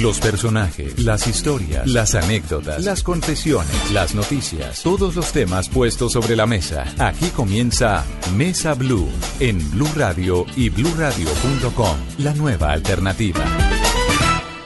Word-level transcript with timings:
Los 0.00 0.20
personajes, 0.20 1.02
las 1.02 1.26
historias, 1.26 1.84
las 1.88 2.14
anécdotas, 2.14 2.84
las 2.84 3.02
confesiones, 3.02 3.90
las 3.92 4.14
noticias, 4.14 4.80
todos 4.84 5.16
los 5.16 5.32
temas 5.32 5.68
puestos 5.68 6.12
sobre 6.12 6.36
la 6.36 6.46
mesa. 6.46 6.84
Aquí 6.98 7.30
comienza 7.30 8.04
Mesa 8.36 8.74
Blue 8.74 9.08
en 9.40 9.58
Blue 9.72 9.88
Radio 9.96 10.46
y 10.54 10.68
bluradio.com, 10.68 11.96
la 12.18 12.32
nueva 12.34 12.70
alternativa. 12.70 13.44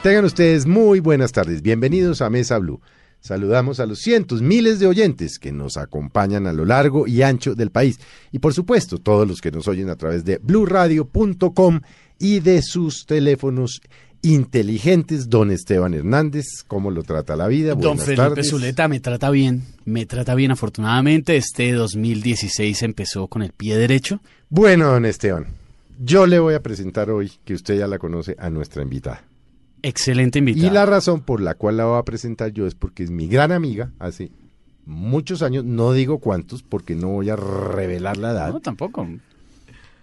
Tengan 0.03 0.25
ustedes 0.25 0.67
muy 0.67 0.99
buenas 0.99 1.31
tardes. 1.31 1.63
Bienvenidos 1.63 2.21
a 2.21 2.29
Mesa 2.29 2.59
Blue. 2.59 2.79
Saludamos 3.19 3.79
a 3.79 3.87
los 3.87 3.99
cientos, 3.99 4.43
miles 4.43 4.79
de 4.79 4.85
oyentes 4.85 5.39
que 5.39 5.51
nos 5.51 5.77
acompañan 5.77 6.45
a 6.45 6.53
lo 6.53 6.63
largo 6.63 7.07
y 7.07 7.23
ancho 7.23 7.55
del 7.55 7.71
país. 7.71 7.99
Y 8.31 8.37
por 8.37 8.53
supuesto, 8.53 8.99
todos 8.99 9.27
los 9.27 9.41
que 9.41 9.49
nos 9.49 9.67
oyen 9.67 9.89
a 9.89 9.95
través 9.95 10.25
de 10.25 10.37
bluradio.com 10.37 11.81
y 12.19 12.39
de 12.41 12.61
sus 12.61 13.07
teléfonos 13.07 13.81
inteligentes. 14.23 15.29
Don 15.29 15.51
Esteban 15.51 15.93
Hernández, 15.93 16.63
¿cómo 16.67 16.89
lo 16.89 17.03
trata 17.03 17.35
la 17.35 17.47
vida? 17.47 17.75
Don 17.75 17.99
Felipe 17.99 18.15
tardes. 18.15 18.49
Zuleta 18.49 18.87
me 18.87 18.99
trata 18.99 19.29
bien, 19.29 19.63
me 19.85 20.07
trata 20.07 20.33
bien 20.33 20.49
afortunadamente. 20.49 21.37
Este 21.37 21.71
2016 21.71 22.81
empezó 22.81 23.27
con 23.27 23.43
el 23.43 23.51
pie 23.51 23.77
derecho. 23.77 24.19
Bueno, 24.49 24.87
don 24.87 25.05
Esteban, 25.05 25.45
yo 25.99 26.25
le 26.25 26.39
voy 26.39 26.55
a 26.55 26.63
presentar 26.63 27.11
hoy, 27.11 27.31
que 27.45 27.53
usted 27.53 27.77
ya 27.77 27.87
la 27.87 27.99
conoce, 27.99 28.35
a 28.39 28.49
nuestra 28.49 28.81
invitada. 28.81 29.23
Excelente 29.83 30.39
invitado. 30.39 30.67
Y 30.67 30.69
la 30.69 30.85
razón 30.85 31.21
por 31.21 31.41
la 31.41 31.55
cual 31.55 31.77
la 31.77 31.85
voy 31.85 31.99
a 31.99 32.03
presentar 32.03 32.51
yo 32.51 32.65
es 32.65 32.73
porque 32.73 33.03
es 33.03 33.11
mi 33.11 33.27
gran 33.27 33.51
amiga 33.51 33.91
hace 33.99 34.31
muchos 34.85 35.41
años, 35.41 35.65
no 35.65 35.93
digo 35.93 36.19
cuántos, 36.19 36.63
porque 36.63 36.95
no 36.95 37.09
voy 37.09 37.29
a 37.29 37.35
revelar 37.35 38.17
la 38.17 38.31
edad. 38.31 38.53
No, 38.53 38.59
tampoco. 38.61 39.07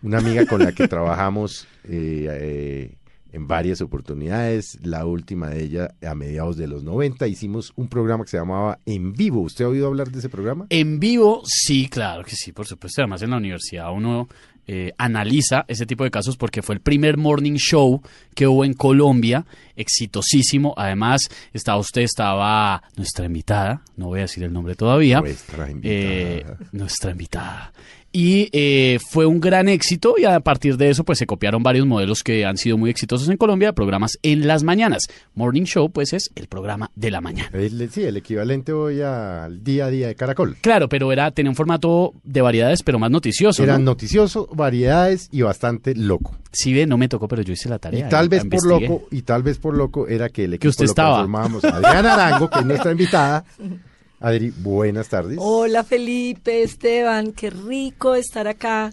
Una 0.03 0.19
amiga 0.19 0.47
con 0.47 0.63
la 0.63 0.73
que 0.73 0.87
trabajamos 0.89 1.67
eh, 1.85 2.27
eh, 2.31 2.95
en 3.33 3.47
varias 3.47 3.81
oportunidades, 3.81 4.79
la 4.83 5.07
última 5.07 5.51
de 5.51 5.63
ella 5.63 5.95
a 6.07 6.15
mediados 6.15 6.57
de 6.57 6.67
los 6.67 6.83
90, 6.83 7.27
hicimos 7.27 7.73
un 7.77 7.89
programa 7.89 8.25
que 8.25 8.31
se 8.31 8.37
llamaba 8.39 8.79
En 8.87 9.13
Vivo. 9.13 9.41
¿Usted 9.43 9.65
ha 9.65 9.69
oído 9.69 9.87
hablar 9.87 10.11
de 10.11 10.19
ese 10.19 10.29
programa? 10.29 10.67
En 10.71 11.01
vivo, 11.01 11.43
sí, 11.45 11.89
claro 11.89 12.25
que 12.25 12.37
sí, 12.37 12.53
por 12.53 12.67
supuesto. 12.67 13.03
Además, 13.03 13.23
en 13.23 13.31
la 13.31 13.37
universidad 13.37 13.93
uno 13.93 14.29
eh, 14.67 14.93
analiza 14.99 15.65
ese 15.67 15.85
tipo 15.85 16.05
de 16.05 16.13
casos 16.13 16.37
porque 16.37 16.63
fue 16.63 16.77
el 16.77 16.81
primer 16.81 17.17
morning 17.17 17.55
show 17.55 18.01
que 18.35 18.47
hubo 18.47 18.65
en 18.65 18.75
Colombia, 18.75 19.45
exitosísimo. 19.75 20.75
Además, 20.77 21.29
estaba 21.53 21.79
usted, 21.79 22.03
estaba 22.03 22.83
nuestra 22.97 23.27
invitada, 23.27 23.83
no 23.97 24.07
voy 24.07 24.21
a 24.21 24.23
decir 24.23 24.45
el 24.45 24.53
nombre 24.53 24.77
todavía. 24.77 25.21
Nuestra 25.21 25.71
invitada. 25.71 25.95
Eh, 25.95 26.47
nuestra 26.73 27.11
invitada. 27.11 27.73
Y 28.13 28.49
eh, 28.53 28.99
fue 29.11 29.25
un 29.25 29.39
gran 29.39 29.69
éxito 29.69 30.17
y 30.19 30.25
a 30.25 30.41
partir 30.41 30.77
de 30.77 30.91
eso 30.91 31.05
pues 31.05 31.19
se 31.19 31.27
copiaron 31.27 31.63
varios 31.63 31.87
modelos 31.87 32.25
que 32.25 32.45
han 32.45 32.57
sido 32.57 32.77
muy 32.77 32.91
exitosos 32.91 33.29
en 33.29 33.37
Colombia, 33.37 33.73
programas 33.73 34.19
en 34.23 34.49
las 34.49 34.65
mañanas. 34.65 35.05
Morning 35.35 35.63
Show 35.63 35.91
pues 35.91 36.13
es 36.13 36.31
el 36.35 36.49
programa 36.49 36.91
de 36.97 37.11
la 37.13 37.21
mañana. 37.21 37.51
El- 37.53 37.89
sí, 37.91 38.03
el 38.03 38.17
equivalente 38.17 38.73
hoy 38.73 39.01
al 39.01 39.63
día 39.63 39.87
a 39.87 39.91
día 39.91 40.09
de 40.09 40.17
Caracol. 40.17 40.57
Claro, 40.61 40.89
pero 40.89 41.13
era 41.13 41.31
tenía 41.31 41.51
un 41.51 41.57
formato 41.57 42.15
de 42.25 42.41
variedades 42.41 42.83
pero 42.83 42.99
más 42.99 43.13
noticioso. 43.13 43.63
Era 43.63 43.79
¿no? 43.79 43.85
noticioso, 43.85 44.49
variedades 44.53 45.29
y 45.31 45.43
bastante 45.43 45.95
loco. 45.95 46.37
Sí, 46.53 46.75
ve, 46.75 46.87
no 46.87 46.99
me 46.99 47.09
tocó, 47.09 47.29
pero 47.29 47.43
yo 47.43 47.53
hice 47.53 47.69
la 47.69 47.79
tarea. 47.79 48.07
Y 48.07 48.11
tal 48.11 48.29
vez 48.29 48.41
por 48.41 48.47
investigué. 48.55 48.89
loco, 48.89 49.07
y 49.13 49.23
tal 49.23 49.45
vez 49.45 49.59
por 49.59 49.77
loco 49.77 50.09
era 50.09 50.29
que 50.31 50.45
el 50.45 50.55
equipo 50.55 50.71
usted 50.71 50.87
lo 50.87 50.91
estaba. 50.91 51.21
Adriana 51.23 52.15
Arango, 52.15 52.51
que 52.51 52.59
es 52.59 52.67
nuestra 52.67 52.91
invitada. 52.91 53.45
Adri, 54.21 54.51
buenas 54.51 55.09
tardes. 55.09 55.39
Hola 55.41 55.83
Felipe, 55.83 56.63
Esteban, 56.63 57.33
qué 57.33 57.49
rico 57.49 58.15
estar 58.15 58.47
acá 58.49 58.93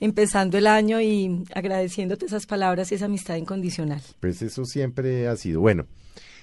empezando 0.00 0.56
el 0.56 0.66
año 0.66 0.98
y 0.98 1.44
agradeciéndote 1.54 2.24
esas 2.24 2.46
palabras 2.46 2.90
y 2.90 2.94
esa 2.94 3.04
amistad 3.04 3.36
incondicional. 3.36 4.00
Pues 4.18 4.40
eso 4.40 4.64
siempre 4.64 5.28
ha 5.28 5.36
sido. 5.36 5.60
Bueno, 5.60 5.84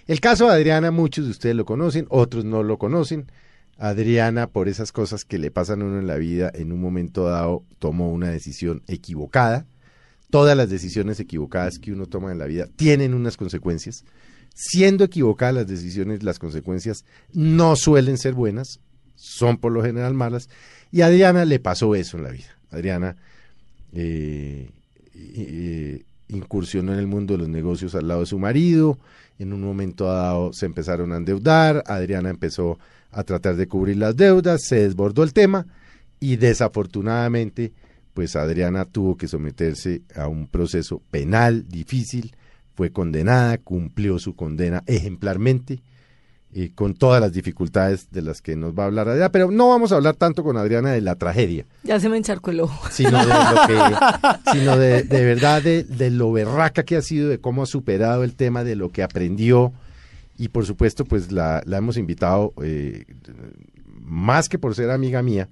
el 0.06 0.22
caso 0.22 0.46
de 0.48 0.54
Adriana, 0.54 0.92
muchos 0.92 1.26
de 1.26 1.32
ustedes 1.32 1.56
lo 1.56 1.66
conocen, 1.66 2.06
otros 2.10 2.46
no 2.46 2.62
lo 2.62 2.78
conocen. 2.78 3.32
Adriana, 3.80 4.46
por 4.46 4.70
esas 4.70 4.92
cosas 4.92 5.26
que 5.26 5.40
le 5.40 5.50
pasan 5.50 5.82
a 5.82 5.86
uno 5.86 5.98
en 5.98 6.06
la 6.06 6.18
vida, 6.18 6.52
en 6.54 6.72
un 6.72 6.82
momento 6.82 7.24
dado 7.24 7.64
tomó 7.80 8.12
una 8.12 8.30
decisión 8.30 8.84
equivocada. 8.88 9.66
Todas 10.30 10.56
las 10.56 10.70
decisiones 10.70 11.20
equivocadas 11.20 11.80
que 11.80 11.92
uno 11.92 12.06
toma 12.06 12.32
en 12.32 12.38
la 12.38 12.46
vida 12.46 12.68
tienen 12.76 13.16
unas 13.16 13.38
consecuencias. 13.38 14.06
Siendo 14.54 15.04
equivocadas 15.06 15.56
las 15.56 15.68
decisiones, 15.68 16.24
las 16.24 16.40
consecuencias 16.40 17.06
no 17.34 17.76
suelen 17.76 18.18
ser 18.18 18.34
buenas, 18.34 18.80
son 19.16 19.58
por 19.58 19.72
lo 19.72 19.84
general 19.84 20.14
malas. 20.14 20.50
Y 20.92 21.02
a 21.02 21.08
Adriana 21.08 21.46
le 21.46 21.60
pasó 21.60 21.96
eso 21.96 22.18
en 22.18 22.24
la 22.24 22.32
vida. 22.32 22.58
Adriana 22.72 23.16
eh, 23.94 24.70
eh, 25.16 26.04
incursionó 26.30 26.94
en 26.94 27.00
el 27.00 27.08
mundo 27.08 27.34
de 27.34 27.40
los 27.40 27.50
negocios 27.50 27.96
al 27.96 28.08
lado 28.08 28.22
de 28.22 28.26
su 28.26 28.40
marido. 28.40 28.98
En 29.38 29.54
un 29.54 29.62
momento 29.62 30.06
dado 30.06 30.54
se 30.54 30.66
empezaron 30.66 31.12
a 31.14 31.18
endeudar. 31.18 31.84
Adriana 31.88 32.30
empezó 32.30 32.78
a 33.12 33.24
tratar 33.24 33.56
de 33.56 33.68
cubrir 33.68 33.98
las 33.98 34.16
deudas. 34.16 34.62
Se 34.64 34.82
desbordó 34.82 35.24
el 35.24 35.34
tema 35.34 35.66
y 36.20 36.36
desafortunadamente, 36.36 37.72
pues 38.14 38.36
Adriana 38.36 38.86
tuvo 38.86 39.16
que 39.16 39.28
someterse 39.28 40.02
a 40.16 40.28
un 40.28 40.48
proceso 40.48 41.02
penal 41.10 41.66
difícil. 41.68 42.36
Fue 42.80 42.92
condenada, 42.94 43.58
cumplió 43.58 44.20
su 44.20 44.38
condena 44.38 44.84
ejemplarmente. 44.88 45.82
eh, 46.54 46.72
con 46.74 46.94
todas 46.94 47.20
las 47.22 47.34
dificultades 47.34 48.08
de 48.10 48.22
las 48.22 48.42
que 48.42 48.56
nos 48.56 48.74
va 48.74 48.84
a 48.84 48.86
hablar 48.88 49.10
Adriana, 49.10 49.32
pero 49.32 49.52
no 49.52 49.68
vamos 49.70 49.92
a 49.92 49.98
hablar 49.98 50.16
tanto 50.16 50.44
con 50.44 50.56
Adriana 50.56 50.92
de 50.94 51.02
la 51.02 51.16
tragedia, 51.16 51.66
Ya 51.84 52.00
se 52.00 52.08
me 52.10 52.16
encharcó 52.18 52.52
el 52.52 52.62
ojo. 52.62 52.88
sino 52.90 53.12
de 53.20 53.28
lo 53.28 53.68
que, 53.68 54.52
sino 54.54 54.78
de, 54.78 55.04
de 55.04 55.26
verdad 55.26 55.62
de, 55.62 55.84
de 55.84 56.10
lo 56.10 56.32
berraca 56.32 56.84
que 56.84 56.96
ha 56.96 57.02
sido, 57.04 57.28
de 57.30 57.38
cómo 57.40 57.64
ha 57.64 57.66
superado 57.68 58.24
el 58.24 58.34
tema, 58.34 58.64
de 58.64 58.76
lo 58.78 58.90
que 58.90 59.04
aprendió 59.04 59.74
y 60.40 60.48
por 60.48 60.66
supuesto 60.66 61.04
pues 61.06 61.32
la, 61.34 61.62
la 61.66 61.78
hemos 61.80 61.98
invitado 61.98 62.54
eh, 62.64 63.04
más 64.02 64.48
que 64.50 64.58
por 64.58 64.74
ser 64.74 64.90
amiga 64.90 65.22
mía, 65.22 65.50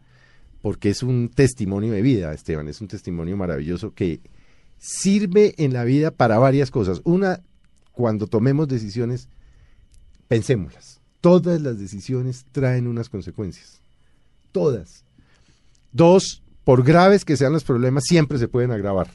porque 0.63 0.89
es 0.89 1.03
un 1.03 1.29
testimonio 1.29 1.91
de 1.93 2.01
vida, 2.01 2.33
Esteban, 2.33 2.67
es 2.69 2.79
un 2.81 2.87
testimonio 2.87 3.37
maravilloso 3.37 3.93
que 3.93 4.19
sirve 4.79 5.55
en 5.57 5.73
la 5.73 5.83
vida 5.83 6.11
para 6.11 6.37
varias 6.39 6.71
cosas. 6.71 7.01
Una, 7.03 7.41
cuando 7.91 8.27
tomemos 8.27 8.67
decisiones, 8.67 9.27
pensémoslas. 10.27 10.99
Todas 11.21 11.61
las 11.61 11.79
decisiones 11.79 12.45
traen 12.51 12.87
unas 12.87 13.09
consecuencias. 13.09 13.79
Todas. 14.51 15.03
Dos, 15.91 16.41
por 16.63 16.83
graves 16.83 17.25
que 17.25 17.37
sean 17.37 17.53
los 17.53 17.63
problemas, 17.63 18.03
siempre 18.05 18.37
se 18.37 18.47
pueden 18.47 18.71
agravar 18.71 19.09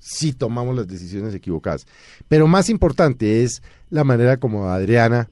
si 0.00 0.32
tomamos 0.32 0.74
las 0.74 0.88
decisiones 0.88 1.34
equivocadas. 1.34 1.86
Pero 2.28 2.46
más 2.46 2.68
importante 2.70 3.44
es 3.44 3.62
la 3.90 4.02
manera 4.02 4.38
como 4.38 4.68
Adriana 4.68 5.28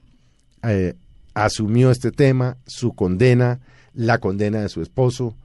eh, 0.63 0.95
asumió 1.33 1.91
este 1.91 2.11
tema, 2.11 2.57
su 2.65 2.93
condena, 2.93 3.59
la 3.93 4.19
condena 4.19 4.61
de 4.61 4.69
su 4.69 4.81
esposo, 4.81 5.35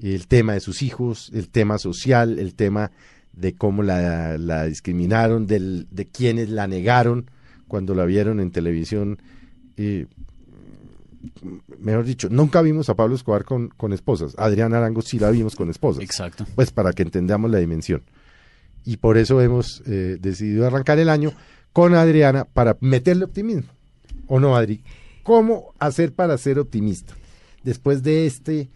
el 0.00 0.26
tema 0.26 0.52
de 0.52 0.60
sus 0.60 0.82
hijos, 0.82 1.30
el 1.34 1.48
tema 1.48 1.78
social, 1.78 2.38
el 2.38 2.54
tema 2.54 2.90
de 3.36 3.54
cómo 3.54 3.82
la, 3.82 4.38
la 4.38 4.64
discriminaron, 4.64 5.46
del, 5.46 5.86
de 5.90 6.06
quienes 6.06 6.48
la 6.50 6.66
negaron 6.66 7.30
cuando 7.68 7.94
la 7.94 8.04
vieron 8.04 8.40
en 8.40 8.50
televisión. 8.50 9.18
eh, 9.76 10.06
mejor 11.78 12.04
dicho, 12.04 12.28
nunca 12.30 12.62
vimos 12.62 12.88
a 12.88 12.94
Pablo 12.94 13.14
Escobar 13.14 13.44
con, 13.44 13.68
con 13.68 13.92
esposas. 13.92 14.34
Adriana 14.38 14.78
Arango 14.78 15.02
sí 15.02 15.18
la 15.18 15.30
vimos 15.30 15.54
con 15.54 15.70
esposas. 15.70 16.02
Exacto. 16.02 16.46
Pues 16.54 16.70
para 16.70 16.92
que 16.92 17.02
entendamos 17.02 17.50
la 17.50 17.58
dimensión. 17.58 18.02
Y 18.84 18.98
por 18.98 19.18
eso 19.18 19.40
hemos 19.40 19.82
eh, 19.86 20.16
decidido 20.20 20.66
arrancar 20.66 20.98
el 20.98 21.08
año 21.08 21.32
con 21.72 21.94
Adriana 21.94 22.44
para 22.44 22.76
meterle 22.80 23.24
optimismo. 23.24 23.70
¿O 24.28 24.40
no, 24.40 24.56
Adri? 24.56 24.82
¿Cómo 25.22 25.74
hacer 25.78 26.12
para 26.12 26.38
ser 26.38 26.58
optimista? 26.58 27.14
Después 27.62 28.02
de 28.02 28.26
este... 28.26 28.68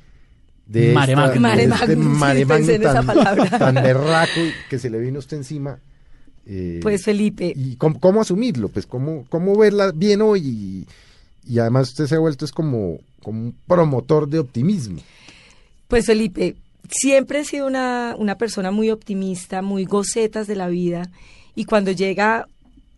De 0.72 0.93
Mare 0.93 1.12
esta- 1.12 1.28
de 1.32 1.40
Mare 1.40 1.62
este 1.64 1.96
mare 1.96 2.40
en 2.43 2.46
magnum 2.46 2.70
esa 2.70 3.58
tan 3.58 3.75
berraco 3.82 4.40
que 4.69 4.78
se 4.78 4.88
le 4.88 4.99
vino 5.00 5.17
a 5.17 5.19
usted 5.19 5.37
encima. 5.38 5.78
eh, 6.46 6.78
Pues 6.82 7.02
Felipe, 7.05 7.52
y 7.56 7.76
cómo, 7.76 7.99
cómo 7.99 8.20
asumirlo, 8.20 8.69
pues 8.69 8.87
cómo, 8.87 9.25
cómo 9.28 9.56
verla 9.58 9.90
bien 9.93 10.22
hoy 10.22 10.40
y, 10.46 10.87
y 11.52 11.58
además 11.58 11.88
usted 11.88 12.06
se 12.06 12.14
ha 12.14 12.19
vuelto 12.20 12.44
es 12.44 12.52
como, 12.52 12.99
como 13.22 13.40
un 13.43 13.55
promotor 13.67 14.28
de 14.28 14.38
optimismo. 14.38 15.00
pues 15.88 16.06
Felipe, 16.06 16.55
siempre 16.88 17.40
he 17.40 17.44
sido 17.44 17.66
una, 17.66 18.14
una 18.19 18.37
persona 18.37 18.70
muy 18.70 18.90
optimista, 18.90 19.62
muy 19.62 19.84
gocetas 19.84 20.46
de 20.46 20.55
la 20.56 20.69
vida 20.69 21.11
y 21.56 21.64
cuando 21.64 21.90
llega 21.90 22.46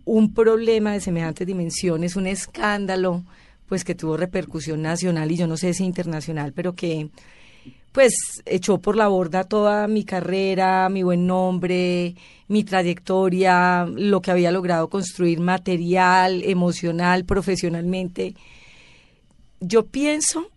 un 0.05 0.35
problema 0.35 0.93
de 0.93 1.01
semejantes 1.01 1.47
dimensiones, 1.47 2.17
un 2.17 2.27
escándalo, 2.27 3.23
pues 3.67 3.83
que 3.85 3.95
tuvo 3.95 4.17
repercusión 4.19 4.83
nacional 4.83 5.31
y 5.33 5.37
yo 5.37 5.47
no 5.47 5.57
sé 5.57 5.73
si 5.73 5.85
internacional, 5.85 6.53
pero 6.53 6.75
que 6.75 7.09
pues 7.93 8.43
echó 8.47 8.79
por 8.79 8.97
la 8.97 9.09
borda 9.09 9.45
toda 9.45 9.87
mi 9.87 10.05
carrera, 10.05 10.89
mi 10.89 11.03
buen 11.03 11.27
nombre, 11.27 12.15
mi 12.49 12.65
trayectoria, 12.65 13.87
lo 13.87 14.23
que 14.23 14.31
había 14.31 14.51
logrado 14.51 14.89
construir 14.89 15.41
material, 15.41 16.43
emocional, 16.43 17.25
profesionalmente. 17.25 18.35
Yo 19.61 19.87
pienso 19.87 20.51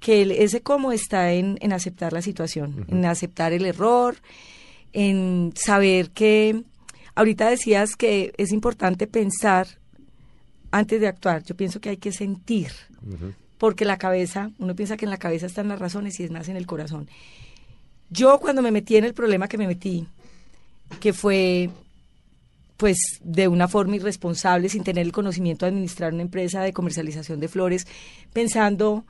que 0.00 0.22
ese 0.44 0.60
cómo 0.60 0.92
está 0.92 1.32
en, 1.32 1.56
en 1.60 1.72
aceptar 1.72 2.12
la 2.12 2.22
situación, 2.22 2.84
en 2.88 3.06
aceptar 3.06 3.52
el 3.52 3.64
error, 3.64 4.16
en 4.92 5.52
saber 5.54 6.10
que 6.10 6.62
ahorita 7.14 7.48
decías 7.48 7.96
que 7.96 8.32
es 8.36 8.52
importante 8.52 9.06
pensar 9.06 9.66
antes 10.70 11.00
de 11.00 11.06
actuar. 11.06 11.42
Yo 11.44 11.56
pienso 11.56 11.80
que 11.80 11.90
hay 11.90 11.96
que 11.96 12.12
sentir, 12.12 12.72
porque 13.62 13.84
la 13.84 13.96
cabeza, 13.96 14.50
uno 14.58 14.74
piensa 14.74 14.96
que 14.96 15.04
en 15.04 15.12
la 15.12 15.18
cabeza 15.18 15.46
están 15.46 15.68
las 15.68 15.78
razones 15.78 16.18
y 16.18 16.24
es 16.24 16.32
más 16.32 16.48
en 16.48 16.56
el 16.56 16.66
corazón. 16.66 17.08
Yo 18.10 18.40
cuando 18.40 18.60
me 18.60 18.72
metí 18.72 18.96
en 18.96 19.04
el 19.04 19.14
problema 19.14 19.46
que 19.46 19.56
me 19.56 19.68
metí, 19.68 20.04
que 20.98 21.12
fue 21.12 21.70
pues 22.76 22.98
de 23.22 23.46
una 23.46 23.68
forma 23.68 23.94
irresponsable, 23.94 24.68
sin 24.68 24.82
tener 24.82 25.06
el 25.06 25.12
conocimiento 25.12 25.64
de 25.64 25.70
administrar 25.70 26.12
una 26.12 26.22
empresa 26.22 26.60
de 26.60 26.72
comercialización 26.72 27.38
de 27.38 27.46
flores, 27.46 27.86
pensando 28.32 29.04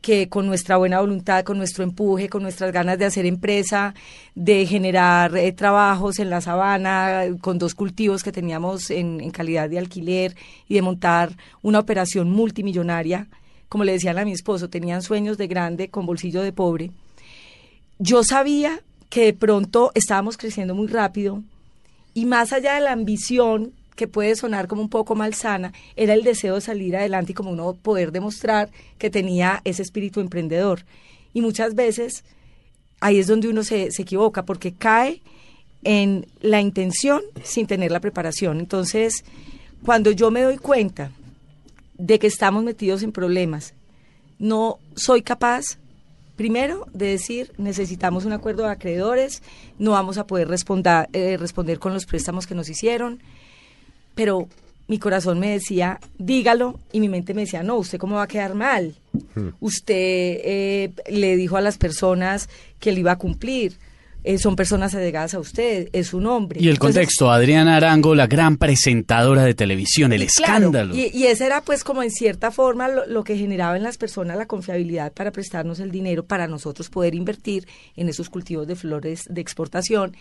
que 0.00 0.28
con 0.28 0.48
nuestra 0.48 0.78
buena 0.78 0.98
voluntad, 0.98 1.44
con 1.44 1.58
nuestro 1.58 1.84
empuje, 1.84 2.28
con 2.28 2.42
nuestras 2.42 2.72
ganas 2.72 2.98
de 2.98 3.04
hacer 3.04 3.24
empresa, 3.24 3.94
de 4.34 4.66
generar 4.66 5.36
eh, 5.36 5.52
trabajos 5.52 6.18
en 6.18 6.28
la 6.28 6.40
sabana, 6.40 7.22
con 7.40 7.56
dos 7.56 7.76
cultivos 7.76 8.24
que 8.24 8.32
teníamos 8.32 8.90
en, 8.90 9.20
en, 9.20 9.30
calidad 9.30 9.70
de 9.70 9.78
alquiler 9.78 10.34
y 10.66 10.74
de 10.74 10.82
montar 10.82 11.36
una 11.62 11.78
operación 11.78 12.32
multimillonaria, 12.32 13.28
como 13.72 13.84
le 13.84 13.92
decían 13.92 14.18
a 14.18 14.26
mi 14.26 14.32
esposo, 14.32 14.68
tenían 14.68 15.00
sueños 15.00 15.38
de 15.38 15.46
grande 15.46 15.88
con 15.88 16.04
bolsillo 16.04 16.42
de 16.42 16.52
pobre. 16.52 16.90
Yo 17.98 18.22
sabía 18.22 18.82
que 19.08 19.24
de 19.24 19.32
pronto 19.32 19.92
estábamos 19.94 20.36
creciendo 20.36 20.74
muy 20.74 20.88
rápido 20.88 21.42
y 22.12 22.26
más 22.26 22.52
allá 22.52 22.74
de 22.74 22.82
la 22.82 22.92
ambición 22.92 23.72
que 23.96 24.06
puede 24.06 24.36
sonar 24.36 24.68
como 24.68 24.82
un 24.82 24.90
poco 24.90 25.14
malsana, 25.14 25.72
era 25.96 26.12
el 26.12 26.22
deseo 26.22 26.56
de 26.56 26.60
salir 26.60 26.94
adelante 26.94 27.32
y 27.32 27.34
como 27.34 27.50
uno 27.50 27.72
poder 27.72 28.12
demostrar 28.12 28.68
que 28.98 29.08
tenía 29.08 29.62
ese 29.64 29.80
espíritu 29.80 30.20
emprendedor. 30.20 30.84
Y 31.32 31.40
muchas 31.40 31.74
veces 31.74 32.24
ahí 33.00 33.20
es 33.20 33.26
donde 33.26 33.48
uno 33.48 33.64
se, 33.64 33.90
se 33.90 34.02
equivoca, 34.02 34.44
porque 34.44 34.74
cae 34.74 35.22
en 35.82 36.26
la 36.42 36.60
intención 36.60 37.22
sin 37.42 37.66
tener 37.66 37.90
la 37.90 38.00
preparación. 38.00 38.60
Entonces, 38.60 39.24
cuando 39.82 40.10
yo 40.10 40.30
me 40.30 40.42
doy 40.42 40.58
cuenta 40.58 41.10
de 41.94 42.18
que 42.18 42.26
estamos 42.26 42.64
metidos 42.64 43.02
en 43.02 43.12
problemas, 43.12 43.74
no 44.38 44.78
soy 44.94 45.22
capaz 45.22 45.78
Primero, 46.36 46.86
de 46.94 47.06
decir, 47.06 47.52
necesitamos 47.58 48.24
un 48.24 48.32
acuerdo 48.32 48.62
de 48.64 48.70
acreedores, 48.70 49.42
no 49.78 49.90
vamos 49.92 50.16
a 50.16 50.26
poder 50.26 50.48
responder, 50.48 51.08
eh, 51.12 51.36
responder 51.36 51.78
con 51.78 51.92
los 51.92 52.06
préstamos 52.06 52.46
que 52.46 52.54
nos 52.54 52.70
hicieron, 52.70 53.20
pero 54.14 54.48
mi 54.88 54.98
corazón 54.98 55.38
me 55.38 55.50
decía, 55.50 56.00
dígalo, 56.18 56.80
y 56.90 57.00
mi 57.00 57.08
mente 57.08 57.34
me 57.34 57.42
decía, 57.42 57.62
no, 57.62 57.76
usted 57.76 57.98
cómo 57.98 58.16
va 58.16 58.22
a 58.22 58.28
quedar 58.28 58.54
mal. 58.54 58.96
Hmm. 59.34 59.50
Usted 59.60 59.94
eh, 59.94 60.90
le 61.08 61.36
dijo 61.36 61.56
a 61.56 61.60
las 61.60 61.76
personas 61.76 62.48
que 62.80 62.92
le 62.92 63.00
iba 63.00 63.12
a 63.12 63.18
cumplir. 63.18 63.78
Eh, 64.24 64.38
son 64.38 64.54
personas 64.54 64.94
allegadas 64.94 65.34
a 65.34 65.40
usted, 65.40 65.88
es 65.92 66.14
un 66.14 66.26
hombre. 66.26 66.62
Y 66.62 66.68
el 66.68 66.78
contexto, 66.78 67.30
Adriana 67.32 67.76
Arango, 67.76 68.14
la 68.14 68.28
gran 68.28 68.56
presentadora 68.56 69.42
de 69.42 69.54
televisión, 69.54 70.12
el 70.12 70.22
escándalo. 70.22 70.94
Y, 70.94 71.10
y, 71.12 71.26
ese 71.26 71.46
era 71.46 71.60
pues 71.60 71.82
como 71.82 72.04
en 72.04 72.10
cierta 72.12 72.52
forma 72.52 72.86
lo, 72.86 73.04
lo, 73.06 73.24
que 73.24 73.36
generaba 73.36 73.76
en 73.76 73.82
las 73.82 73.98
personas 73.98 74.36
la 74.36 74.46
confiabilidad 74.46 75.12
para 75.12 75.32
prestarnos 75.32 75.80
el 75.80 75.90
dinero 75.90 76.24
para 76.24 76.46
nosotros 76.46 76.88
poder 76.88 77.16
invertir 77.16 77.66
en 77.96 78.08
esos 78.08 78.30
cultivos 78.30 78.68
de 78.68 78.76
flores 78.76 79.24
de 79.28 79.40
exportación. 79.40 80.16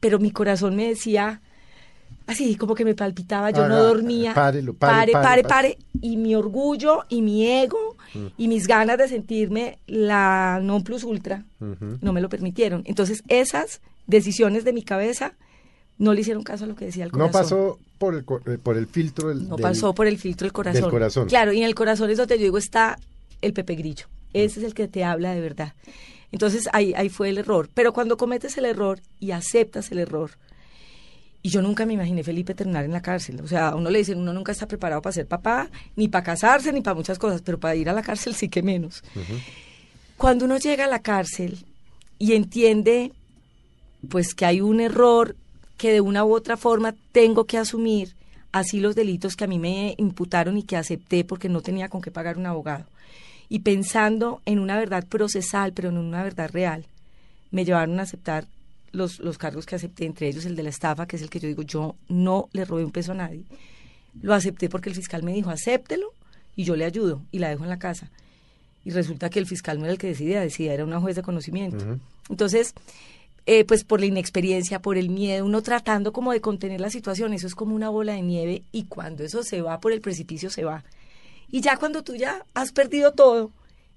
Pero 0.00 0.18
mi 0.18 0.30
corazón 0.30 0.76
me 0.76 0.88
decía, 0.88 1.40
así 2.26 2.56
como 2.56 2.74
que 2.74 2.84
me 2.84 2.94
palpitaba, 2.94 3.50
yo 3.52 3.66
no 3.66 3.82
dormía. 3.82 4.34
pare, 4.34 4.62
pare, 4.74 5.12
pare, 5.12 5.42
pare, 5.44 5.78
Y 6.02 6.18
mi 6.18 6.34
orgullo 6.34 7.04
y 7.08 7.22
mi 7.22 7.46
ego 7.46 7.93
mm. 8.14 8.26
y 8.38 8.48
mis 8.48 8.66
ganas 8.66 8.98
de 8.98 9.08
sentirme 9.08 9.78
la 9.86 10.60
non 10.62 10.82
plus 10.82 11.04
ultra 11.04 11.44
no 12.00 12.12
me 12.12 12.20
lo 12.20 12.28
permitieron. 12.28 12.82
Entonces, 12.86 13.22
esas 13.28 13.80
decisiones 14.06 14.64
de 14.64 14.72
mi 14.72 14.82
cabeza 14.82 15.34
no 15.98 16.12
le 16.12 16.20
hicieron 16.20 16.42
caso 16.42 16.64
a 16.64 16.66
lo 16.66 16.74
que 16.74 16.86
decía 16.86 17.04
el 17.04 17.12
corazón. 17.12 17.32
No 17.32 17.38
pasó 17.38 17.78
por 17.98 18.14
el, 18.14 18.24
eh, 18.46 18.58
por 18.62 18.76
el 18.76 18.86
filtro 18.86 19.28
del 19.28 19.48
No 19.48 19.56
pasó 19.56 19.94
por 19.94 20.06
el 20.06 20.18
filtro 20.18 20.44
del 20.44 20.52
corazón. 20.52 20.82
Del 20.82 20.90
corazón. 20.90 21.28
Claro, 21.28 21.52
y 21.52 21.58
en 21.58 21.64
el 21.64 21.74
corazón 21.74 22.10
es 22.10 22.18
donde 22.18 22.36
yo 22.38 22.44
digo 22.44 22.58
está 22.58 22.98
el 23.42 23.52
Pepe 23.52 23.74
Grillo. 23.76 24.06
Ese 24.32 24.60
es 24.60 24.66
el 24.66 24.74
que 24.74 24.88
te 24.88 25.04
habla 25.04 25.34
de 25.34 25.40
verdad. 25.40 25.74
Entonces 26.32 26.68
ahí, 26.72 26.92
ahí 26.96 27.08
fue 27.08 27.28
el 27.28 27.38
error. 27.38 27.68
Pero 27.72 27.92
cuando 27.92 28.16
cometes 28.16 28.58
el 28.58 28.64
error 28.64 29.00
y 29.20 29.30
aceptas 29.30 29.92
el 29.92 29.98
error, 30.00 30.32
y 31.44 31.50
yo 31.50 31.60
nunca 31.60 31.84
me 31.84 31.92
imaginé 31.92 32.24
Felipe 32.24 32.54
terminar 32.54 32.86
en 32.86 32.92
la 32.92 33.02
cárcel. 33.02 33.38
O 33.42 33.46
sea, 33.46 33.68
a 33.68 33.74
uno 33.74 33.90
le 33.90 33.98
dicen, 33.98 34.18
uno 34.18 34.32
nunca 34.32 34.50
está 34.50 34.66
preparado 34.66 35.02
para 35.02 35.12
ser 35.12 35.26
papá, 35.26 35.68
ni 35.94 36.08
para 36.08 36.24
casarse, 36.24 36.72
ni 36.72 36.80
para 36.80 36.94
muchas 36.94 37.18
cosas, 37.18 37.42
pero 37.42 37.60
para 37.60 37.76
ir 37.76 37.90
a 37.90 37.92
la 37.92 38.00
cárcel 38.00 38.34
sí 38.34 38.48
que 38.48 38.62
menos. 38.62 39.04
Cuando 40.16 40.46
uno 40.46 40.56
llega 40.56 40.86
a 40.86 40.88
la 40.88 41.00
cárcel 41.00 41.66
y 42.18 42.32
entiende 42.32 43.12
pues 44.08 44.34
que 44.34 44.46
hay 44.46 44.62
un 44.62 44.80
error 44.80 45.36
que 45.76 45.92
de 45.92 46.00
una 46.00 46.24
u 46.24 46.34
otra 46.34 46.56
forma 46.56 46.94
tengo 47.12 47.44
que 47.44 47.58
asumir, 47.58 48.14
así 48.50 48.80
los 48.80 48.94
delitos 48.94 49.36
que 49.36 49.44
a 49.44 49.48
mí 49.48 49.58
me 49.58 49.94
imputaron 49.98 50.56
y 50.56 50.62
que 50.62 50.78
acepté 50.78 51.24
porque 51.24 51.50
no 51.50 51.60
tenía 51.60 51.90
con 51.90 52.00
qué 52.00 52.10
pagar 52.10 52.38
un 52.38 52.46
abogado. 52.46 52.86
Y 53.50 53.58
pensando 53.58 54.40
en 54.46 54.60
una 54.60 54.78
verdad 54.78 55.04
procesal, 55.06 55.74
pero 55.74 55.90
en 55.90 55.98
una 55.98 56.22
verdad 56.22 56.48
real, 56.50 56.86
me 57.50 57.66
llevaron 57.66 58.00
a 58.00 58.04
aceptar 58.04 58.46
los, 58.94 59.18
los 59.18 59.38
cargos 59.38 59.66
que 59.66 59.74
acepté, 59.74 60.06
entre 60.06 60.28
ellos 60.28 60.44
el 60.44 60.56
de 60.56 60.62
la 60.62 60.70
estafa, 60.70 61.06
que 61.06 61.16
es 61.16 61.22
el 61.22 61.30
que 61.30 61.40
yo 61.40 61.48
digo, 61.48 61.62
yo 61.62 61.96
no 62.08 62.48
le 62.52 62.64
robé 62.64 62.84
un 62.84 62.92
peso 62.92 63.12
a 63.12 63.16
nadie. 63.16 63.44
Lo 64.22 64.34
acepté 64.34 64.68
porque 64.68 64.88
el 64.88 64.94
fiscal 64.94 65.22
me 65.22 65.32
dijo, 65.32 65.50
acéptelo 65.50 66.12
y 66.56 66.64
yo 66.64 66.76
le 66.76 66.84
ayudo 66.84 67.22
y 67.32 67.38
la 67.38 67.48
dejo 67.48 67.64
en 67.64 67.70
la 67.70 67.78
casa. 67.78 68.10
Y 68.84 68.90
resulta 68.90 69.30
que 69.30 69.38
el 69.38 69.46
fiscal 69.46 69.78
no 69.78 69.84
era 69.84 69.92
el 69.92 69.98
que 69.98 70.08
decidía, 70.08 70.40
decidía, 70.40 70.74
era 70.74 70.84
una 70.84 71.00
juez 71.00 71.16
de 71.16 71.22
conocimiento. 71.22 71.98
Entonces, 72.28 72.74
eh, 73.46 73.64
pues 73.64 73.84
por 73.84 74.00
la 74.00 74.06
inexperiencia, 74.06 74.80
por 74.80 74.96
el 74.96 75.10
miedo, 75.10 75.44
uno 75.44 75.62
tratando 75.62 76.12
como 76.12 76.32
de 76.32 76.40
contener 76.40 76.80
la 76.80 76.90
situación, 76.90 77.32
eso 77.32 77.46
es 77.46 77.54
como 77.54 77.74
una 77.74 77.88
bola 77.88 78.12
de 78.12 78.22
nieve 78.22 78.62
y 78.72 78.84
cuando 78.84 79.24
eso 79.24 79.42
se 79.42 79.62
va 79.62 79.80
por 79.80 79.92
el 79.92 80.00
precipicio, 80.00 80.50
se 80.50 80.64
va. 80.64 80.84
Y 81.50 81.60
ya 81.60 81.76
cuando 81.76 82.02
tú 82.02 82.14
ya 82.14 82.44
has 82.54 82.72
perdido 82.72 83.12
todo, 83.12 83.50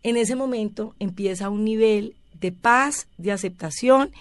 en 0.04 0.18
ese 0.18 0.36
momento 0.36 0.96
empieza 1.00 1.50
un 1.50 1.66
nivel 1.66 2.16
de 2.39 2.51
paz, 2.51 3.08
de 3.18 3.32
aceptación 3.32 4.12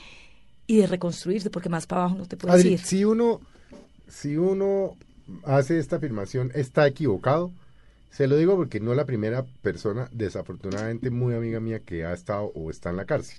y 0.66 0.78
de 0.78 0.86
reconstruirse, 0.86 1.50
porque 1.50 1.68
más 1.68 1.86
para 1.86 2.02
abajo 2.02 2.18
no 2.18 2.26
te 2.26 2.36
puedes 2.36 2.64
ir. 2.64 2.78
Si 2.78 3.04
uno, 3.04 3.40
si 4.08 4.36
uno 4.36 4.96
hace 5.44 5.78
esta 5.78 5.96
afirmación, 5.96 6.50
está 6.54 6.86
equivocado. 6.86 7.52
Se 8.10 8.26
lo 8.26 8.36
digo 8.36 8.56
porque 8.56 8.80
no 8.80 8.92
es 8.92 8.96
la 8.96 9.04
primera 9.04 9.44
persona, 9.62 10.08
desafortunadamente 10.12 11.10
muy 11.10 11.34
amiga 11.34 11.60
mía, 11.60 11.80
que 11.80 12.04
ha 12.04 12.12
estado 12.12 12.50
o 12.54 12.70
está 12.70 12.90
en 12.90 12.96
la 12.96 13.04
cárcel. 13.04 13.38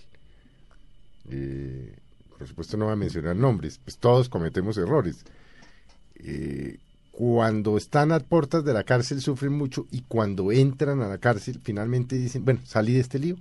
Eh, 1.29 1.95
por 2.37 2.47
supuesto 2.47 2.77
no 2.77 2.85
voy 2.85 2.93
a 2.93 2.97
mencionar 2.97 3.35
nombres, 3.35 3.79
pues 3.83 3.97
todos 3.97 4.29
cometemos 4.29 4.77
errores. 4.77 5.25
Eh, 6.15 6.77
cuando 7.11 7.77
están 7.77 8.11
a 8.11 8.19
puertas 8.19 8.63
de 8.63 8.73
la 8.73 8.83
cárcel 8.83 9.21
sufren 9.21 9.53
mucho 9.53 9.87
y 9.91 10.01
cuando 10.01 10.51
entran 10.51 11.01
a 11.01 11.07
la 11.07 11.17
cárcel 11.17 11.59
finalmente 11.63 12.15
dicen, 12.15 12.45
bueno, 12.45 12.59
salí 12.63 12.93
de 12.93 12.99
este 12.99 13.17
lío, 13.17 13.37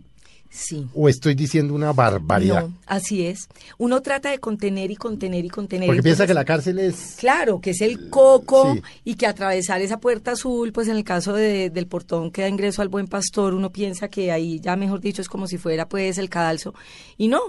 Sí. 0.51 0.87
¿O 0.95 1.09
estoy 1.09 1.35
diciendo 1.35 1.75
una 1.75 1.93
barbaridad? 1.93 2.69
No, 2.69 2.75
así 2.87 3.27
es. 3.27 3.49
Uno 3.79 4.01
trata 4.03 4.31
de 4.31 4.39
contener 4.39 4.91
y 4.91 4.97
contener 4.97 5.45
y 5.45 5.49
contener. 5.49 5.87
Porque 5.87 6.03
piensa 6.03 6.27
que 6.27 6.35
la 6.35 6.45
cárcel 6.45 6.79
es... 6.79 7.17
Claro, 7.19 7.61
que 7.61 7.71
es 7.71 7.81
el 7.81 8.09
coco 8.11 8.77
y 9.05 9.15
que 9.15 9.27
atravesar 9.27 9.81
esa 9.83 9.99
puerta 9.99 10.33
azul, 10.33 10.73
pues 10.73 10.89
en 10.89 10.97
el 10.97 11.05
caso 11.05 11.33
de, 11.33 11.71
del 11.71 11.87
portón 11.87 12.31
que 12.31 12.43
da 12.43 12.49
ingreso 12.49 12.83
al 12.83 12.89
buen 12.89 13.07
pastor, 13.07 13.55
uno 13.55 13.71
piensa 13.71 14.09
que 14.09 14.33
ahí 14.33 14.61
ya 14.61 14.77
mejor 14.77 15.01
dicho 15.01 15.23
es 15.23 15.29
como 15.29 15.47
si 15.47 15.59
fuera 15.59 15.89
pues 15.89 16.19
el 16.19 16.29
cadalso. 16.29 16.75
Y 17.17 17.29
no, 17.29 17.41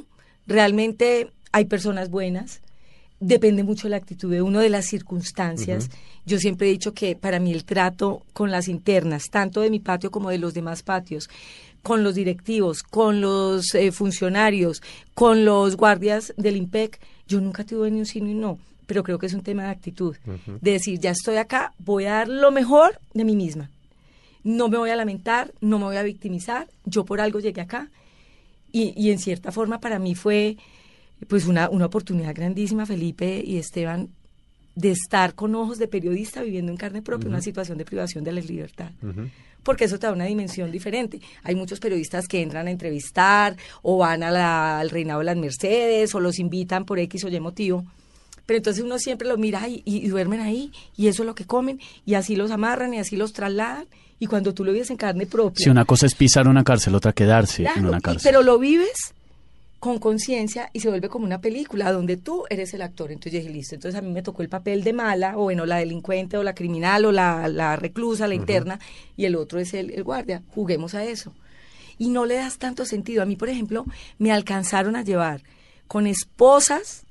realmente 0.46 1.32
hay 1.52 1.66
personas 1.66 2.10
buenas, 2.10 2.62
depende 3.20 3.64
mucho 3.64 3.88
de 3.88 3.92
la 3.92 3.98
actitud 3.98 4.32
de 4.32 4.42
uno, 4.42 4.60
de 4.60 4.70
las 4.70 4.86
circunstancias. 4.86 5.90
Yo 6.26 6.40
siempre 6.40 6.68
he 6.68 6.72
dicho 6.72 6.94
que 6.94 7.16
para 7.16 7.40
mí 7.40 7.52
el 7.52 7.66
trato 7.66 8.24
con 8.34 8.52
las 8.52 8.68
internas, 8.68 9.30
tanto 9.30 9.62
de 9.62 9.70
mi 9.70 9.80
patio 9.80 10.12
como 10.12 10.30
de 10.30 10.38
los 10.38 10.54
demás 10.54 10.84
patios, 10.84 11.30
con 11.84 12.04
los 12.04 12.16
directivos, 12.16 12.84
con 12.84 13.22
los 13.22 13.74
eh, 13.76 13.92
funcionarios, 13.92 14.82
con 15.14 15.46
los 15.46 15.78
guardias 15.78 16.34
del 16.38 16.58
IMPEC, 16.58 17.00
yo 17.28 17.42
nunca 17.42 17.64
tuve 17.66 17.92
ni 17.92 18.00
un 18.00 18.06
sí 18.06 18.22
ni 18.22 18.32
un 18.32 18.42
no, 18.42 18.60
pero 18.86 19.04
creo 19.04 19.20
que 19.20 19.26
es 19.26 19.34
un 19.34 19.44
tema 19.44 19.64
de 19.64 19.70
actitud, 19.70 20.16
de 20.62 20.72
decir, 20.72 21.00
ya 21.00 21.12
estoy 21.12 21.38
acá, 21.38 21.74
voy 21.80 22.06
a 22.06 22.14
dar 22.14 22.28
lo 22.30 22.52
mejor 22.52 23.00
de 23.14 23.26
mí 23.26 23.36
misma. 23.36 23.70
No 24.44 24.70
me 24.70 24.78
voy 24.78 24.92
a 24.92 24.96
lamentar, 24.96 25.54
no 25.60 25.78
me 25.78 25.86
voy 25.86 25.98
a 25.98 26.04
victimizar, 26.04 26.68
yo 26.86 27.04
por 27.04 27.20
algo 27.20 27.40
llegué 27.40 27.62
acá 27.62 27.90
y, 28.72 28.94
y 28.96 29.12
en 29.12 29.20
cierta 29.20 29.52
forma 29.52 29.80
para 29.80 30.00
mí 30.00 30.16
fue 30.16 30.58
pues 31.28 31.48
una, 31.48 31.70
una 31.70 31.88
oportunidad 31.88 32.36
grandísima, 32.36 32.86
Felipe 32.86 33.44
y 33.46 33.58
Esteban, 33.58 34.10
de 34.76 34.92
estar 34.92 35.34
con 35.34 35.56
ojos 35.56 35.80
de 35.80 35.88
periodista 35.88 36.44
viviendo 36.44 36.72
en 36.72 36.78
carne 36.78 37.02
propia 37.02 37.30
una 37.30 37.42
situación 37.42 37.80
de 37.80 37.86
privación 37.86 38.24
de 38.24 38.32
la 38.32 38.42
libertad. 38.42 38.92
Porque 39.64 39.86
eso 39.86 40.00
te 40.00 40.08
da 40.08 40.14
una 40.14 40.26
dimensión 40.26 40.72
diferente. 40.72 41.20
Hay 41.44 41.56
muchos 41.56 41.80
periodistas 41.80 42.28
que 42.28 42.42
entran 42.42 42.68
a 42.68 42.72
entrevistar 42.72 43.56
o 43.82 43.98
van 43.98 44.24
a 44.24 44.32
la- 44.32 44.80
al 44.80 44.90
reinado 44.90 45.20
de 45.20 45.26
las 45.26 45.36
Mercedes 45.38 46.16
o 46.16 46.20
los 46.20 46.40
invitan 46.40 46.86
por 46.86 47.00
X 47.00 47.24
o 47.26 47.28
Y 47.28 47.40
motivo. 47.40 47.86
Pero 48.46 48.58
entonces 48.58 48.82
uno 48.84 48.98
siempre 48.98 49.28
lo 49.28 49.38
mira 49.38 49.68
y, 49.68 49.84
y 49.84 50.08
duermen 50.08 50.40
ahí 50.40 50.72
y 50.96 51.08
eso 51.08 51.24
es 51.24 51.28
lo 51.28 51.36
que 51.36 51.44
comen 51.46 51.82
y 52.06 52.14
así 52.14 52.38
los 52.38 52.50
amarran 52.52 52.94
y 52.94 53.00
así 53.00 53.18
los 53.18 53.34
trasladan. 53.34 53.86
Y 54.20 54.28
cuando 54.28 54.54
tú 54.54 54.64
lo 54.64 54.72
vives 54.72 54.90
en 54.90 54.98
carne 54.98 55.26
propia. 55.26 55.64
Si 55.66 55.70
una 55.70 55.84
cosa 55.86 56.06
es 56.06 56.16
pisar 56.16 56.48
una 56.48 56.64
cárcel, 56.64 56.96
otra 56.96 57.12
quedarse 57.14 57.66
en 57.76 57.86
una 57.86 57.98
y- 57.98 58.02
cárcel. 58.02 58.22
pero 58.24 58.42
lo 58.44 58.58
vives 58.58 59.14
con 59.80 60.00
conciencia 60.00 60.70
y 60.74 60.80
se 60.80 60.90
vuelve 60.90 61.10
como 61.10 61.26
una 61.26 61.40
película 61.40 61.92
donde 61.92 62.18
tú 62.18 62.46
eres 62.50 62.74
el 62.74 62.82
actor. 62.82 63.12
Entonces 63.12 63.34
yo 63.34 63.40
dije, 63.40 63.54
listo, 63.54 63.76
entonces 63.76 63.98
a 63.98 64.02
mí 64.02 64.12
me 64.12 64.24
tocó 64.24 64.42
el 64.42 64.50
papel 64.50 64.84
de 64.84 64.94
mala, 64.94 65.38
o 65.38 65.44
bueno, 65.44 65.66
la 65.66 65.78
delincuente, 65.78 66.38
o 66.38 66.44
la 66.44 66.56
criminal, 66.56 67.06
o 67.06 67.12
la, 67.12 67.48
la 67.48 67.76
reclusa, 67.76 68.28
la 68.28 68.36
interna, 68.36 68.80
y 69.16 69.26
el 69.26 69.36
otro 69.36 69.60
es 69.60 69.74
el, 69.74 69.92
el 69.92 70.04
guardia. 70.04 70.42
Juguemos 70.56 70.96
a 70.96 71.04
eso. 71.04 71.34
Y 72.00 72.10
no 72.10 72.26
le 72.26 72.36
das 72.36 72.58
tanto 72.58 72.86
sentido. 72.86 73.22
A 73.22 73.26
mí, 73.26 73.36
por 73.36 73.50
ejemplo, 73.50 73.86
me 74.18 74.32
alcanzaron 74.32 74.96
a 74.96 75.04
llevar 75.04 75.42
con 75.88 76.08
esposas 76.08 77.04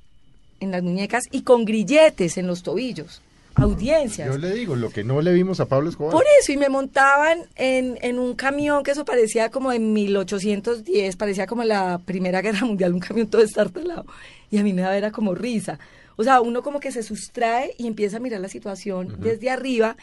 en 0.61 0.71
las 0.71 0.83
muñecas 0.83 1.25
y 1.31 1.43
con 1.43 1.65
grilletes 1.65 2.37
en 2.39 2.47
los 2.47 2.63
tobillos. 2.63 3.23
Audiencias. 3.57 4.29
Yo 4.29 4.39
le 4.39 4.53
digo, 4.53 4.77
lo 4.77 4.91
que 4.91 5.03
no 5.03 5.21
le 5.23 5.33
vimos 5.33 5.61
a 5.61 5.67
Pablo 5.67 5.89
Escobar. 5.89 6.13
Por 6.13 6.25
eso, 6.41 6.53
y 6.53 6.57
me 6.57 6.69
montaban 6.69 7.41
en, 7.57 7.99
en 8.03 8.19
un 8.19 8.35
camión 8.35 8.83
que 8.83 8.91
eso 8.91 9.05
parecía 9.05 9.51
como 9.51 9.73
en 9.73 9.93
1810, 9.93 11.17
parecía 11.17 11.47
como 11.47 11.65
la 11.65 11.99
Primera 12.05 12.43
Guerra 12.43 12.67
Mundial, 12.67 12.93
un 12.93 13.01
camión 13.01 13.29
todo 13.29 13.43
estartalado. 13.43 14.05
Y 14.51 14.59
a 14.59 14.63
mí 14.63 14.73
me 14.73 14.83
daba 14.83 14.97
era 14.97 15.11
como 15.11 15.35
risa. 15.35 15.79
O 16.17 16.25
sea, 16.25 16.41
uno 16.41 16.63
como 16.63 16.81
que 16.81 16.93
se 16.93 17.03
sustrae 17.03 17.75
y 17.79 17.87
empieza 17.87 18.17
a 18.19 18.21
mirar 18.21 18.41
la 18.41 18.49
situación 18.49 19.17
desde 19.21 19.51
arriba 19.51 19.97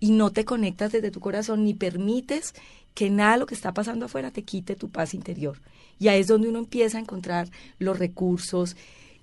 y 0.00 0.10
no 0.10 0.30
te 0.30 0.44
conectas 0.44 0.92
desde 0.92 1.10
tu 1.10 1.20
corazón 1.20 1.64
ni 1.64 1.74
permites 1.74 2.54
que 2.94 3.10
nada 3.10 3.34
de 3.34 3.38
lo 3.38 3.46
que 3.46 3.54
está 3.54 3.72
pasando 3.72 4.06
afuera 4.06 4.30
te 4.30 4.42
quite 4.42 4.74
tu 4.74 4.88
paz 4.88 5.14
interior. 5.14 5.58
Y 5.98 6.08
ahí 6.08 6.20
es 6.20 6.26
donde 6.26 6.48
uno 6.48 6.58
empieza 6.58 6.98
a 6.98 7.00
encontrar 7.00 7.48
los 7.78 7.98
recursos 7.98 8.76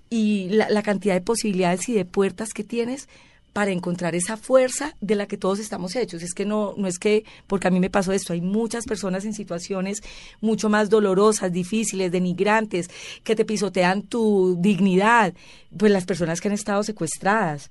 y 0.08 0.48
la, 0.50 0.70
la 0.70 0.82
cantidad 0.82 1.14
de 1.14 1.20
posibilidades 1.20 1.88
y 1.88 1.92
de 1.92 2.04
puertas 2.04 2.50
que 2.54 2.64
tienes 2.64 3.08
para 3.52 3.70
encontrar 3.70 4.14
esa 4.14 4.36
fuerza 4.36 4.94
de 5.00 5.14
la 5.14 5.26
que 5.26 5.36
todos 5.36 5.58
estamos 5.58 5.96
hechos. 5.96 6.22
Es 6.22 6.34
que 6.34 6.44
no, 6.44 6.74
no 6.76 6.86
es 6.86 6.98
que, 6.98 7.24
porque 7.46 7.68
a 7.68 7.70
mí 7.70 7.80
me 7.80 7.90
pasó 7.90 8.12
esto, 8.12 8.32
hay 8.32 8.40
muchas 8.40 8.84
personas 8.84 9.24
en 9.24 9.34
situaciones 9.34 10.02
mucho 10.40 10.68
más 10.68 10.90
dolorosas, 10.90 11.52
difíciles, 11.52 12.12
denigrantes, 12.12 12.88
que 13.24 13.34
te 13.34 13.44
pisotean 13.44 14.02
tu 14.02 14.56
dignidad. 14.60 15.34
Pues 15.76 15.92
las 15.92 16.04
personas 16.04 16.40
que 16.40 16.48
han 16.48 16.54
estado 16.54 16.82
secuestradas, 16.82 17.70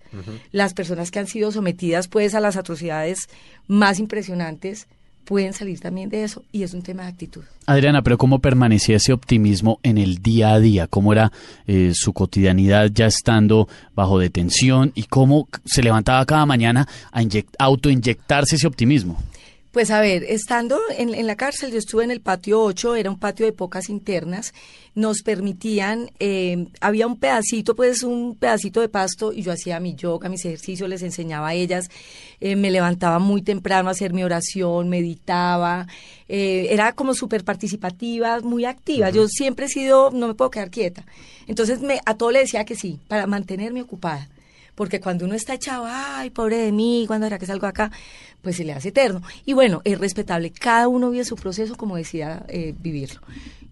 las 0.51 0.73
personas 0.73 1.11
que 1.11 1.19
han 1.19 1.27
sido 1.27 1.51
sometidas 1.51 2.07
pues 2.07 2.35
a 2.35 2.39
las 2.39 2.57
atrocidades 2.57 3.29
más 3.67 3.99
impresionantes, 3.99 4.87
pueden 5.27 5.51
salir 5.51 5.79
también 5.81 6.09
de 6.09 6.23
eso 6.23 6.41
y 6.53 6.63
es 6.63 6.73
un 6.73 6.81
tema 6.81 7.03
de 7.03 7.09
actitud. 7.09 7.43
Adriana, 7.65 8.01
pero 8.01 8.17
¿cómo 8.17 8.39
permanecía 8.39 8.95
ese 8.95 9.11
optimismo 9.11 9.79
en 9.83 9.97
el 9.97 10.23
día 10.23 10.53
a 10.53 10.59
día? 10.61 10.87
¿Cómo 10.87 11.11
era 11.11 11.33
eh, 11.67 11.91
su 11.93 12.13
cotidianidad 12.13 12.89
ya 12.93 13.07
estando 13.07 13.67
bajo 13.93 14.17
detención? 14.19 14.93
¿Y 14.95 15.03
cómo 15.03 15.49
se 15.65 15.83
levantaba 15.83 16.25
cada 16.25 16.45
mañana 16.45 16.87
a 17.11 17.21
inyect- 17.21 17.55
autoinyectarse 17.59 18.55
ese 18.55 18.67
optimismo? 18.67 19.21
Pues 19.77 19.91
a 19.91 20.01
ver, 20.01 20.23
estando 20.23 20.79
en, 20.97 21.13
en 21.13 21.27
la 21.27 21.35
cárcel, 21.35 21.71
yo 21.71 21.77
estuve 21.77 22.03
en 22.03 22.09
el 22.09 22.19
patio 22.19 22.63
8, 22.63 22.95
era 22.95 23.11
un 23.11 23.19
patio 23.19 23.45
de 23.45 23.51
pocas 23.51 23.89
internas, 23.89 24.55
nos 24.95 25.21
permitían, 25.21 26.09
eh, 26.19 26.65
había 26.81 27.05
un 27.05 27.19
pedacito, 27.19 27.75
pues 27.75 28.01
un 28.01 28.35
pedacito 28.35 28.81
de 28.81 28.89
pasto 28.89 29.31
y 29.31 29.43
yo 29.43 29.51
hacía 29.51 29.79
mi 29.79 29.93
yoga, 29.93 30.29
mis 30.29 30.43
ejercicios, 30.45 30.89
les 30.89 31.03
enseñaba 31.03 31.49
a 31.49 31.53
ellas, 31.53 31.89
eh, 32.39 32.55
me 32.55 32.71
levantaba 32.71 33.19
muy 33.19 33.43
temprano 33.43 33.89
a 33.89 33.91
hacer 33.91 34.13
mi 34.13 34.23
oración, 34.23 34.89
meditaba, 34.89 35.85
eh, 36.27 36.69
era 36.71 36.93
como 36.93 37.13
súper 37.13 37.43
participativa, 37.43 38.39
muy 38.39 38.65
activa, 38.65 39.11
yo 39.11 39.27
siempre 39.27 39.67
he 39.67 39.69
sido, 39.69 40.09
no 40.09 40.27
me 40.27 40.33
puedo 40.33 40.49
quedar 40.49 40.71
quieta, 40.71 41.05
entonces 41.45 41.81
me, 41.81 41.99
a 42.03 42.15
todo 42.17 42.31
le 42.31 42.39
decía 42.39 42.65
que 42.65 42.73
sí, 42.73 42.99
para 43.07 43.27
mantenerme 43.27 43.83
ocupada 43.83 44.27
porque 44.77 45.01
cuando 45.01 45.25
uno 45.25 45.33
está 45.33 45.55
echado, 45.55 45.85
ay, 45.87 46.29
pobre 46.29 46.57
de 46.57 46.71
mí, 46.71 47.05
¿cuándo 47.07 47.25
hará 47.25 47.39
que 47.39 47.47
salgo 47.47 47.65
acá? 47.65 47.91
Pues 48.47 48.55
se 48.55 48.63
le 48.63 48.71
hace 48.71 48.87
eterno. 48.87 49.21
Y 49.45 49.51
bueno, 49.51 49.81
es 49.83 49.99
respetable, 49.99 50.51
cada 50.51 50.87
uno 50.87 51.11
vive 51.11 51.25
su 51.25 51.35
proceso 51.35 51.75
como 51.75 51.97
decida 51.97 52.45
eh, 52.47 52.73
vivirlo. 52.79 53.19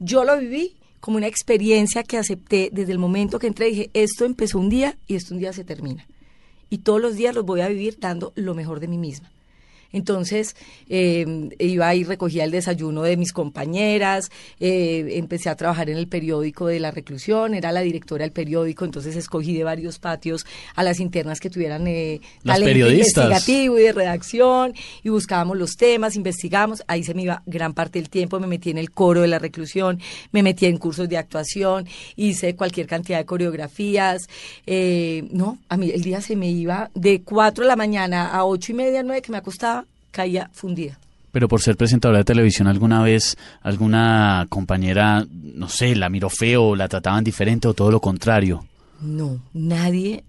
Yo 0.01 0.25
lo 0.25 0.38
viví 0.38 0.75
como 1.00 1.15
una 1.15 1.27
experiencia 1.27 2.03
que 2.03 2.17
acepté 2.17 2.72
desde 2.74 2.91
el 2.91 3.00
momento 3.00 3.39
que 3.39 3.48
entré, 3.48 3.67
dije, 3.67 3.89
esto 3.94 4.25
empezó 4.25 4.60
un 4.60 4.67
día 4.67 4.98
y 5.08 5.15
esto 5.15 5.34
un 5.34 5.39
día 5.39 5.53
se 5.53 5.63
termina. 5.63 6.05
Y 6.70 6.79
todos 6.79 7.00
los 7.00 7.15
días 7.15 7.34
los 7.34 7.46
voy 7.46 7.62
a 7.62 7.70
vivir 7.70 8.00
dando 8.01 8.34
lo 8.36 8.53
mejor 8.53 8.82
de 8.82 8.89
mí 8.89 8.98
misma. 8.98 9.32
Entonces 9.96 10.58
eh, 10.90 11.25
iba 11.58 11.96
y 11.96 12.04
recogía 12.04 12.44
el 12.44 12.52
desayuno 12.52 13.04
de 13.04 13.16
mis 13.16 13.32
compañeras, 13.32 14.30
eh, 14.60 15.08
empecé 15.14 15.50
a 15.50 15.56
trabajar 15.56 15.90
en 15.90 15.96
el 15.96 16.10
periódico 16.10 16.68
de 16.68 16.82
la 16.82 16.92
reclusión, 16.92 17.54
era 17.54 17.72
la 17.72 17.80
directora 17.80 18.25
del 18.25 18.34
periódico, 18.34 18.84
entonces 18.84 19.16
escogí 19.16 19.56
de 19.56 19.64
varios 19.64 19.98
patios 19.98 20.46
a 20.75 20.84
las 20.84 21.00
internas 21.00 21.40
que 21.40 21.50
tuvieran 21.50 21.88
eh, 21.88 22.20
Las 22.44 22.60
talento 22.60 22.92
investigativo 22.92 23.80
y 23.80 23.84
de 23.84 23.94
redacción 23.94 24.74
y 25.02 25.08
buscábamos 25.08 25.58
los 25.58 25.78
temas, 25.78 26.18
investigamos, 26.18 26.84
ahí 26.88 27.06
se 27.06 27.14
me 27.14 27.22
iba 27.22 27.42
gran 27.46 27.74
parte 27.74 27.98
del 27.98 28.10
tiempo, 28.10 28.38
me 28.42 28.48
metí 28.48 28.72
en 28.72 28.78
el 28.78 28.92
coro 28.92 29.22
de 29.22 29.30
la 29.30 29.40
reclusión, 29.40 30.02
me 30.34 30.44
metí 30.44 30.66
en 30.66 30.75
cursos 30.75 31.08
de 31.08 31.18
actuación, 31.18 31.88
hice 32.18 32.58
cualquier 32.58 32.88
cantidad 32.88 33.20
de 33.20 33.25
coreografías, 33.25 34.28
eh, 34.68 35.24
no, 35.32 35.58
a 35.70 35.78
mí 35.78 35.90
el 35.90 36.02
día 36.02 36.20
se 36.20 36.36
me 36.36 36.52
iba 36.52 36.92
de 36.96 37.22
4 37.22 37.64
de 37.64 37.68
la 37.70 37.78
mañana 37.78 38.28
a 38.28 38.44
ocho 38.44 38.74
y 38.74 38.75
media, 38.75 39.02
nueve 39.02 39.22
que 39.22 39.32
me 39.32 39.38
acostaba, 39.38 39.85
caía 40.15 40.50
fundida. 40.53 40.98
Pero 41.34 41.50
por 41.50 41.62
ser 41.62 41.75
presentadora 41.75 42.19
de 42.19 42.24
televisión, 42.24 42.67
¿alguna 42.69 43.03
vez 43.03 43.36
alguna 43.62 44.45
compañera, 44.50 45.25
no 45.29 45.67
sé, 45.67 45.93
la 45.95 46.07
miró 46.10 46.29
feo, 46.29 46.75
la 46.77 46.88
trataban 46.88 47.25
diferente 47.25 47.67
o 47.67 47.74
todo 47.74 47.91
lo 47.91 48.00
contrario? 48.00 48.65
No, 49.01 49.41
nadie. 49.53 50.24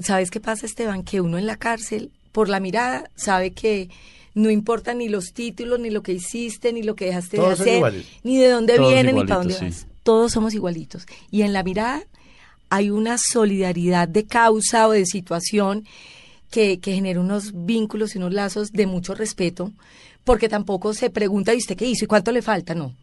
¿Sabes 0.00 0.30
qué 0.30 0.40
pasa, 0.40 0.64
Esteban? 0.64 1.02
Que 1.02 1.20
uno 1.20 1.36
en 1.36 1.44
la 1.46 1.56
cárcel, 1.56 2.10
por 2.32 2.48
la 2.48 2.60
mirada, 2.60 3.10
sabe 3.14 3.50
que 3.50 3.90
no 4.34 4.48
importa 4.50 4.94
ni 4.94 5.08
los 5.10 5.32
títulos, 5.34 5.80
ni 5.80 5.90
lo 5.90 6.02
que 6.02 6.12
hiciste, 6.14 6.72
ni 6.72 6.82
lo 6.82 6.94
que 6.96 7.06
dejaste 7.06 7.36
Todos 7.36 7.58
de 7.58 7.62
hacer, 7.64 7.76
iguales. 7.76 8.06
ni 8.22 8.38
de 8.38 8.48
dónde 8.48 8.76
Todos 8.76 8.92
vienen, 8.92 9.16
ni 9.16 9.22
para 9.24 9.36
dónde 9.36 9.54
igualitos, 9.54 9.78
vas. 9.82 9.90
sí. 9.90 9.98
Todos 10.02 10.32
somos 10.32 10.54
igualitos. 10.54 11.06
Y 11.30 11.42
en 11.42 11.52
la 11.52 11.62
mirada 11.62 12.02
hay 12.70 12.88
una 12.88 13.18
solidaridad 13.18 14.08
de 14.08 14.24
causa 14.24 14.88
o 14.88 14.92
de 14.92 15.04
situación 15.04 15.84
que, 16.50 16.80
que 16.80 16.94
genera 16.94 17.20
unos 17.20 17.52
vínculos 17.54 18.14
y 18.14 18.18
unos 18.18 18.32
lazos 18.32 18.72
de 18.72 18.86
mucho 18.86 19.14
respeto, 19.14 19.72
porque 20.24 20.48
tampoco 20.48 20.94
se 20.94 21.10
pregunta, 21.10 21.54
¿y 21.54 21.58
usted 21.58 21.76
qué 21.76 21.86
hizo? 21.86 22.04
¿Y 22.04 22.08
cuánto 22.08 22.32
le 22.32 22.42
falta? 22.42 22.74
No. 22.74 22.94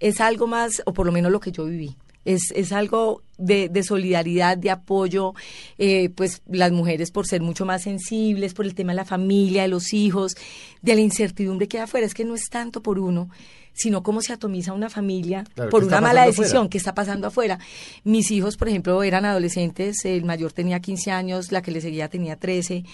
Es 0.00 0.20
algo 0.20 0.46
más, 0.46 0.82
o 0.84 0.92
por 0.92 1.06
lo 1.06 1.12
menos 1.12 1.30
lo 1.30 1.40
que 1.40 1.52
yo 1.52 1.64
viví. 1.64 1.96
Es, 2.24 2.52
es 2.54 2.72
algo 2.72 3.22
de, 3.36 3.68
de 3.68 3.82
solidaridad, 3.82 4.56
de 4.56 4.70
apoyo, 4.70 5.34
eh, 5.78 6.08
pues 6.10 6.42
las 6.48 6.70
mujeres 6.70 7.10
por 7.10 7.26
ser 7.26 7.42
mucho 7.42 7.64
más 7.64 7.82
sensibles, 7.82 8.54
por 8.54 8.64
el 8.64 8.74
tema 8.74 8.92
de 8.92 8.96
la 8.96 9.04
familia, 9.04 9.62
de 9.62 9.68
los 9.68 9.92
hijos, 9.92 10.34
de 10.82 10.94
la 10.94 11.00
incertidumbre 11.00 11.66
que 11.66 11.78
hay 11.78 11.84
afuera. 11.84 12.06
Es 12.06 12.14
que 12.14 12.24
no 12.24 12.36
es 12.36 12.48
tanto 12.48 12.80
por 12.80 13.00
uno, 13.00 13.28
sino 13.72 14.02
cómo 14.02 14.20
se 14.20 14.32
atomiza 14.32 14.72
una 14.72 14.90
familia 14.90 15.44
Claro, 15.54 15.70
por 15.70 15.82
¿qué 15.82 15.86
una 15.88 16.00
mala 16.00 16.26
decisión 16.26 16.68
que 16.68 16.78
está 16.78 16.94
pasando 16.94 17.28
afuera. 17.28 17.58
Mis 18.04 18.30
hijos, 18.30 18.56
por 18.56 18.68
ejemplo, 18.68 19.02
eran 19.02 19.24
adolescentes, 19.24 20.04
el 20.04 20.24
mayor 20.24 20.52
tenía 20.52 20.80
15 20.80 21.10
años, 21.10 21.52
la 21.52 21.62
que 21.62 21.70
le 21.70 21.80
seguía 21.80 22.08
tenía 22.08 22.36
13 22.36 22.84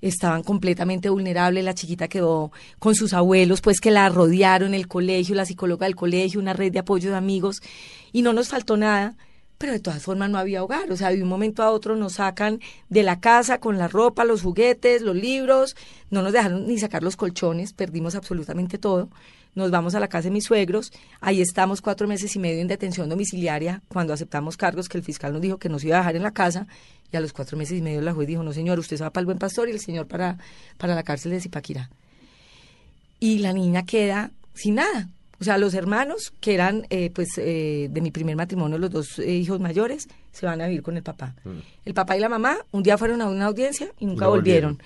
estaban 0.00 0.42
completamente 0.42 1.10
vulnerables, 1.10 1.64
la 1.64 1.74
chiquita 1.74 2.08
quedó 2.08 2.52
con 2.78 2.94
sus 2.94 3.12
abuelos, 3.12 3.60
pues 3.60 3.80
que 3.80 3.90
la 3.90 4.08
rodearon 4.08 4.74
el 4.74 4.88
colegio, 4.88 5.34
la 5.34 5.44
psicóloga 5.44 5.86
del 5.86 5.96
colegio, 5.96 6.40
una 6.40 6.52
red 6.52 6.72
de 6.72 6.78
apoyo 6.78 7.10
de 7.10 7.16
amigos, 7.16 7.60
y 8.12 8.22
no 8.22 8.32
nos 8.32 8.48
faltó 8.48 8.76
nada, 8.76 9.16
pero 9.58 9.72
de 9.72 9.80
todas 9.80 10.02
formas 10.02 10.30
no 10.30 10.38
había 10.38 10.64
hogar, 10.64 10.90
o 10.90 10.96
sea, 10.96 11.10
de 11.10 11.22
un 11.22 11.28
momento 11.28 11.62
a 11.62 11.70
otro 11.70 11.96
nos 11.96 12.14
sacan 12.14 12.60
de 12.88 13.02
la 13.02 13.20
casa 13.20 13.60
con 13.60 13.76
la 13.76 13.88
ropa, 13.88 14.24
los 14.24 14.42
juguetes, 14.42 15.02
los 15.02 15.14
libros, 15.14 15.76
no 16.08 16.22
nos 16.22 16.32
dejaron 16.32 16.66
ni 16.66 16.78
sacar 16.78 17.02
los 17.02 17.16
colchones, 17.16 17.74
perdimos 17.74 18.14
absolutamente 18.14 18.78
todo, 18.78 19.10
nos 19.54 19.70
vamos 19.70 19.94
a 19.94 20.00
la 20.00 20.08
casa 20.08 20.24
de 20.24 20.30
mis 20.32 20.44
suegros, 20.44 20.92
ahí 21.20 21.40
estamos 21.40 21.80
cuatro 21.80 22.06
meses 22.06 22.34
y 22.36 22.38
medio 22.38 22.60
en 22.60 22.68
detención 22.68 23.08
domiciliaria 23.08 23.82
cuando 23.88 24.12
aceptamos 24.12 24.56
cargos 24.56 24.88
que 24.88 24.98
el 24.98 25.04
fiscal 25.04 25.32
nos 25.32 25.42
dijo 25.42 25.58
que 25.58 25.68
nos 25.68 25.84
iba 25.84 25.96
a 25.96 26.00
dejar 26.00 26.16
en 26.16 26.22
la 26.22 26.32
casa 26.32 26.66
y 27.12 27.16
a 27.16 27.20
los 27.20 27.32
cuatro 27.32 27.56
meses 27.58 27.78
y 27.78 27.82
medio 27.82 28.00
la 28.00 28.12
juez 28.12 28.28
dijo, 28.28 28.42
no 28.42 28.52
señor, 28.52 28.78
usted 28.78 28.96
se 28.96 29.04
va 29.04 29.10
para 29.10 29.22
el 29.22 29.26
Buen 29.26 29.38
Pastor 29.38 29.68
y 29.68 29.72
el 29.72 29.80
señor 29.80 30.06
para, 30.06 30.38
para 30.78 30.94
la 30.94 31.02
cárcel 31.02 31.32
de 31.32 31.40
Zipaquirá. 31.40 31.90
Y 33.18 33.38
la 33.38 33.52
niña 33.52 33.84
queda 33.84 34.30
sin 34.54 34.76
nada. 34.76 35.08
O 35.40 35.44
sea, 35.44 35.56
los 35.56 35.72
hermanos, 35.72 36.32
que 36.40 36.54
eran 36.54 36.86
eh, 36.90 37.10
pues 37.14 37.30
eh, 37.38 37.88
de 37.90 38.00
mi 38.02 38.10
primer 38.10 38.36
matrimonio, 38.36 38.76
los 38.78 38.90
dos 38.90 39.18
eh, 39.18 39.32
hijos 39.32 39.58
mayores, 39.58 40.06
se 40.32 40.46
van 40.46 40.60
a 40.60 40.66
vivir 40.66 40.82
con 40.82 40.96
el 40.96 41.02
papá. 41.02 41.34
El 41.84 41.94
papá 41.94 42.16
y 42.16 42.20
la 42.20 42.28
mamá 42.28 42.58
un 42.72 42.82
día 42.82 42.98
fueron 42.98 43.22
a 43.22 43.28
una 43.28 43.46
audiencia 43.46 43.90
y 43.98 44.06
nunca 44.06 44.26
No 44.26 44.32
volvieron. 44.32 44.78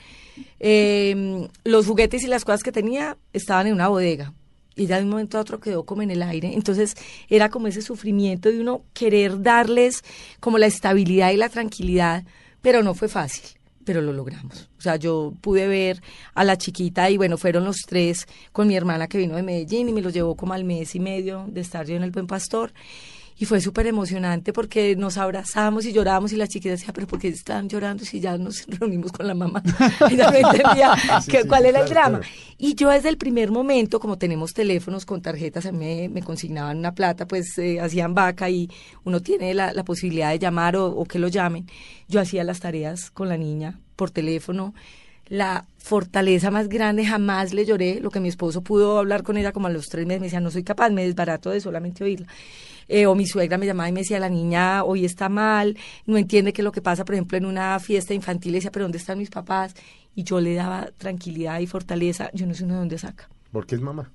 Eh, 0.61 1.49
los 1.65 1.87
juguetes 1.87 2.23
y 2.23 2.27
las 2.27 2.45
cosas 2.45 2.63
que 2.63 2.73
tenía 2.73 3.17
estaban 3.33 3.67
en 3.67 3.75
una 3.75 3.89
bodega. 3.89 4.33
Y 4.77 4.87
ya 4.87 4.99
de 4.99 5.05
un 5.05 5.11
momento 5.11 5.39
a 5.39 5.41
otro 5.41 5.61
quedó 5.61 5.85
como 5.85 6.03
en 6.03 6.11
el 6.11 6.23
aire. 6.23 6.53
Entonces 6.55 6.95
era 7.29 7.49
como 7.49 7.69
ese 7.69 7.83
sufrimiento 7.83 8.49
de 8.51 8.61
uno 8.61 8.83
querer 8.93 9.43
darles 9.43 10.03
como 10.41 10.59
la 10.59 10.67
estabilidad 10.67 11.31
y 11.31 11.37
la 11.37 11.49
tranquilidad, 11.49 12.25
pero 12.63 12.83
no 12.83 12.95
fue 12.95 13.09
fácil. 13.09 13.45
pero 13.85 14.01
lo 14.01 14.13
logramos. 14.13 14.71
O 14.79 14.81
sea, 14.81 14.97
yo 14.97 15.35
pude 15.43 15.69
ver 15.69 16.01
a 16.35 16.43
la 16.43 16.57
chiquita 16.57 17.11
y 17.11 17.19
bueno, 17.19 17.37
fueron 17.37 17.65
los 17.65 17.83
tres 17.87 18.27
con 18.51 18.67
mi 18.67 18.77
hermana 18.77 19.09
que 19.09 19.19
vino 19.19 19.37
de 19.37 19.43
Medellín 19.43 19.89
y 19.89 19.93
me 19.93 20.01
los 20.01 20.15
llevó 20.15 20.37
como 20.37 20.55
al 20.55 20.65
mes 20.65 20.95
y 20.95 21.01
medio 21.01 21.47
de 21.49 21.61
estar 21.61 21.87
yo 21.87 21.95
en 21.95 22.03
el 22.03 22.11
Buen 22.11 22.27
Pastor 22.27 22.73
y 23.37 23.47
fue 23.47 23.61
súper 23.61 23.87
emocionante 23.87 24.53
porque 24.53 24.95
nos 24.97 25.19
abrazamos 25.19 25.87
y 25.87 25.93
lloramos 25.93 26.33
y 26.33 26.37
la 26.37 26.47
chiquita 26.47 26.71
decía, 26.71 26.93
pero 26.93 27.07
¿por 27.07 27.19
qué 27.19 27.29
están 27.29 27.69
llorando 27.69 28.05
si 28.05 28.21
ya 28.21 28.39
nos 28.39 28.67
reunimos 28.69 29.11
con 29.13 29.27
la 29.27 29.35
mamá? 29.35 29.63
y 30.11 30.15
no 30.15 30.33
entendía 30.33 30.95
que, 31.29 31.45
cuál 31.47 31.67
era 31.67 31.81
el 31.81 31.89
drama. 31.89 32.21
Y 32.59 32.75
yo 32.75 32.91
desde 32.91 33.09
el 33.09 33.17
primer 33.17 33.51
momento, 33.51 33.99
como 33.99 34.19
tenemos 34.19 34.55
teléfonos 34.55 35.05
con 35.05 35.21
tarjetas, 35.21 35.67
a 35.67 35.73
mí 35.73 36.09
me, 36.09 36.23
consignaban 36.23 36.79
una 36.79 36.95
plata, 36.95 37.27
pues 37.27 37.59
eh, 37.59 37.81
hacían 37.81 38.15
vaca 38.15 38.49
y 38.49 38.71
uno 39.05 39.21
tiene 39.21 39.53
la, 39.53 39.73
posibilidad 39.85 40.31
de 40.31 40.39
llamar 40.39 40.77
o, 40.77 40.87
o 40.87 41.05
que 41.05 41.19
lo 41.19 41.29
llamen. 41.29 41.67
Yo 42.09 42.21
hacía 42.21 42.45
las 42.45 42.61
tareas 42.61 43.11
con 43.11 43.29
la 43.29 43.37
niña 43.37 43.81
por 43.97 44.11
teléfono 44.11 44.75
la 45.29 45.67
fortaleza 45.79 46.51
más 46.51 46.69
grande, 46.69 47.05
jamás 47.05 47.55
le 47.55 47.65
lloré, 47.65 48.01
lo 48.01 48.11
que 48.11 48.21
mi 48.21 48.29
esposo 48.29 48.61
pudo 48.61 48.99
hablar 48.99 49.23
con 49.23 49.37
ella 49.37 49.53
como 49.53 49.69
a 49.69 49.71
los 49.71 49.89
tres 49.89 50.07
meses, 50.07 50.21
me 50.21 50.27
decía, 50.27 50.41
no 50.41 50.51
soy 50.51 50.65
capaz, 50.65 50.91
me 50.91 51.05
desbarato 51.05 51.51
de 51.51 51.61
solamente 51.61 52.05
oírla. 52.05 52.27
Eh, 52.89 53.07
o 53.07 53.15
mi 53.15 53.27
suegra 53.27 53.59
me 53.59 53.67
llamaba 53.67 53.89
y 53.89 53.93
me 53.93 54.01
decía, 54.01 54.19
la 54.19 54.29
niña 54.29 54.85
hoy 54.85 55.05
está 55.05 55.29
mal, 55.29 55.77
no 56.07 56.17
entiende 56.17 56.53
qué 56.53 56.63
es 56.63 56.65
lo 56.65 56.73
que 56.73 56.83
pasa, 56.83 57.05
por 57.05 57.15
ejemplo, 57.15 57.39
en 57.39 57.47
una 57.47 57.79
fiesta 57.81 58.15
infantil, 58.15 58.53
decía, 58.53 58.71
pero 58.71 58.85
¿dónde 58.85 58.99
están 58.99 59.19
mis 59.19 59.31
papás? 59.31 59.75
Y 60.15 60.23
yo 60.23 60.41
le 60.41 60.55
daba 60.55 60.91
tranquilidad 60.97 61.61
y 61.61 61.67
fortaleza, 61.67 62.31
yo 62.33 62.47
no 62.47 62.55
sé 62.55 62.65
uno 62.65 62.75
de 62.75 62.81
dónde 62.81 62.99
saca. 62.99 63.29
¿Por 63.51 63.67
qué 63.67 63.75
es 63.75 63.81
mamá? 63.81 64.11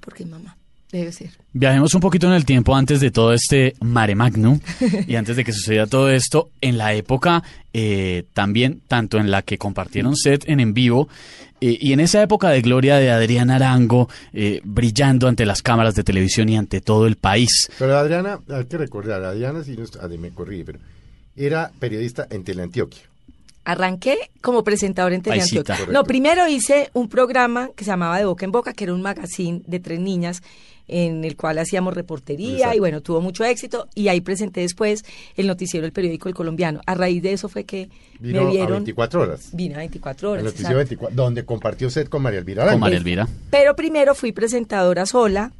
Porque 0.00 0.22
es 0.22 0.28
mamá. 0.28 0.56
Debe 0.92 1.12
ser. 1.12 1.30
Viajemos 1.52 1.94
un 1.94 2.00
poquito 2.00 2.26
en 2.26 2.32
el 2.32 2.44
tiempo 2.44 2.74
antes 2.74 3.00
de 3.00 3.12
todo 3.12 3.32
este 3.32 3.74
mare 3.80 4.16
magnum 4.16 4.58
y 5.06 5.14
antes 5.14 5.36
de 5.36 5.44
que 5.44 5.52
suceda 5.52 5.86
todo 5.86 6.10
esto, 6.10 6.50
en 6.60 6.78
la 6.78 6.94
época 6.94 7.44
eh, 7.72 8.24
también, 8.34 8.80
tanto 8.88 9.18
en 9.18 9.30
la 9.30 9.42
que 9.42 9.56
compartieron 9.56 10.16
set 10.16 10.48
en 10.48 10.58
en 10.58 10.74
vivo 10.74 11.08
eh, 11.60 11.78
y 11.80 11.92
en 11.92 12.00
esa 12.00 12.22
época 12.22 12.48
de 12.48 12.62
gloria 12.62 12.96
de 12.96 13.10
Adriana 13.10 13.56
Arango, 13.56 14.08
eh, 14.32 14.60
brillando 14.64 15.28
ante 15.28 15.44
las 15.44 15.62
cámaras 15.62 15.94
de 15.94 16.02
televisión 16.02 16.48
y 16.48 16.56
ante 16.56 16.80
todo 16.80 17.06
el 17.06 17.16
país. 17.16 17.70
Pero 17.78 17.98
Adriana, 17.98 18.40
hay 18.48 18.64
que 18.64 18.78
recordar, 18.78 19.22
Adriana, 19.22 19.62
si 19.62 19.76
no, 19.76 19.84
me 20.18 20.30
corrí, 20.30 20.64
pero 20.64 20.78
era 21.36 21.70
periodista 21.78 22.26
en 22.30 22.44
Teleantioquia. 22.44 23.02
Arranqué 23.64 24.16
como 24.40 24.64
presentador 24.64 25.12
en 25.12 25.22
Teleantioquia. 25.22 25.76
No, 25.92 26.02
primero 26.04 26.48
hice 26.48 26.90
un 26.94 27.08
programa 27.08 27.70
que 27.76 27.84
se 27.84 27.90
llamaba 27.90 28.18
De 28.18 28.24
Boca 28.24 28.44
en 28.44 28.52
Boca, 28.52 28.72
que 28.72 28.84
era 28.84 28.94
un 28.94 29.02
magazine 29.02 29.62
de 29.66 29.80
tres 29.80 30.00
niñas 30.00 30.42
en 30.90 31.24
el 31.24 31.36
cual 31.36 31.58
hacíamos 31.58 31.94
reportería 31.94 32.74
y 32.74 32.80
bueno, 32.80 33.00
tuvo 33.00 33.20
mucho 33.20 33.44
éxito 33.44 33.88
y 33.94 34.08
ahí 34.08 34.20
presenté 34.20 34.60
después 34.60 35.04
el 35.36 35.46
noticiero 35.46 35.84
del 35.84 35.92
periódico 35.92 36.28
El 36.28 36.34
Colombiano. 36.34 36.80
A 36.86 36.94
raíz 36.94 37.22
de 37.22 37.32
eso 37.32 37.48
fue 37.48 37.64
que 37.64 37.88
Vino 38.18 38.44
me 38.44 38.50
vieron... 38.50 38.72
a 38.72 38.76
24 38.76 39.20
horas. 39.20 39.50
Vino 39.52 39.76
a 39.76 39.78
24 39.78 40.30
horas. 40.30 40.40
El 40.40 40.46
noticiero 40.46 40.76
24, 40.76 41.16
donde 41.16 41.44
compartió 41.44 41.88
set 41.90 42.08
con 42.08 42.22
María 42.22 42.40
Elvira. 42.40 42.68
Con 42.68 42.80
María 42.80 42.98
Elvira. 42.98 43.28
Pero 43.50 43.76
primero 43.76 44.14
fui 44.14 44.32
presentadora 44.32 45.06
sola 45.06 45.52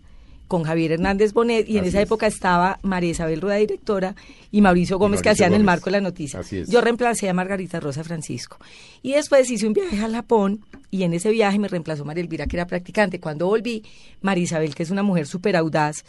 con 0.50 0.64
Javier 0.64 0.90
Hernández 0.90 1.33
Bonet 1.33 1.69
y 1.69 1.78
en 1.78 1.85
esa 1.85 2.00
época 2.00 2.26
estaba 2.26 2.80
María 2.83 3.11
Isabel 3.11 3.40
Rueda, 3.40 3.59
directora, 3.59 4.16
y 4.50 4.61
Mauricio 4.62 4.99
Gómez, 4.99 5.23
que 5.23 5.30
hacían 5.30 5.54
el 5.54 5.62
marco 5.62 5.85
de 5.85 5.92
la 5.92 6.00
noticia. 6.00 6.40
Yo 6.66 6.80
reemplacé 6.80 7.28
a 7.28 7.35
Margarita 7.35 7.78
Rosa 7.78 8.02
Francisco. 8.02 8.59
Y 9.00 9.12
después 9.12 9.49
hice 9.49 9.69
un 9.69 9.75
viaje 9.75 9.97
a 10.04 10.11
Japón 10.11 10.64
y 10.90 11.04
en 11.04 11.14
ese 11.14 11.30
viaje 11.30 11.61
me 11.61 11.69
reemplazó 11.69 12.04
María 12.04 12.25
Elvira, 12.25 12.47
que 12.47 12.57
era 12.57 12.66
practicante. 12.66 13.21
Cuando 13.21 13.47
volví, 13.47 13.85
María 14.23 14.42
Isabel, 14.42 14.75
que 14.75 14.83
es 14.83 14.90
una 14.90 15.04
mujer 15.04 15.28
súper 15.28 15.54
audaz, 15.54 16.04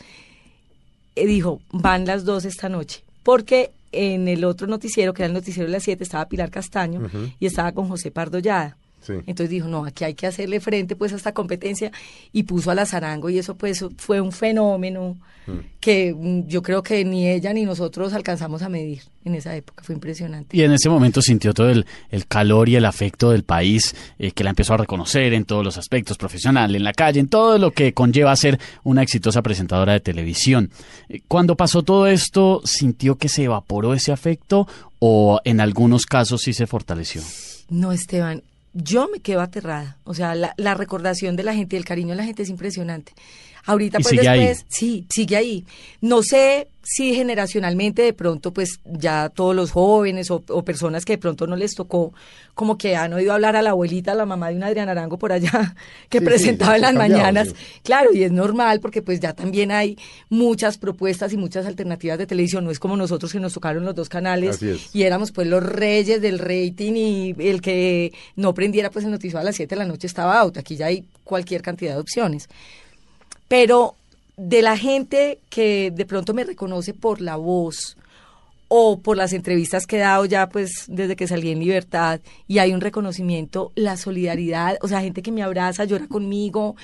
eh, 1.15 1.27
dijo, 1.27 1.61
van 1.71 2.07
las 2.07 2.25
dos 2.25 2.43
esta 2.43 2.67
noche. 2.67 3.03
Porque 3.21 3.69
en 3.91 4.27
el 4.27 4.43
otro 4.43 4.65
noticiero, 4.65 5.13
que 5.13 5.21
era 5.21 5.27
el 5.27 5.33
noticiero 5.33 5.67
de 5.67 5.73
las 5.73 5.83
siete, 5.83 6.03
estaba 6.03 6.27
Pilar 6.27 6.49
Castaño 6.49 7.11
y 7.39 7.45
estaba 7.45 7.73
con 7.73 7.87
José 7.87 8.09
Pardo 8.09 8.39
Entonces 9.07 9.49
dijo, 9.49 9.67
no, 9.67 9.85
aquí 9.85 10.03
hay 10.03 10.13
que 10.13 10.27
hacerle 10.27 10.59
frente 10.59 10.95
pues 10.95 11.13
a 11.13 11.15
esta 11.15 11.33
competencia 11.33 11.91
y 12.31 12.43
puso 12.43 12.71
a 12.71 12.75
la 12.75 12.85
Zarango 12.85 13.29
y 13.29 13.39
eso 13.39 13.55
pues 13.55 13.83
fue 13.97 14.21
un 14.21 14.31
fenómeno 14.31 15.17
mm. 15.47 15.51
que 15.79 16.13
mm, 16.13 16.47
yo 16.47 16.61
creo 16.61 16.83
que 16.83 17.03
ni 17.03 17.27
ella 17.27 17.53
ni 17.53 17.65
nosotros 17.65 18.13
alcanzamos 18.13 18.61
a 18.61 18.69
medir 18.69 19.01
en 19.23 19.35
esa 19.35 19.55
época, 19.55 19.83
fue 19.83 19.93
impresionante. 19.93 20.57
Y 20.57 20.63
en 20.63 20.71
ese 20.71 20.89
momento 20.89 21.21
sintió 21.21 21.53
todo 21.53 21.69
el, 21.69 21.85
calor 22.27 22.69
y 22.69 22.75
el 22.75 22.85
afecto 22.85 23.31
del 23.31 23.43
país 23.43 23.95
eh, 24.17 24.31
que 24.31 24.43
la 24.43 24.49
empezó 24.49 24.73
a 24.73 24.77
reconocer 24.77 25.33
en 25.33 25.45
todos 25.45 25.63
los 25.63 25.77
aspectos, 25.77 26.17
profesional, 26.17 26.75
en 26.75 26.83
la 26.83 26.93
calle, 26.93 27.19
en 27.19 27.27
todo 27.27 27.57
lo 27.57 27.71
que 27.71 27.93
conlleva 27.93 28.35
ser 28.35 28.59
una 28.83 29.03
exitosa 29.03 29.41
presentadora 29.41 29.93
de 29.93 29.99
televisión. 29.99 30.71
Eh, 31.09 31.21
cuando 31.27 31.55
pasó 31.55 31.83
todo 31.83 32.07
esto, 32.07 32.61
¿sintió 32.65 33.17
que 33.17 33.29
se 33.29 33.43
evaporó 33.43 33.93
ese 33.93 34.11
afecto 34.11 34.67
o 34.99 35.39
en 35.43 35.59
algunos 35.59 36.05
casos 36.05 36.41
sí 36.41 36.53
se 36.53 36.67
fortaleció? 36.67 37.21
No, 37.69 37.91
Esteban, 37.91 38.43
yo 38.73 39.09
me 39.11 39.19
quedo 39.19 39.41
aterrada. 39.41 39.97
O 40.03 40.13
sea, 40.13 40.35
la, 40.35 40.53
la, 40.57 40.73
recordación 40.73 41.35
de 41.35 41.43
la 41.43 41.53
gente 41.53 41.75
y 41.75 41.79
el 41.79 41.85
cariño 41.85 42.09
de 42.09 42.15
la 42.15 42.23
gente 42.23 42.43
es 42.43 42.49
impresionante. 42.49 43.13
Ahorita, 43.65 43.99
pues 43.99 44.15
después, 44.15 44.65
sí, 44.69 45.05
sigue 45.09 45.35
ahí. 45.35 45.65
No 46.01 46.23
sé 46.23 46.67
si 46.83 47.13
generacionalmente 47.13 48.01
de 48.01 48.13
pronto, 48.13 48.51
pues 48.51 48.79
ya 48.85 49.29
todos 49.29 49.55
los 49.55 49.71
jóvenes 49.71 50.31
o, 50.31 50.41
personas 50.63 51.05
que 51.05 51.13
de 51.13 51.17
pronto 51.19 51.45
no 51.45 51.55
les 51.55 51.75
tocó, 51.75 52.11
como 52.55 52.77
que 52.77 52.95
han 52.95 53.13
oído 53.13 53.33
hablar 53.33 53.55
a 53.55 53.61
la 53.61 53.69
abuelita, 53.69 54.13
a 54.13 54.15
la 54.15 54.25
mamá 54.25 54.49
de 54.49 54.55
un 54.55 54.63
Adrián 54.63 54.89
Arango 54.89 55.17
por 55.17 55.31
allá, 55.31 55.75
que 56.09 56.21
presentaba 56.21 56.75
en 56.75 56.81
las 56.81 56.93
mañanas. 56.95 57.53
Claro, 57.83 58.11
y 58.13 58.23
es 58.23 58.31
normal 58.31 58.79
porque 58.79 59.01
pues 59.01 59.19
ya 59.19 59.33
también 59.33 59.71
hay 59.71 59.97
muchas 60.29 60.77
propuestas 60.77 61.31
y 61.33 61.37
muchas 61.37 61.65
alternativas 61.65 62.17
de 62.17 62.25
televisión. 62.25 62.65
No 62.65 62.71
es 62.71 62.79
como 62.79 62.97
nosotros 62.97 63.31
que 63.31 63.39
nos 63.39 63.53
tocaron 63.53 63.85
los 63.85 63.95
dos 63.95 64.09
canales 64.09 64.59
y 64.93 65.03
éramos 65.03 65.31
pues 65.31 65.47
los 65.47 65.63
reyes 65.63 66.21
del 66.21 66.39
rating 66.39 66.93
y 66.95 67.35
el 67.37 67.61
que 67.61 68.11
no 68.35 68.53
prendiera 68.53 68.89
pues 68.89 69.05
el 69.05 69.11
noticiero 69.11 69.39
a 69.39 69.43
las 69.43 69.55
7 69.55 69.75
de 69.75 69.79
la 69.79 69.85
noche 69.85 70.07
estaba 70.07 70.39
out. 70.39 70.57
Aquí 70.57 70.75
ya 70.75 70.87
hay 70.87 71.05
cualquier 71.23 71.61
cantidad 71.61 71.93
de 71.93 71.99
opciones 72.01 72.49
pero 73.51 73.95
de 74.37 74.61
la 74.61 74.77
gente 74.77 75.39
que 75.49 75.91
de 75.91 76.05
pronto 76.05 76.33
me 76.33 76.45
reconoce 76.45 76.93
por 76.93 77.19
la 77.19 77.35
voz 77.35 77.97
o 78.69 78.99
por 79.01 79.17
las 79.17 79.33
entrevistas 79.33 79.85
que 79.85 79.97
he 79.97 79.99
dado 79.99 80.23
ya 80.23 80.47
pues 80.47 80.85
desde 80.87 81.17
que 81.17 81.27
salí 81.27 81.51
en 81.51 81.59
libertad 81.59 82.21
y 82.47 82.59
hay 82.59 82.73
un 82.73 82.79
reconocimiento, 82.79 83.73
la 83.75 83.97
solidaridad, 83.97 84.77
o 84.81 84.87
sea, 84.87 85.01
gente 85.01 85.21
que 85.21 85.33
me 85.33 85.43
abraza, 85.43 85.83
llora 85.83 86.07
conmigo, 86.07 86.77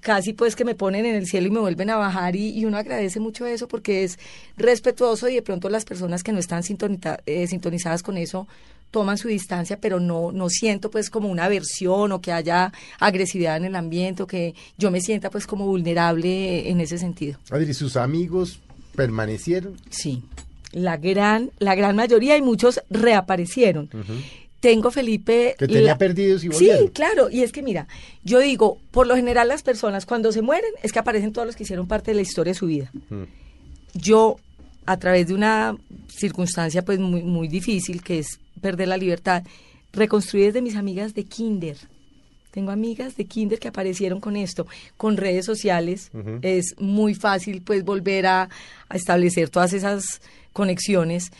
casi 0.00 0.32
pues 0.32 0.56
que 0.56 0.64
me 0.64 0.74
ponen 0.74 1.06
en 1.06 1.14
el 1.14 1.28
cielo 1.28 1.46
y 1.46 1.52
me 1.52 1.60
vuelven 1.60 1.90
a 1.90 1.96
bajar 1.96 2.34
y, 2.34 2.64
uno 2.64 2.76
agradece 2.76 3.20
mucho 3.20 3.46
eso 3.46 3.68
porque 3.68 4.02
es 4.02 4.18
respetuoso 4.56 5.28
y 5.28 5.36
de 5.36 5.42
pronto 5.42 5.68
las 5.68 5.84
personas 5.84 6.24
que 6.24 6.32
no 6.32 6.40
están 6.40 6.64
eh, 7.26 7.46
sintonizadas 7.46 8.02
con 8.02 8.16
eso 8.16 8.48
toman 8.90 9.18
su 9.18 9.28
distancia, 9.28 9.78
pero 9.80 10.00
no, 10.00 10.32
no 10.32 10.48
siento 10.48 10.90
pues 10.90 11.10
como 11.10 11.28
una 11.28 11.44
aversión 11.44 12.12
o 12.12 12.20
que 12.20 12.32
haya 12.32 12.72
agresividad 12.98 13.56
en 13.56 13.64
el 13.64 13.76
ambiente 13.76 14.22
o 14.22 14.26
que 14.26 14.54
yo 14.78 14.90
me 14.90 15.00
sienta 15.00 15.30
pues 15.30 15.46
como 15.46 15.66
vulnerable 15.66 16.68
en 16.68 16.80
ese 16.80 16.98
sentido. 16.98 17.38
Adri, 17.50 17.72
¿sus 17.74 17.96
amigos 17.96 18.60
permanecieron? 18.96 19.76
Sí, 19.90 20.22
la 20.72 20.96
gran, 20.96 21.50
la 21.58 21.74
gran 21.74 21.96
mayoría 21.96 22.36
y 22.36 22.42
muchos 22.42 22.80
reaparecieron. 22.90 23.88
Tengo 24.60 24.90
Felipe... 24.90 25.54
Que 25.58 25.66
tenía 25.66 25.96
perdidos 25.96 26.44
y 26.44 26.48
volvieron. 26.48 26.86
Sí, 26.86 26.90
claro, 26.92 27.30
y 27.30 27.42
es 27.42 27.52
que 27.52 27.62
mira, 27.62 27.86
yo 28.24 28.40
digo, 28.40 28.78
por 28.90 29.06
lo 29.06 29.16
general 29.16 29.48
las 29.48 29.62
personas 29.62 30.04
cuando 30.04 30.32
se 30.32 30.42
mueren 30.42 30.70
es 30.82 30.92
que 30.92 30.98
aparecen 30.98 31.32
todos 31.32 31.46
los 31.46 31.56
que 31.56 31.62
hicieron 31.62 31.86
parte 31.86 32.10
de 32.10 32.16
la 32.16 32.22
historia 32.22 32.52
de 32.52 32.58
su 32.58 32.66
vida. 32.66 32.92
Yo 33.94 34.36
a 34.84 34.98
través 34.98 35.28
de 35.28 35.34
una 35.34 35.76
circunstancia 36.08 36.84
pues 36.84 36.98
muy, 36.98 37.22
muy 37.22 37.48
difícil, 37.48 38.02
que 38.02 38.18
es 38.18 38.38
perder 38.60 38.88
la 38.88 38.96
libertad, 38.96 39.42
reconstruí 39.92 40.42
desde 40.42 40.62
mis 40.62 40.76
amigas 40.76 41.14
de 41.14 41.24
kinder. 41.24 41.76
Tengo 42.50 42.72
amigas 42.72 43.16
de 43.16 43.26
kinder 43.26 43.58
que 43.58 43.68
aparecieron 43.68 44.20
con 44.20 44.36
esto, 44.36 44.66
con 44.96 45.16
redes 45.16 45.46
sociales. 45.46 46.10
Es 46.42 46.74
muy 46.78 47.14
fácil 47.14 47.62
pues 47.62 47.84
volver 47.84 48.26
a, 48.26 48.48
establecer 48.92 49.50
todas 49.50 49.72
esas 49.72 50.20
conexiones. 50.52 51.30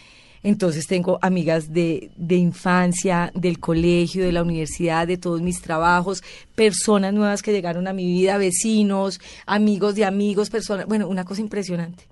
Entonces 0.42 0.86
tengo 0.86 1.18
amigas 1.20 1.72
de, 1.72 2.12
de, 2.16 2.36
infancia, 2.36 3.30
del 3.34 3.58
colegio, 3.58 4.24
de 4.24 4.32
la 4.32 4.42
universidad, 4.42 5.06
de 5.06 5.18
todos 5.18 5.42
mis 5.42 5.60
trabajos, 5.60 6.22
personas 6.54 7.12
nuevas 7.12 7.42
que 7.42 7.52
llegaron 7.52 7.88
a 7.88 7.92
mi 7.92 8.06
vida, 8.06 8.38
vecinos, 8.38 9.20
amigos 9.44 9.96
de 9.96 10.06
amigos, 10.06 10.48
personas, 10.48 10.86
bueno, 10.86 11.08
una 11.08 11.24
cosa 11.24 11.42
impresionante. 11.42 12.04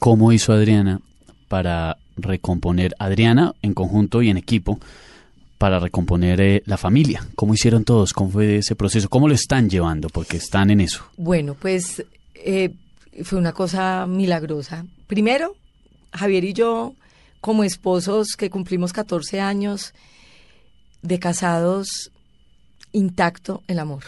¿Cómo 0.00 0.32
hizo 0.32 0.52
Adriana 0.52 1.00
para 1.46 1.98
recomponer 2.16 2.94
Adriana 2.98 3.54
en 3.62 3.74
conjunto 3.74 4.22
y 4.22 4.30
en 4.30 4.36
equipo 4.36 4.78
para 5.58 5.78
recomponer 5.78 6.40
eh, 6.40 6.62
la 6.66 6.76
familia? 6.76 7.26
¿Cómo 7.34 7.54
hicieron 7.54 7.84
todos? 7.84 8.12
¿Cómo 8.12 8.30
fue 8.30 8.58
ese 8.58 8.74
proceso? 8.74 9.08
¿Cómo 9.08 9.28
lo 9.28 9.34
están 9.34 9.68
llevando? 9.68 10.08
Porque 10.08 10.36
están 10.36 10.70
en 10.70 10.80
eso. 10.80 11.04
Bueno, 11.16 11.54
pues 11.54 12.04
eh, 12.34 12.74
fue 13.22 13.38
una 13.38 13.52
cosa 13.52 14.06
milagrosa. 14.06 14.86
Primero, 15.06 15.54
Javier 16.12 16.44
y 16.44 16.52
yo, 16.52 16.94
como 17.40 17.64
esposos 17.64 18.36
que 18.36 18.50
cumplimos 18.50 18.92
14 18.92 19.40
años 19.40 19.94
de 21.02 21.18
casados, 21.18 22.10
intacto 22.92 23.62
el 23.66 23.78
amor 23.78 24.04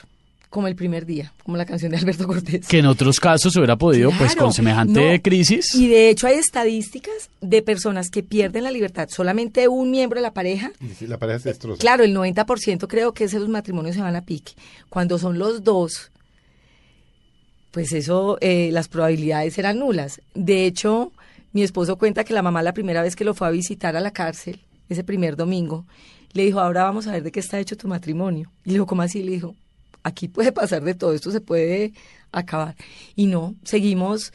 como 0.55 0.69
el 0.69 0.77
primer 0.77 1.05
día, 1.05 1.33
como 1.43 1.57
la 1.57 1.67
canción 1.67 1.91
de 1.91 1.99
Alberto 1.99 2.29
Cortés. 2.29 2.69
Que 2.69 2.79
en 2.79 2.87
otros 2.87 3.19
casos 3.19 3.57
hubiera 3.57 3.75
podido, 3.75 4.13
pues 4.17 4.37
con 4.37 4.53
semejante 4.53 5.15
no. 5.15 5.21
crisis. 5.21 5.75
Y 5.75 5.89
de 5.89 6.11
hecho 6.11 6.29
hay 6.29 6.37
estadísticas 6.37 7.29
de 7.41 7.61
personas 7.61 8.09
que 8.09 8.23
pierden 8.23 8.63
la 8.63 8.71
libertad, 8.71 9.09
solamente 9.11 9.67
un 9.67 9.91
miembro 9.91 10.21
de 10.21 10.23
la 10.23 10.33
pareja. 10.33 10.71
Y 10.81 10.95
si 10.95 11.09
la 11.09 11.19
pareja 11.19 11.41
se 11.41 11.49
destroza. 11.49 11.81
Claro, 11.81 12.05
el 12.05 12.15
90% 12.15 12.87
creo 12.87 13.13
que 13.13 13.25
esos 13.25 13.49
matrimonios 13.49 13.97
se 13.97 14.03
van 14.03 14.15
a 14.15 14.25
pique. 14.25 14.53
Cuando 14.91 15.19
son 15.19 15.41
los 15.41 15.65
dos, 15.65 16.13
pues 17.73 17.91
eso, 17.93 18.39
eh, 18.41 18.71
las 18.71 18.87
probabilidades 18.87 19.59
eran 19.59 19.81
nulas. 19.81 20.21
De 20.37 20.67
hecho, 20.67 21.11
mi 21.53 21.65
esposo 21.65 21.97
cuenta 21.97 22.23
que 22.23 22.33
la 22.33 22.43
mamá 22.43 22.63
la 22.63 22.75
primera 22.75 23.03
vez 23.03 23.17
que 23.17 23.25
lo 23.25 23.35
fue 23.35 23.49
a 23.49 23.51
visitar 23.51 23.97
a 23.97 24.01
la 24.01 24.13
cárcel, 24.13 24.61
ese 24.89 25.03
primer 25.03 25.35
domingo, 25.35 25.85
le 26.33 26.45
dijo, 26.45 26.61
ahora 26.61 26.85
vamos 26.85 27.09
a 27.09 27.13
ver 27.13 27.25
de 27.25 27.33
qué 27.33 27.41
está 27.41 27.59
hecho 27.59 27.77
tu 27.77 27.89
matrimonio. 27.89 28.53
Y 28.65 28.69
le 28.69 28.75
dijo, 28.75 28.87
¿cómo 28.87 29.03
así? 29.03 29.21
Le 29.25 29.33
dijo, 29.33 29.57
aquí 30.05 30.29
puede 30.29 30.53
pasar 30.53 30.85
de 30.85 30.95
todo, 30.95 31.13
esto 31.13 31.33
se 31.33 31.41
puede 31.41 31.93
acabar. 32.31 32.77
Y 33.17 33.27
no, 33.27 33.55
seguimos 33.65 34.33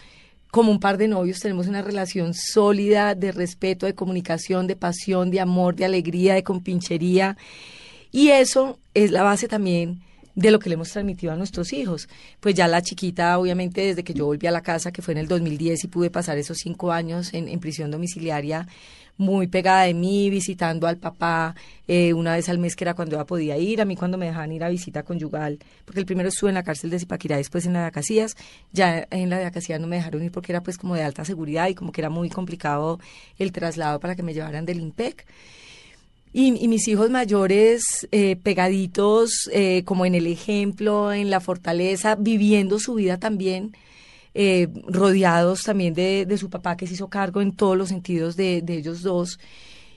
como 0.52 0.72
un 0.72 0.80
par 0.80 0.98
de 0.98 1.08
novios, 1.08 1.40
tenemos 1.40 1.68
una 1.68 1.82
relación 1.82 2.34
sólida 2.34 3.16
de 3.16 3.32
respeto, 3.32 3.86
de 3.86 3.94
comunicación, 3.94 4.68
de 4.68 4.76
pasión, 4.76 5.30
de 5.30 5.40
amor, 5.40 5.76
de 5.76 5.86
alegría, 5.86 6.34
de 6.34 6.44
compinchería. 6.44 7.38
Y 8.12 8.30
eso 8.30 8.80
es 8.96 9.12
la 9.12 9.24
base 9.24 9.48
también 9.48 10.02
de 10.34 10.52
lo 10.52 10.60
que 10.60 10.70
le 10.70 10.76
hemos 10.76 10.90
transmitido 10.90 11.34
a 11.34 11.36
nuestros 11.36 11.72
hijos. 11.72 12.10
Pues 12.40 12.56
ya 12.56 12.68
la 12.68 12.82
chiquita, 12.82 13.38
obviamente, 13.38 13.82
desde 13.82 14.04
que 14.04 14.14
yo 14.14 14.26
volví 14.26 14.48
a 14.48 14.52
la 14.52 14.62
casa, 14.62 14.92
que 14.92 15.02
fue 15.04 15.12
en 15.12 15.20
el 15.20 15.28
2010 15.28 15.84
y 15.84 15.88
pude 15.88 16.10
pasar 16.10 16.38
esos 16.38 16.58
cinco 16.58 16.92
años 16.92 17.34
en, 17.34 17.48
en 17.48 17.60
prisión 17.60 17.92
domiciliaria, 17.92 18.68
muy 19.20 19.48
pegada 19.48 19.84
de 19.84 19.94
mí, 19.94 20.30
visitando 20.30 20.88
al 20.88 20.98
papá 20.98 21.54
eh, 21.90 22.14
una 22.14 22.36
vez 22.36 22.48
al 22.48 22.58
mes, 22.58 22.78
que 22.78 22.86
era 22.86 22.94
cuando 22.94 23.18
ella 23.18 23.26
podía 23.26 23.58
ir, 23.58 23.82
a 23.82 23.86
mí 23.86 23.98
cuando 23.98 24.18
me 24.18 24.28
dejaban 24.28 24.54
ir 24.54 24.64
a 24.64 24.70
visita 24.70 25.04
conyugal, 25.04 25.60
porque 25.84 26.00
el 26.00 26.06
primero 26.06 26.30
estuve 26.30 26.52
en 26.52 26.56
la 26.56 26.64
cárcel 26.64 26.90
de 26.90 27.00
Zipaquirá, 27.00 27.36
después 27.36 27.66
en 27.66 27.74
la 27.74 27.82
de 27.82 27.86
Acacías, 27.88 28.38
ya 28.72 29.06
en 29.12 29.30
la 29.30 29.38
de 29.38 29.46
Acacías 29.46 29.80
no 29.82 29.88
me 29.88 29.98
dejaron 29.98 30.24
ir 30.24 30.32
porque 30.32 30.54
era 30.54 30.64
pues 30.64 30.78
como 30.78 30.96
de 30.96 31.04
alta 31.04 31.26
seguridad 31.26 31.68
y 31.68 31.76
como 31.76 31.92
que 31.92 32.00
era 32.00 32.10
muy 32.10 32.30
complicado 32.30 33.00
el 33.38 33.52
traslado 33.52 34.00
para 34.00 34.16
que 34.16 34.24
me 34.24 34.34
llevaran 34.34 34.66
del 34.66 34.80
IMPEC. 34.80 35.26
Y, 36.32 36.64
y 36.64 36.68
mis 36.70 36.88
hijos 36.88 37.10
mayores 37.10 38.08
eh, 38.12 38.38
pegaditos, 38.38 39.50
eh, 39.52 39.84
como 39.84 40.06
en 40.06 40.16
el 40.16 40.28
ejemplo, 40.28 41.12
en 41.12 41.30
la 41.30 41.42
fortaleza, 41.42 42.16
viviendo 42.16 42.80
su 42.80 42.94
vida 42.94 43.18
también, 43.18 43.74
eh, 44.34 44.68
rodeados 44.88 45.64
también 45.64 45.94
de, 45.94 46.26
de 46.26 46.38
su 46.38 46.50
papá 46.50 46.78
que 46.78 46.88
se 46.88 46.94
hizo 46.94 47.08
cargo 47.08 47.42
en 47.42 47.52
todos 47.56 47.78
los 47.78 47.90
sentidos 47.90 48.36
de, 48.36 48.64
ellos 48.68 49.02
dos. 49.02 49.40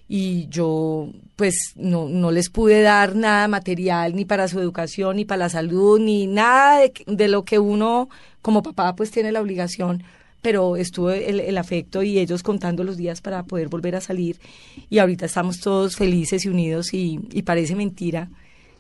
Y 0.09 0.47
yo, 0.49 1.09
pues, 1.37 1.73
no, 1.77 2.09
no 2.09 2.31
les 2.31 2.51
pude 2.51 2.83
dar 2.83 3.15
nada 3.15 3.49
material 3.49 4.15
ni 4.15 4.25
para 4.25 4.49
su 4.49 4.61
educación, 4.61 5.17
ni 5.17 5.25
para 5.25 5.41
la 5.41 5.49
salud, 5.49 5.99
ni 6.01 6.27
nada 6.27 6.81
de, 6.81 6.93
de 7.07 7.29
lo 7.29 7.45
que 7.45 7.59
uno 7.59 8.09
como 8.43 8.63
papá 8.63 8.95
pues 8.95 9.11
tiene 9.11 9.33
la 9.33 9.41
obligación. 9.41 10.03
Pero 10.43 10.77
estuvo 10.77 11.11
el, 11.11 11.39
el, 11.39 11.57
afecto 11.57 12.03
y 12.03 12.19
ellos 12.19 12.43
contando 12.43 12.83
los 12.83 12.97
días 12.97 13.21
para 13.21 13.45
poder 13.45 13.69
volver 13.69 13.95
a 13.95 14.01
salir. 14.01 14.41
Y 14.91 14.99
ahorita 14.99 15.27
estamos 15.27 15.61
todos 15.61 15.97
felices 15.97 16.45
y 16.45 16.49
unidos 16.49 16.93
y, 16.93 17.21
y, 17.33 17.43
parece 17.43 17.77
mentira 17.77 18.29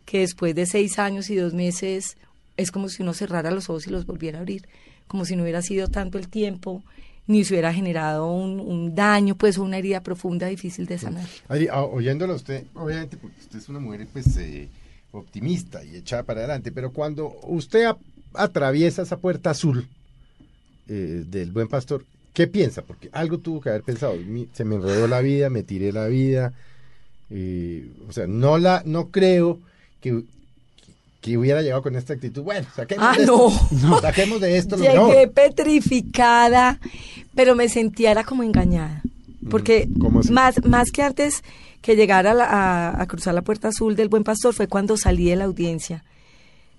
que 0.04 0.20
después 0.20 0.56
de 0.56 0.66
seis 0.66 0.98
años 0.98 1.30
y 1.30 1.36
dos 1.36 1.54
meses 1.54 2.16
es 2.56 2.72
como 2.72 2.88
si 2.88 3.02
uno 3.02 3.14
cerrara 3.14 3.50
los 3.50 3.70
ojos 3.70 3.86
y 3.86 3.90
los 3.90 4.06
volviera 4.06 4.38
a 4.38 4.40
abrir, 4.40 4.66
como 5.12 5.26
si 5.26 5.36
no 5.36 5.42
hubiera 5.42 5.60
sido 5.60 5.88
tanto 5.88 6.16
el 6.16 6.28
tiempo 6.28 6.82
ni 7.26 7.44
se 7.44 7.52
hubiera 7.52 7.74
generado 7.74 8.32
un, 8.32 8.58
un 8.58 8.94
daño, 8.94 9.34
pues 9.34 9.58
una 9.58 9.76
herida 9.76 10.00
profunda 10.00 10.46
difícil 10.46 10.86
de 10.86 10.96
sanar. 10.96 11.28
Ari, 11.48 11.68
oyéndolo 11.70 12.34
usted, 12.34 12.64
obviamente 12.74 13.18
porque 13.18 13.36
usted 13.38 13.58
es 13.58 13.68
una 13.68 13.78
mujer 13.78 14.08
pues 14.10 14.38
eh, 14.38 14.70
optimista 15.12 15.84
y 15.84 15.96
echada 15.96 16.22
para 16.22 16.40
adelante, 16.40 16.72
pero 16.72 16.92
cuando 16.92 17.36
usted 17.42 17.84
a, 17.84 17.98
atraviesa 18.32 19.02
esa 19.02 19.18
puerta 19.18 19.50
azul, 19.50 19.86
eh, 20.88 21.24
del 21.26 21.52
buen 21.52 21.68
pastor, 21.68 22.06
¿qué 22.32 22.46
piensa? 22.46 22.80
Porque 22.80 23.10
algo 23.12 23.36
tuvo 23.36 23.60
que 23.60 23.68
haber 23.68 23.82
pensado. 23.82 24.14
Se 24.54 24.64
me 24.64 24.76
enredó 24.76 25.06
la 25.08 25.20
vida, 25.20 25.50
me 25.50 25.62
tiré 25.62 25.92
la 25.92 26.06
vida. 26.06 26.54
Eh, 27.28 27.86
o 28.08 28.12
sea, 28.12 28.26
no 28.26 28.56
la, 28.56 28.82
no 28.86 29.10
creo 29.10 29.60
que, 30.00 30.24
que 31.22 31.38
hubiera 31.38 31.62
llegado 31.62 31.82
con 31.82 31.96
esta 31.96 32.12
actitud. 32.12 32.42
Bueno, 32.42 32.66
saquemos 32.74 33.06
ah, 33.08 33.16
de 33.16 33.26
no. 33.26 33.48
esto. 33.48 33.68
No. 33.88 34.00
Saquemos 34.00 34.40
de 34.40 34.58
esto 34.58 34.76
lo 34.76 34.84
Llegué 34.84 35.28
petrificada, 35.28 36.78
pero 37.34 37.54
me 37.54 37.68
sentía 37.68 38.10
era 38.10 38.24
como 38.24 38.42
engañada. 38.42 39.00
Porque 39.48 39.88
más, 40.30 40.62
más 40.64 40.90
que 40.90 41.02
antes 41.02 41.42
que 41.80 41.96
llegar 41.96 42.26
a, 42.26 42.34
la, 42.34 42.44
a, 42.44 43.02
a 43.02 43.06
cruzar 43.06 43.34
la 43.34 43.42
puerta 43.42 43.68
azul 43.68 43.96
del 43.96 44.08
buen 44.08 44.24
pastor 44.24 44.52
fue 44.52 44.66
cuando 44.68 44.96
salí 44.96 45.30
de 45.30 45.36
la 45.36 45.44
audiencia, 45.44 46.04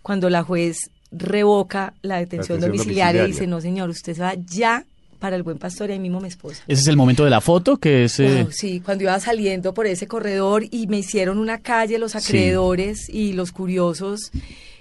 cuando 0.01 0.29
la 0.29 0.43
juez 0.43 0.77
revoca 1.11 1.93
la 2.01 2.17
detención, 2.17 2.59
La 2.59 2.67
detención 2.67 2.71
domiciliaria, 2.71 3.23
y 3.23 3.27
dice, 3.27 3.47
no 3.47 3.61
señor, 3.61 3.89
usted 3.89 4.19
va 4.19 4.33
ya 4.35 4.85
para 5.23 5.37
el 5.37 5.43
buen 5.43 5.57
pastor 5.57 5.89
y 5.89 5.93
ahí 5.93 5.99
mismo 5.99 6.19
mi 6.19 6.27
esposa. 6.27 6.63
Ese 6.67 6.81
es 6.81 6.87
el 6.89 6.97
momento 6.97 7.23
de 7.23 7.29
la 7.29 7.39
foto, 7.39 7.77
que 7.77 8.03
es... 8.03 8.19
eh, 8.19 8.45
sí, 8.51 8.81
cuando 8.81 9.05
iba 9.05 9.17
saliendo 9.21 9.73
por 9.73 9.87
ese 9.87 10.05
corredor 10.05 10.65
y 10.69 10.87
me 10.87 10.97
hicieron 10.97 11.37
una 11.37 11.59
calle 11.59 11.97
los 11.97 12.17
acreedores 12.17 13.07
y 13.07 13.31
los 13.31 13.53
curiosos. 13.53 14.31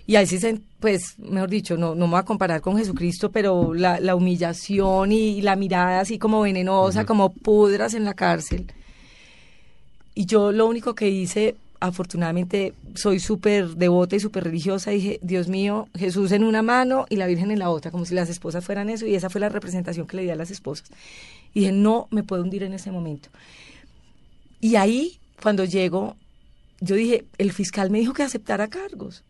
Y 0.05 0.17
ahí 0.17 0.27
sí, 0.27 0.41
se- 0.41 0.61
pues, 0.81 1.15
mejor 1.19 1.49
dicho, 1.49 1.77
no, 1.77 1.95
no 1.95 2.09
me 2.09 2.15
voy 2.15 2.19
a 2.21 2.25
comparar 2.25 2.61
con 2.61 2.77
Jesucristo, 2.77 3.31
pero 3.31 3.73
la, 3.73 4.01
la 4.01 4.17
humillación 4.17 5.13
y, 5.13 5.41
la 5.43 5.55
mirada 5.55 6.01
así 6.01 6.19
como 6.19 6.41
venenosa, 6.41 7.05
como 7.07 7.33
pudras 7.33 7.95
en 7.95 8.03
la 8.05 8.15
cárcel. 8.15 8.67
Y 10.17 10.27
yo 10.27 10.51
lo 10.51 10.67
único 10.67 10.97
que 10.97 11.09
hice, 11.09 11.55
afortunadamente, 11.83 12.75
soy 12.95 13.19
súper 13.19 13.71
devota 13.71 14.15
y 14.15 14.21
súper 14.21 14.45
religiosa, 14.45 14.93
dije, 14.93 15.19
Dios 15.21 15.49
mío, 15.49 15.89
Jesús 15.99 16.31
en 16.31 16.45
una 16.45 16.63
mano 16.63 17.07
y 17.09 17.17
la 17.17 17.27
Virgen 17.27 17.51
en 17.51 17.59
la 17.59 17.71
otra, 17.71 17.91
como 17.91 18.05
si 18.05 18.15
las 18.15 18.31
esposas 18.31 18.65
fueran 18.65 18.89
eso, 18.89 19.05
y 19.05 19.17
esa 19.17 19.29
fue 19.29 19.41
la 19.41 19.49
representación 19.49 20.07
que 20.07 20.17
le 20.17 20.23
di 20.23 20.31
a 20.31 20.37
las 20.37 20.53
esposas. 20.53 20.91
Y 21.53 21.61
dije, 21.61 21.73
no 21.73 22.07
me 22.11 22.23
puedo 22.23 22.43
hundir 22.43 22.63
en 22.63 22.73
ese 22.73 22.93
momento. 22.93 23.31
Y 24.61 24.77
ahí, 24.77 25.19
cuando 25.43 25.65
llego, 25.65 26.15
yo 26.81 26.95
dije, 26.95 27.25
el 27.37 27.53
fiscal 27.53 27.91
me 27.91 27.99
dijo 27.99 28.13
que 28.13 28.23
aceptara 28.23 28.69
cargos. 28.69 29.25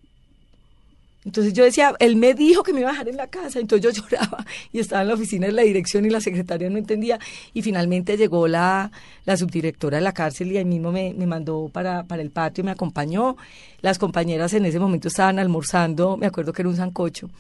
Entonces 1.25 1.53
yo 1.53 1.63
decía, 1.63 1.95
él 2.01 2.17
me 2.17 2.35
dijo 2.35 2.65
que 2.65 2.73
me 2.73 2.81
iba 2.81 2.91
a 2.91 2.93
dejar 2.93 3.09
en 3.09 3.17
la 3.17 3.29
casa, 3.29 3.61
entonces 3.61 3.95
yo 3.95 4.03
lloraba 4.11 4.45
y 4.73 4.81
estaba 4.81 5.03
en 5.03 5.09
la 5.09 5.15
oficina 5.15 5.47
de 5.47 5.53
la 5.53 5.63
dirección 5.63 6.05
y 6.05 6.11
la 6.11 6.21
secretaria 6.21 6.69
no 6.69 6.79
entendía 6.79 7.19
y 7.55 7.63
finalmente 7.63 8.17
llegó 8.17 8.49
la, 8.49 8.91
la 9.25 9.37
subdirectora 9.37 9.99
de 9.99 10.03
la 10.03 10.13
cárcel 10.13 10.51
y 10.51 10.59
ahí 10.59 10.65
mismo 10.65 10.91
me, 10.91 11.15
me 11.15 11.27
mandó 11.27 11.71
para, 11.73 12.03
para 12.05 12.23
el 12.23 12.31
patio, 12.31 12.65
me 12.65 12.73
acompañó. 12.73 13.37
Las 13.83 13.99
compañeras 13.99 14.53
en 14.55 14.65
ese 14.65 14.81
momento 14.81 15.09
estaban 15.09 15.39
almorzando, 15.39 16.17
me 16.17 16.27
acuerdo 16.27 16.53
que 16.53 16.63
era 16.63 16.69
un 16.69 16.77
sancocho. 16.77 17.31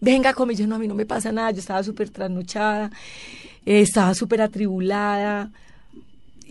Venga, 0.00 0.34
come, 0.34 0.54
yo 0.54 0.66
no, 0.66 0.76
a 0.76 0.78
mí 0.78 0.86
no 0.86 0.94
me 0.94 1.06
pasa 1.06 1.32
nada, 1.32 1.50
yo 1.50 1.58
estaba 1.58 1.82
súper 1.82 2.10
trasnochada, 2.10 2.90
eh, 3.66 3.80
estaba 3.80 4.14
súper 4.14 4.42
atribulada, 4.42 5.50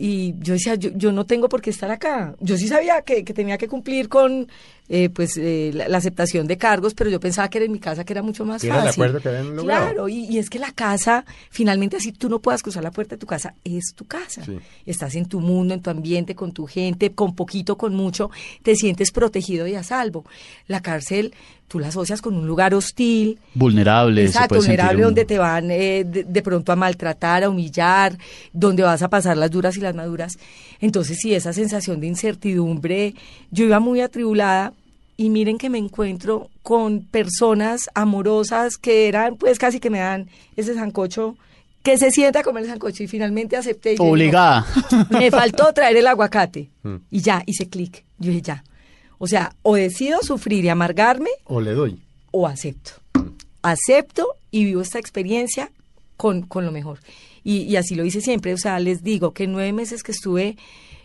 y 0.03 0.33
yo 0.39 0.53
decía, 0.53 0.73
yo, 0.75 0.89
yo 0.95 1.11
no 1.11 1.25
tengo 1.25 1.47
por 1.47 1.61
qué 1.61 1.69
estar 1.69 1.91
acá. 1.91 2.33
Yo 2.39 2.57
sí 2.57 2.67
sabía 2.67 3.01
que, 3.03 3.23
que 3.23 3.35
tenía 3.35 3.59
que 3.59 3.67
cumplir 3.67 4.09
con 4.09 4.47
eh, 4.89 5.09
pues 5.09 5.37
eh, 5.37 5.71
la, 5.73 5.87
la 5.87 5.97
aceptación 5.99 6.47
de 6.47 6.57
cargos, 6.57 6.93
pero 6.93 7.09
yo 7.09 7.19
pensaba 7.19 7.49
que 7.49 7.59
era 7.59 7.65
en 7.65 7.71
mi 7.71 7.79
casa 7.79 8.03
que 8.03 8.13
era 8.13 8.21
mucho 8.21 8.43
más 8.45 8.63
el 8.63 8.71
fácil. 8.71 8.89
acuerdo 9.03 9.21
que 9.21 9.29
habían 9.29 9.55
logrado. 9.55 9.85
Claro, 9.85 10.09
y, 10.09 10.25
y 10.25 10.37
es 10.37 10.49
que 10.49 10.59
la 10.59 10.71
casa, 10.71 11.23
finalmente 11.49 11.97
así 11.97 12.11
tú 12.11 12.27
no 12.29 12.39
puedas 12.39 12.61
cruzar 12.61 12.83
la 12.83 12.91
puerta 12.91 13.15
de 13.15 13.19
tu 13.19 13.27
casa, 13.27 13.53
es 13.63 13.93
tu 13.95 14.05
casa. 14.05 14.43
Sí. 14.43 14.57
Estás 14.85 15.15
en 15.15 15.25
tu 15.25 15.39
mundo, 15.39 15.73
en 15.73 15.81
tu 15.81 15.89
ambiente, 15.89 16.35
con 16.35 16.51
tu 16.51 16.65
gente, 16.67 17.11
con 17.11 17.35
poquito, 17.35 17.77
con 17.77 17.95
mucho, 17.95 18.31
te 18.63 18.75
sientes 18.75 19.11
protegido 19.11 19.65
y 19.67 19.75
a 19.75 19.83
salvo. 19.83 20.25
La 20.67 20.81
cárcel, 20.81 21.33
tú 21.67 21.79
la 21.79 21.87
asocias 21.87 22.21
con 22.21 22.35
un 22.35 22.45
lugar 22.45 22.73
hostil, 22.73 23.39
vulnerable. 23.53 24.25
Exacto, 24.25 24.55
vulnerable 24.55 25.03
donde 25.03 25.23
te 25.23 25.37
van 25.37 25.71
eh, 25.71 26.03
de, 26.03 26.25
de 26.25 26.41
pronto 26.41 26.71
a 26.73 26.75
maltratar, 26.75 27.45
a 27.45 27.49
humillar, 27.49 28.17
donde 28.51 28.83
vas 28.83 29.01
a 29.01 29.09
pasar 29.09 29.37
las 29.37 29.49
duras 29.51 29.77
y 29.77 29.79
las 29.79 29.95
maduras. 29.95 30.37
Entonces, 30.81 31.17
sí, 31.21 31.33
esa 31.33 31.53
sensación 31.53 32.01
de 32.01 32.07
incertidumbre, 32.07 33.15
yo 33.51 33.63
iba 33.65 33.79
muy 33.79 34.01
atribulada 34.01 34.73
y 35.17 35.29
miren 35.29 35.57
que 35.57 35.69
me 35.69 35.77
encuentro 35.77 36.49
con 36.63 37.01
personas 37.03 37.89
amorosas 37.93 38.77
que 38.77 39.07
eran, 39.07 39.35
pues 39.37 39.59
casi 39.59 39.79
que 39.79 39.89
me 39.89 39.99
dan 39.99 40.27
ese 40.55 40.73
sancocho, 40.73 41.35
que 41.83 41.97
se 41.97 42.11
sienta 42.11 42.39
a 42.39 42.43
comer 42.43 42.63
el 42.63 42.69
sancocho 42.69 43.03
y 43.03 43.07
finalmente 43.07 43.57
acepté. 43.57 43.89
y 43.89 43.93
digo, 43.93 44.05
Obligada. 44.05 44.65
me 45.09 45.31
faltó 45.31 45.71
traer 45.73 45.97
el 45.97 46.07
aguacate 46.07 46.69
Mm. 46.83 46.95
y 47.11 47.21
ya, 47.21 47.43
hice 47.45 47.67
clic. 47.69 48.03
Yo 48.19 48.29
dije, 48.31 48.41
ya. 48.41 48.63
O 49.19 49.27
sea, 49.27 49.53
o 49.61 49.75
decido 49.75 50.19
sufrir 50.23 50.65
y 50.65 50.69
amargarme 50.69 51.29
O 51.45 51.61
le 51.61 51.73
doy. 51.73 51.99
o 52.31 52.47
acepto. 52.47 52.91
Acepto 53.61 54.27
y 54.49 54.65
vivo 54.65 54.81
esta 54.81 54.97
experiencia 54.99 55.71
con, 56.17 56.41
con 56.43 56.65
lo 56.65 56.71
mejor. 56.71 56.99
Y, 57.43 57.61
y 57.63 57.75
así 57.75 57.95
lo 57.95 58.05
hice 58.05 58.21
siempre. 58.21 58.53
O 58.53 58.57
sea, 58.57 58.79
les 58.79 59.03
digo 59.03 59.33
que 59.33 59.45
nueve 59.47 59.73
meses 59.73 60.01
que 60.03 60.11
estuve 60.11 60.57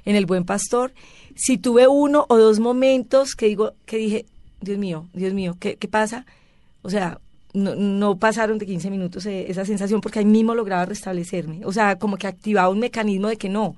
en 0.05 0.16
el 0.16 0.25
Buen 0.27 0.45
Pastor, 0.45 0.92
si 1.37 1.59
tuve 1.59 1.87
uno 1.87 2.27
o 2.29 2.37
dos 2.37 2.59
momentos 2.59 3.35
que 3.37 3.46
digo, 3.46 3.75
que 3.85 3.96
dije, 3.99 4.27
Dios 4.61 4.79
mío, 4.79 5.07
Dios 5.12 5.33
mío, 5.35 5.57
¿qué, 5.61 5.77
qué 5.77 5.87
pasa? 5.88 6.27
O 6.83 6.90
sea, 6.90 7.20
no, 7.53 7.75
no 7.75 8.16
pasaron 8.16 8.59
de 8.59 8.66
15 8.66 8.90
minutos 8.90 9.25
eh, 9.27 9.46
esa 9.49 9.64
sensación 9.64 10.01
porque 10.01 10.18
ahí 10.18 10.25
mismo 10.25 10.55
lograba 10.55 10.85
restablecerme. 10.87 11.61
O 11.64 11.72
sea, 11.72 11.96
como 11.99 12.16
que 12.16 12.27
activaba 12.27 12.68
un 12.68 12.81
mecanismo 12.81 13.29
de 13.29 13.37
que 13.37 13.49
no. 13.49 13.66
O 13.66 13.77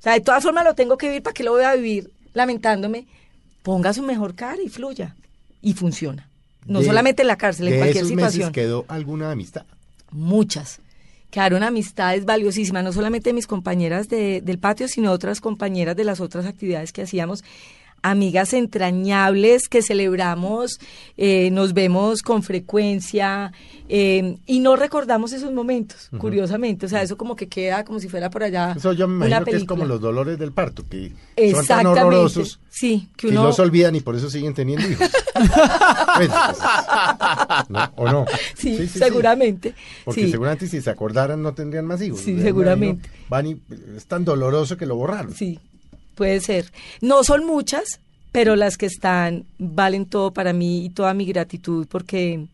sea, 0.00 0.12
de 0.12 0.20
todas 0.20 0.42
formas 0.44 0.64
lo 0.64 0.74
tengo 0.74 0.96
que 0.96 1.08
vivir, 1.08 1.22
¿para 1.22 1.34
qué 1.34 1.42
lo 1.44 1.52
voy 1.52 1.64
a 1.64 1.74
vivir 1.74 2.10
lamentándome? 2.34 3.06
Ponga 3.62 3.92
su 3.92 4.02
mejor 4.02 4.34
cara 4.34 4.62
y 4.64 4.68
fluya. 4.68 5.16
Y 5.60 5.72
funciona. 5.74 6.28
no 6.66 6.78
De- 6.80 6.86
solamente 6.86 7.22
en 7.22 7.28
la 7.28 7.36
cárcel, 7.36 7.66
en 7.66 7.72
de 7.72 7.78
cualquier 7.78 7.96
esos 8.04 8.08
situación. 8.10 8.40
meses 8.48 8.52
quedó 8.54 8.84
alguna 8.88 9.30
amistad. 9.32 9.64
muchas. 10.10 10.80
Quedaron 11.30 11.62
amistades 11.62 12.24
valiosísimas, 12.24 12.82
no 12.82 12.92
solamente 12.92 13.34
mis 13.34 13.46
compañeras 13.46 14.08
de- 14.08 14.40
del 14.40 14.58
patio, 14.58 14.88
sino 14.88 15.12
otras 15.12 15.40
compañeras 15.40 15.94
de 15.94 16.04
las 16.04 16.20
otras 16.20 16.46
actividades 16.46 16.92
que 16.92 17.02
hacíamos. 17.02 17.44
Amigas 18.02 18.52
entrañables 18.52 19.68
que 19.68 19.82
celebramos, 19.82 20.78
eh, 21.16 21.50
nos 21.50 21.74
vemos 21.74 22.22
con 22.22 22.42
frecuencia 22.42 23.52
eh, 23.88 24.36
y 24.46 24.60
no 24.60 24.76
recordamos 24.76 25.32
esos 25.32 25.52
momentos, 25.52 26.08
curiosamente. 26.18 26.86
O 26.86 26.88
sea, 26.88 27.02
eso 27.02 27.16
como 27.16 27.34
que 27.36 27.48
queda 27.48 27.84
como 27.84 27.98
si 28.00 28.08
fuera 28.08 28.30
por 28.30 28.42
allá. 28.44 28.74
Eso 28.76 28.92
yo 28.92 29.08
me 29.08 29.16
una 29.26 29.26
imagino 29.26 29.44
que 29.44 29.50
es 29.50 29.54
película. 29.56 29.78
como 29.80 29.88
los 29.88 30.00
dolores 30.00 30.38
del 30.38 30.52
parto, 30.52 30.84
que 30.88 31.12
son 31.52 31.66
tan 31.66 31.86
horrorosos 31.86 32.60
Sí, 32.70 33.08
que 33.16 33.26
que, 33.28 33.32
uno. 33.32 33.42
no 33.44 33.52
se 33.52 33.62
olvidan 33.62 33.96
y 33.96 34.00
por 34.00 34.14
eso 34.14 34.30
siguen 34.30 34.54
teniendo 34.54 34.88
hijos. 34.88 35.10
Pues, 36.16 36.30
¿no? 37.68 37.92
¿O 37.96 38.08
no? 38.10 38.26
Sí, 38.56 38.88
seguramente. 38.88 39.74
Porque 40.04 40.28
seguramente 40.28 40.66
si 40.66 40.80
se 40.80 40.90
acordaran 40.90 41.42
no 41.42 41.54
tendrían 41.54 41.86
más 41.86 42.02
hijos. 42.02 42.20
Sí, 42.20 42.32
Me 42.32 42.42
seguramente. 42.42 43.08
Van 43.28 43.46
y 43.46 43.60
es 43.96 44.06
tan 44.06 44.24
doloroso 44.24 44.76
que 44.76 44.86
lo 44.86 44.96
borraron. 44.96 45.32
Sí, 45.34 45.58
puede 46.18 46.40
ser. 46.40 46.70
No 47.00 47.24
son 47.24 47.46
muchas, 47.46 48.00
pero 48.32 48.56
las 48.56 48.76
que 48.76 48.86
están 48.86 49.44
valen 49.58 50.04
todo 50.04 50.32
para 50.32 50.52
mí 50.52 50.84
y 50.84 50.90
toda 50.90 51.14
mi 51.14 51.24
gratitud 51.24 51.86
porque 51.88 52.46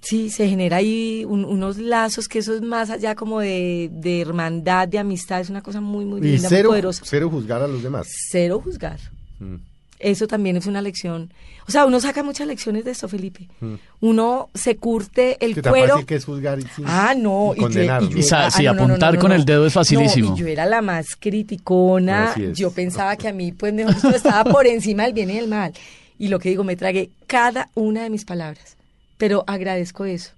sí, 0.00 0.30
se 0.30 0.48
genera 0.48 0.78
ahí 0.78 1.24
un- 1.28 1.44
unos 1.44 1.76
lazos 1.76 2.26
que 2.28 2.38
eso 2.38 2.54
es 2.54 2.62
más 2.62 2.88
allá 2.90 3.14
como 3.14 3.40
de, 3.40 3.90
de 3.92 4.20
hermandad, 4.22 4.88
de 4.88 4.98
amistad, 4.98 5.40
es 5.40 5.50
una 5.50 5.60
cosa 5.62 5.80
muy, 5.80 6.04
muy 6.06 6.20
Y 6.20 6.24
linda, 6.32 6.48
cero, 6.48 6.68
muy 6.70 6.74
poderosa. 6.76 7.02
cero 7.04 7.28
juzgar 7.28 7.60
a 7.62 7.68
los 7.68 7.82
demás. 7.82 8.06
Cero 8.30 8.60
juzgar. 8.64 8.98
Mm. 9.40 9.56
Eso 10.00 10.26
también 10.26 10.56
es 10.56 10.66
una 10.66 10.80
lección. 10.80 11.30
O 11.68 11.70
sea, 11.70 11.84
uno 11.84 12.00
saca 12.00 12.22
muchas 12.22 12.46
lecciones 12.46 12.84
de 12.86 12.90
esto, 12.92 13.06
Felipe. 13.06 13.48
Mm. 13.60 13.74
Uno 14.00 14.48
se 14.54 14.76
curte 14.76 15.36
el 15.44 15.54
Que 15.54 15.60
tan 15.62 15.72
cuero. 15.72 15.88
fácil 15.90 16.06
que 16.06 16.14
es 16.14 16.24
juzgar 16.24 16.58
y 16.58 16.62
sin- 16.62 16.84
Ah, 16.88 17.14
no, 17.16 17.52
y 17.54 17.60
condenar. 17.60 18.02
y 18.02 18.06
¿no? 18.06 18.10
yo 18.12 18.18
Y 18.18 18.22
sa- 18.22 18.40
era- 18.40 18.50
sí, 18.50 18.66
ah, 18.66 18.72
no, 18.72 18.80
no, 18.80 18.80
no, 18.88 18.94
apuntar 18.94 19.14
no, 19.14 19.20
con 19.20 19.28
no. 19.30 19.36
el 19.36 19.44
dedo 19.44 19.66
es 19.66 19.72
facilísimo. 19.74 20.30
No, 20.30 20.36
y 20.36 20.40
yo 20.40 20.46
era 20.46 20.64
la 20.66 20.80
más 20.82 21.14
criticona. 21.16 22.34
Yo 22.54 22.70
pensaba 22.70 23.16
que 23.16 23.28
a 23.28 23.32
mí, 23.32 23.52
pues, 23.52 23.72
mejor 23.74 24.14
estaba 24.14 24.44
por 24.50 24.66
encima 24.66 25.04
del 25.04 25.12
bien 25.12 25.30
y 25.30 25.34
del 25.34 25.48
mal. 25.48 25.72
Y 26.18 26.28
lo 26.28 26.38
que 26.38 26.48
digo, 26.48 26.64
me 26.64 26.76
tragué 26.76 27.10
cada 27.26 27.68
una 27.74 28.02
de 28.02 28.10
mis 28.10 28.24
palabras. 28.24 28.76
Pero 29.18 29.44
agradezco 29.46 30.06
eso, 30.06 30.32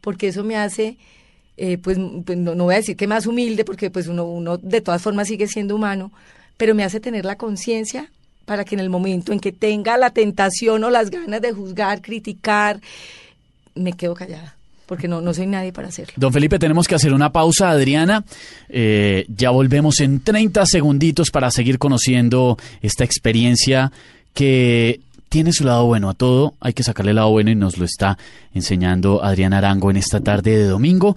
porque 0.00 0.28
eso 0.28 0.42
me 0.44 0.56
hace, 0.56 0.96
eh, 1.56 1.78
pues, 1.78 1.98
pues, 2.26 2.36
no, 2.36 2.54
no 2.56 2.64
voy 2.64 2.74
a 2.74 2.78
decir 2.78 2.96
que 2.96 3.06
más 3.06 3.26
humilde, 3.26 3.64
porque 3.64 3.90
pues 3.90 4.08
uno, 4.08 4.24
uno 4.24 4.58
de 4.58 4.80
todas 4.80 5.00
formas 5.02 5.28
sigue 5.28 5.46
siendo 5.46 5.76
humano, 5.76 6.10
pero 6.56 6.74
me 6.74 6.82
hace 6.84 6.98
tener 6.98 7.24
la 7.24 7.36
conciencia 7.36 8.10
para 8.44 8.64
que 8.64 8.74
en 8.74 8.80
el 8.80 8.90
momento 8.90 9.32
en 9.32 9.40
que 9.40 9.52
tenga 9.52 9.96
la 9.96 10.10
tentación 10.10 10.84
o 10.84 10.90
las 10.90 11.10
ganas 11.10 11.40
de 11.40 11.52
juzgar, 11.52 12.00
criticar, 12.02 12.80
me 13.74 13.92
quedo 13.92 14.14
callada, 14.14 14.56
porque 14.86 15.08
no, 15.08 15.20
no 15.20 15.34
soy 15.34 15.46
nadie 15.46 15.72
para 15.72 15.88
hacerlo. 15.88 16.14
Don 16.16 16.32
Felipe, 16.32 16.58
tenemos 16.58 16.86
que 16.86 16.94
hacer 16.94 17.12
una 17.12 17.32
pausa, 17.32 17.70
Adriana. 17.70 18.24
Eh, 18.68 19.26
ya 19.28 19.50
volvemos 19.50 20.00
en 20.00 20.20
30 20.20 20.66
segunditos 20.66 21.30
para 21.30 21.50
seguir 21.50 21.78
conociendo 21.78 22.58
esta 22.82 23.04
experiencia 23.04 23.92
que 24.34 25.00
tiene 25.28 25.52
su 25.52 25.64
lado 25.64 25.86
bueno 25.86 26.10
a 26.10 26.14
todo. 26.14 26.54
Hay 26.60 26.74
que 26.74 26.82
sacarle 26.82 27.10
el 27.10 27.16
lado 27.16 27.30
bueno 27.30 27.50
y 27.50 27.56
nos 27.56 27.78
lo 27.78 27.84
está 27.84 28.18
enseñando 28.52 29.24
Adriana 29.24 29.58
Arango 29.58 29.90
en 29.90 29.96
esta 29.96 30.20
tarde 30.20 30.56
de 30.56 30.66
domingo. 30.66 31.16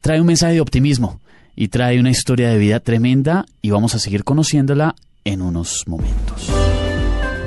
Trae 0.00 0.20
un 0.20 0.26
mensaje 0.26 0.54
de 0.54 0.60
optimismo 0.60 1.20
y 1.56 1.68
trae 1.68 1.98
una 1.98 2.10
historia 2.10 2.50
de 2.50 2.58
vida 2.58 2.78
tremenda 2.80 3.46
y 3.62 3.70
vamos 3.70 3.94
a 3.94 3.98
seguir 3.98 4.22
conociéndola 4.22 4.94
en 5.24 5.42
unos 5.42 5.82
momentos. 5.88 6.48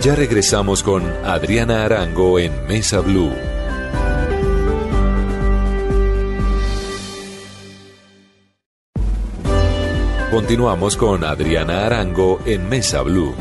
Ya 0.02 0.16
regresamos 0.16 0.82
con 0.82 1.04
Adriana 1.26 1.84
Arango 1.84 2.40
en 2.40 2.66
Mesa 2.68 3.02
Blue. 3.02 3.34
Continuamos 10.32 10.96
con 10.96 11.26
Adriana 11.26 11.86
Arango 11.86 12.40
en 12.46 12.70
Mesa 12.70 13.02
Blue. 13.02 13.36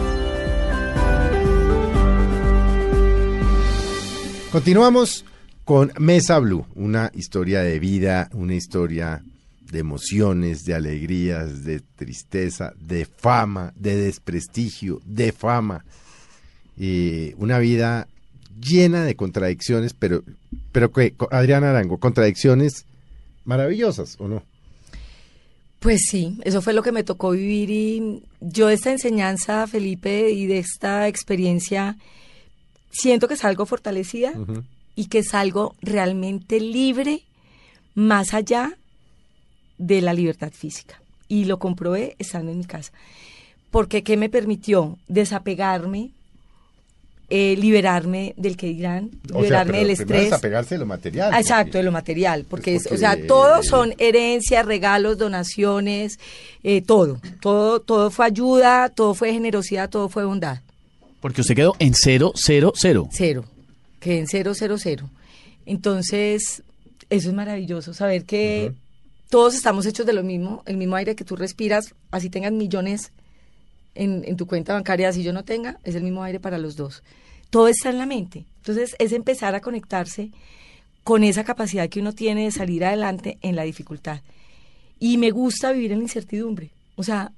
Continuamos 4.51 5.25
con 5.65 5.93
Mesa 6.01 6.41
Blue, 6.41 6.67
una 6.75 7.13
historia 7.15 7.61
de 7.61 7.79
vida, 7.79 8.31
una 8.33 8.55
historia 8.57 9.23
de 9.61 9.79
emociones, 9.79 10.65
de 10.65 10.75
alegrías, 10.75 11.63
de 11.63 11.79
tristeza, 11.79 12.73
de 12.81 13.05
fama, 13.05 13.73
de 13.77 13.95
desprestigio, 13.95 15.01
de 15.05 15.31
fama. 15.31 15.85
Eh, 16.79 17.35
una 17.39 17.59
vida 17.59 18.09
llena 18.61 19.05
de 19.05 19.17
contradicciones, 19.17 19.95
pero, 19.95 20.23
pero 20.73 20.93
que, 20.93 21.15
Adriana 21.31 21.71
Arango, 21.71 21.99
contradicciones 21.99 22.87
maravillosas, 23.45 24.17
¿o 24.19 24.29
no? 24.29 24.43
Pues 25.81 26.03
sí, 26.11 26.39
eso 26.45 26.61
fue 26.61 26.73
lo 26.73 26.83
que 26.83 26.93
me 26.93 27.05
tocó 27.05 27.31
vivir 27.31 27.71
y 27.71 28.23
yo 28.41 28.67
de 28.67 28.75
esta 28.75 28.91
enseñanza, 28.91 29.67
Felipe, 29.67 30.31
y 30.31 30.47
de 30.47 30.59
esta 30.59 31.07
experiencia, 31.07 31.97
siento 32.91 33.29
que 33.29 33.37
salgo 33.37 33.65
fortalecida 33.65 34.33
y 34.97 35.07
que 35.07 35.23
salgo 35.23 35.77
realmente 35.81 36.59
libre 36.59 37.23
más 37.95 38.35
allá 38.35 38.77
de 39.79 40.01
la 40.01 40.15
libertad 40.15 40.51
física. 40.53 41.01
Y 41.29 41.45
lo 41.45 41.59
comprobé 41.59 42.17
estando 42.19 42.51
en 42.51 42.59
mi 42.59 42.65
casa. 42.65 42.93
Porque 43.71 44.03
¿qué 44.03 44.17
me 44.17 44.29
permitió? 44.29 44.99
Desapegarme, 45.07 46.11
eh, 47.31 47.57
liberarme 47.59 48.33
del 48.39 48.57
que 48.57 48.69
dirán, 48.69 49.11
O 49.27 49.33
sea, 49.35 49.41
liberarme 49.43 49.73
pero 49.73 49.83
del 49.83 49.91
estrés. 49.91 50.23
desapegarse 50.25 50.75
de 50.77 50.79
lo 50.79 50.87
material. 50.87 51.31
Ah, 51.33 51.41
Exacto, 51.41 51.65
porque- 51.67 51.79
de 51.79 51.85
lo 51.85 51.93
material, 51.93 52.47
porque, 52.49 52.73
Pues 52.75 52.87
es, 52.87 52.93
o 52.93 52.97
sea, 52.97 53.27
todos 53.27 53.67
son 53.67 53.95
herencias, 53.99 54.65
regalos, 54.65 55.19
donaciones, 55.19 56.19
eh, 56.63 56.81
todo, 56.83 57.21
todo, 57.43 57.81
todo 57.81 58.11
fue 58.11 58.25
ayuda, 58.27 58.89
todo 58.89 59.15
fue 59.15 59.33
generosidad, 59.33 59.91
todo 59.91 60.09
fue 60.09 60.25
bondad. 60.25 60.61
Porque 61.21 61.41
usted 61.43 61.55
quedó 61.55 61.75
en 61.81 61.95
0, 61.95 62.33
0, 62.35 62.73
0. 62.77 63.09
Cero, 63.13 63.45
que 64.01 64.19
en 64.21 64.27
cero, 64.29 64.53
cero, 64.55 64.77
cero. 64.79 65.11
Entonces, 65.67 66.63
eso 67.11 67.29
es 67.29 67.35
maravilloso, 67.35 67.93
saber 67.93 68.25
que 68.25 68.73
todos 69.29 69.55
estamos 69.55 69.85
hechos 69.85 70.07
de 70.07 70.13
lo 70.15 70.23
mismo, 70.23 70.63
el 70.65 70.77
mismo 70.79 70.97
aire 70.97 71.15
que 71.15 71.25
tú 71.25 71.37
respiras, 71.37 71.95
así 72.11 72.31
tengas 72.31 72.53
millones 72.53 73.13
en, 73.99 74.23
en 74.25 74.37
tu 74.37 74.47
cuenta 74.47 74.73
bancaria, 74.73 75.09
así 75.09 75.23
yo 75.23 75.33
no 75.33 75.45
tenga, 75.45 75.79
es 75.85 75.95
el 75.95 76.03
mismo 76.03 76.23
aire 76.23 76.41
para 76.41 76.57
los 76.59 76.77
dos. 76.77 77.03
Todo 77.51 77.69
está 77.69 77.91
en 77.91 77.99
la 77.99 78.07
mente. 78.07 78.45
Entonces, 78.59 78.95
es 78.99 79.13
empezar 79.13 79.55
a 79.55 79.61
conectarse 79.61 80.31
con 81.05 81.25
esa 81.25 81.43
capacidad 81.45 81.89
que 81.89 82.01
uno 82.01 82.13
tiene 82.13 82.45
de 82.45 82.51
salir 82.51 82.85
adelante 82.85 83.39
en 83.41 83.57
la 83.57 83.63
dificultad. 83.63 84.21
Y 85.01 85.17
me 85.17 85.31
gusta 85.31 85.73
vivir 85.73 85.93
en 85.93 85.99
la 85.99 86.05
incertidumbre. 86.05 86.71
O 86.97 87.03
sea, 87.03 87.33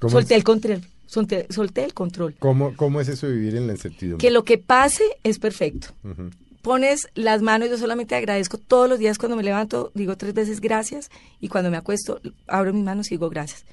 ¿Cómo 0.00 0.10
solté 0.10 0.34
el 0.34 0.42
control, 0.42 0.82
solté, 1.06 1.46
solté 1.50 1.84
el 1.84 1.94
control. 1.94 2.34
¿Cómo, 2.38 2.74
¿Cómo 2.74 3.00
es 3.00 3.08
eso 3.08 3.28
de 3.28 3.34
vivir 3.34 3.54
en 3.54 3.66
la 3.66 3.74
incertidumbre? 3.74 4.26
Que 4.26 4.32
lo 4.32 4.44
que 4.44 4.58
pase 4.58 5.04
es 5.22 5.38
perfecto. 5.38 5.88
Pones 6.62 7.08
las 7.14 7.42
manos, 7.42 7.70
yo 7.70 7.78
solamente 7.78 8.14
agradezco 8.14 8.58
todos 8.58 8.88
los 8.88 8.98
días 8.98 9.18
cuando 9.18 9.36
me 9.36 9.42
levanto, 9.42 9.92
digo 9.94 10.16
tres 10.16 10.34
veces 10.34 10.60
gracias 10.60 11.10
y 11.40 11.48
cuando 11.48 11.70
me 11.70 11.76
acuesto 11.76 12.20
abro 12.46 12.72
mis 12.72 12.84
manos 12.84 13.06
y 13.08 13.10
digo 13.10 13.30
gracias. 13.30 13.64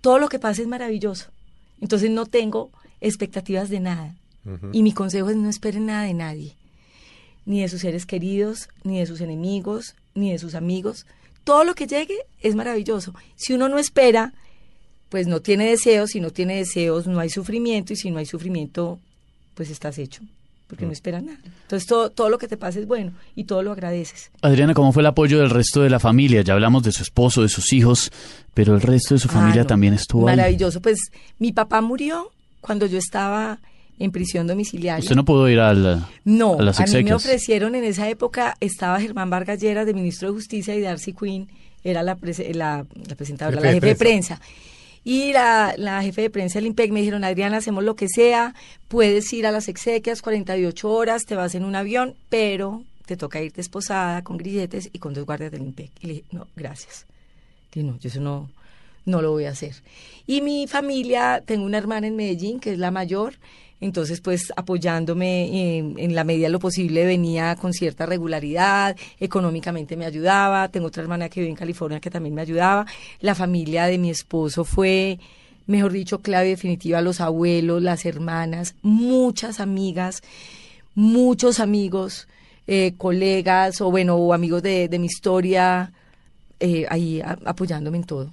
Todo 0.00 0.18
lo 0.18 0.28
que 0.28 0.38
pase 0.38 0.62
es 0.62 0.68
maravilloso. 0.68 1.30
Entonces 1.80 2.10
no 2.10 2.26
tengo 2.26 2.70
expectativas 3.00 3.70
de 3.70 3.80
nada. 3.80 4.16
Y 4.72 4.82
mi 4.82 4.92
consejo 4.92 5.28
es 5.28 5.36
no 5.36 5.50
esperen 5.50 5.86
nada 5.86 6.04
de 6.04 6.14
nadie, 6.14 6.56
ni 7.44 7.60
de 7.60 7.68
sus 7.68 7.82
seres 7.82 8.06
queridos, 8.06 8.70
ni 8.84 8.98
de 8.98 9.04
sus 9.04 9.20
enemigos, 9.20 9.94
ni 10.14 10.32
de 10.32 10.38
sus 10.38 10.54
amigos. 10.54 11.06
Todo 11.44 11.64
lo 11.64 11.74
que 11.74 11.86
llegue 11.86 12.16
es 12.40 12.54
maravilloso. 12.54 13.14
Si 13.36 13.52
uno 13.52 13.68
no 13.68 13.78
espera, 13.78 14.32
pues 15.10 15.26
no 15.26 15.40
tiene 15.40 15.68
deseos, 15.68 16.10
si 16.10 16.20
no 16.20 16.30
tiene 16.30 16.56
deseos 16.56 17.06
no 17.06 17.20
hay 17.20 17.28
sufrimiento 17.28 17.92
y 17.92 17.96
si 17.96 18.10
no 18.10 18.18
hay 18.18 18.26
sufrimiento, 18.26 18.98
pues 19.54 19.68
estás 19.68 19.98
hecho, 19.98 20.22
porque 20.70 20.86
no 20.86 20.92
esperas 20.92 21.22
nada. 21.22 21.38
Entonces 21.62 21.86
todo, 21.86 22.08
todo 22.10 22.30
lo 22.30 22.38
que 22.38 22.48
te 22.48 22.56
pasa 22.56 22.78
es 22.78 22.86
bueno 22.86 23.12
y 23.36 23.44
todo 23.44 23.62
lo 23.62 23.72
agradeces. 23.72 24.30
Adriana, 24.40 24.72
¿cómo 24.72 24.92
fue 24.92 25.02
el 25.02 25.06
apoyo 25.08 25.38
del 25.40 25.50
resto 25.50 25.82
de 25.82 25.90
la 25.90 25.98
familia? 26.00 26.40
Ya 26.42 26.54
hablamos 26.54 26.82
de 26.84 26.92
su 26.92 27.02
esposo, 27.02 27.42
de 27.42 27.48
sus 27.50 27.72
hijos, 27.74 28.10
pero 28.54 28.74
el 28.74 28.80
resto 28.80 29.14
de 29.14 29.20
su 29.20 29.28
familia 29.28 29.60
Ah, 29.62 29.64
no. 29.64 29.68
también 29.68 29.92
estuvo 29.94 30.28
ahí. 30.28 30.36
Maravilloso. 30.36 30.80
Pues 30.80 31.10
mi 31.38 31.52
papá 31.52 31.80
murió 31.82 32.30
cuando 32.62 32.86
yo 32.86 32.96
estaba 32.98 33.58
en 33.98 34.12
prisión 34.12 34.46
domiciliaria. 34.46 35.02
Usted 35.02 35.16
no 35.16 35.26
pudo 35.26 35.46
ir 35.50 35.60
al, 35.60 36.06
No, 36.24 36.56
a 36.58 36.62
las 36.62 36.80
a 36.80 36.86
mí 36.86 37.02
me 37.04 37.12
ofrecieron 37.12 37.74
en 37.74 37.84
esa 37.84 38.08
época, 38.08 38.56
estaba 38.60 38.98
Germán 39.00 39.28
Vargas 39.28 39.60
Lleras, 39.60 39.84
de 39.84 39.92
ministro 39.92 40.28
de 40.28 40.34
Justicia, 40.34 40.74
y 40.74 40.80
Darcy 40.80 41.12
Quinn 41.12 41.48
era 41.84 42.02
la, 42.02 42.16
prese- 42.16 42.54
la, 42.54 42.86
la 43.08 43.14
presentadora, 43.14 43.56
Jefe 43.56 43.66
la 43.66 43.72
de 43.72 43.76
jefe 43.76 43.86
de 43.88 43.94
prensa. 43.96 44.40
Y 45.02 45.32
la, 45.32 45.74
la 45.76 46.02
jefe 46.02 46.22
de 46.22 46.30
prensa 46.30 46.58
del 46.58 46.66
IMPEC 46.66 46.92
me 46.92 47.00
dijeron, 47.00 47.24
Adriana, 47.24 47.58
hacemos 47.58 47.84
lo 47.84 47.96
que 47.96 48.08
sea, 48.08 48.54
puedes 48.88 49.32
ir 49.32 49.46
a 49.46 49.52
las 49.52 49.68
exequias 49.68 50.20
48 50.20 50.90
horas, 50.90 51.24
te 51.24 51.34
vas 51.34 51.54
en 51.54 51.64
un 51.64 51.74
avión, 51.74 52.14
pero 52.28 52.84
te 53.06 53.16
toca 53.16 53.42
irte 53.42 53.60
esposada 53.60 54.22
con 54.22 54.36
grilletes 54.36 54.90
y 54.92 54.98
con 54.98 55.14
dos 55.14 55.24
guardias 55.24 55.50
del 55.50 55.62
IMPEC. 55.62 55.90
Y 56.00 56.06
le 56.06 56.12
dije, 56.12 56.24
no, 56.32 56.46
gracias. 56.54 57.06
Dije, 57.72 57.86
no, 57.86 57.98
yo 57.98 58.08
eso 58.08 58.20
no, 58.20 58.50
no 59.04 59.22
lo 59.22 59.32
voy 59.32 59.46
a 59.46 59.50
hacer. 59.50 59.74
Y 60.26 60.42
mi 60.42 60.66
familia, 60.66 61.42
tengo 61.44 61.64
una 61.64 61.78
hermana 61.78 62.06
en 62.06 62.16
Medellín, 62.16 62.60
que 62.60 62.72
es 62.72 62.78
la 62.78 62.90
mayor, 62.90 63.34
entonces 63.80 64.20
pues 64.20 64.52
apoyándome 64.56 65.78
en, 65.78 65.98
en, 65.98 66.14
la 66.14 66.24
medida 66.24 66.46
de 66.46 66.52
lo 66.52 66.58
posible 66.58 67.04
venía 67.04 67.56
con 67.56 67.72
cierta 67.72 68.06
regularidad, 68.06 68.96
económicamente 69.18 69.96
me 69.96 70.04
ayudaba, 70.04 70.68
tengo 70.68 70.88
otra 70.88 71.02
hermana 71.02 71.28
que 71.28 71.40
vive 71.40 71.50
en 71.50 71.56
California 71.56 72.00
que 72.00 72.10
también 72.10 72.34
me 72.34 72.42
ayudaba, 72.42 72.86
la 73.20 73.34
familia 73.34 73.86
de 73.86 73.98
mi 73.98 74.10
esposo 74.10 74.64
fue, 74.64 75.18
mejor 75.66 75.92
dicho, 75.92 76.18
clave 76.18 76.48
definitiva, 76.48 77.00
los 77.00 77.20
abuelos, 77.20 77.82
las 77.82 78.04
hermanas, 78.04 78.74
muchas 78.82 79.60
amigas, 79.60 80.22
muchos 80.94 81.60
amigos, 81.60 82.28
eh, 82.66 82.94
colegas 82.96 83.80
o 83.80 83.90
bueno, 83.90 84.16
o 84.16 84.34
amigos 84.34 84.62
de, 84.62 84.88
de 84.88 84.98
mi 84.98 85.06
historia, 85.06 85.92
eh, 86.60 86.86
ahí 86.90 87.20
a, 87.20 87.38
apoyándome 87.46 87.98
en 87.98 88.04
todo. 88.04 88.30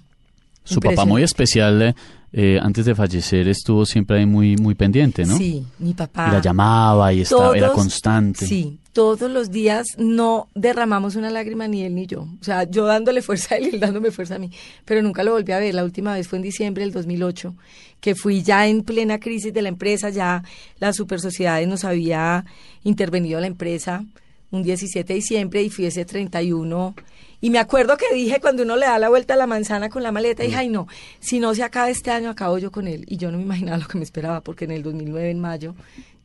Su 0.63 0.81
papá 0.81 1.05
muy 1.05 1.23
especial, 1.23 1.95
eh, 2.33 2.59
antes 2.61 2.85
de 2.85 2.93
fallecer, 2.93 3.47
estuvo 3.47 3.85
siempre 3.85 4.19
ahí 4.19 4.25
muy, 4.25 4.57
muy 4.57 4.75
pendiente, 4.75 5.25
¿no? 5.25 5.37
Sí, 5.37 5.65
mi 5.79 5.93
papá. 5.93 6.27
Y 6.27 6.31
la 6.33 6.41
llamaba 6.41 7.13
y 7.13 7.21
estaba, 7.21 7.57
era 7.57 7.71
constante. 7.71 8.45
Sí, 8.45 8.79
todos 8.91 9.31
los 9.31 9.49
días 9.49 9.87
no 9.97 10.49
derramamos 10.53 11.15
una 11.15 11.29
lágrima 11.29 11.69
ni 11.69 11.83
él 11.83 11.95
ni 11.95 12.05
yo. 12.05 12.21
O 12.21 12.43
sea, 12.43 12.63
yo 12.63 12.85
dándole 12.85 13.21
fuerza 13.23 13.55
a 13.55 13.57
él 13.59 13.67
y 13.67 13.75
él 13.75 13.79
dándome 13.79 14.11
fuerza 14.11 14.35
a 14.35 14.39
mí. 14.39 14.51
Pero 14.83 15.01
nunca 15.01 15.23
lo 15.23 15.31
volví 15.31 15.53
a 15.53 15.59
ver. 15.59 15.73
La 15.73 15.85
última 15.85 16.13
vez 16.13 16.27
fue 16.27 16.37
en 16.37 16.43
diciembre 16.43 16.83
del 16.83 16.91
2008, 16.91 17.55
que 18.01 18.13
fui 18.13 18.43
ya 18.43 18.67
en 18.67 18.83
plena 18.83 19.19
crisis 19.19 19.53
de 19.53 19.61
la 19.61 19.69
empresa, 19.69 20.09
ya 20.09 20.43
la 20.79 20.91
super 20.91 21.21
sociedad 21.21 21.65
nos 21.65 21.85
había 21.85 22.43
intervenido 22.83 23.39
la 23.39 23.47
empresa 23.47 24.03
un 24.51 24.63
17 24.63 25.07
de 25.07 25.13
diciembre 25.15 25.61
y 25.63 25.69
fui 25.69 25.85
ese 25.85 26.05
31 26.05 26.95
y 27.41 27.49
me 27.51 27.59
acuerdo 27.59 27.97
que 27.97 28.13
dije 28.15 28.39
cuando 28.39 28.63
uno 28.63 28.75
le 28.77 28.85
da 28.87 28.97
la 28.97 29.09
vuelta 29.09 29.35
a 29.35 29.37
la 29.37 29.45
manzana 29.45 29.89
con 29.89 30.01
la 30.01 30.11
maleta, 30.11 30.41
dije, 30.43 30.55
ay 30.55 30.69
no, 30.69 30.87
si 31.19 31.39
no 31.39 31.53
se 31.53 31.63
acaba 31.63 31.89
este 31.89 32.09
año, 32.09 32.29
acabo 32.31 32.57
yo 32.57 32.71
con 32.71 32.87
él. 32.87 33.03
Y 33.07 33.17
yo 33.17 33.31
no 33.31 33.37
me 33.37 33.43
imaginaba 33.43 33.77
lo 33.77 33.87
que 33.87 33.97
me 33.99 34.03
esperaba, 34.03 34.41
porque 34.41 34.65
en 34.65 34.71
el 34.71 34.81
2009, 34.81 35.29
en 35.29 35.39
mayo, 35.39 35.75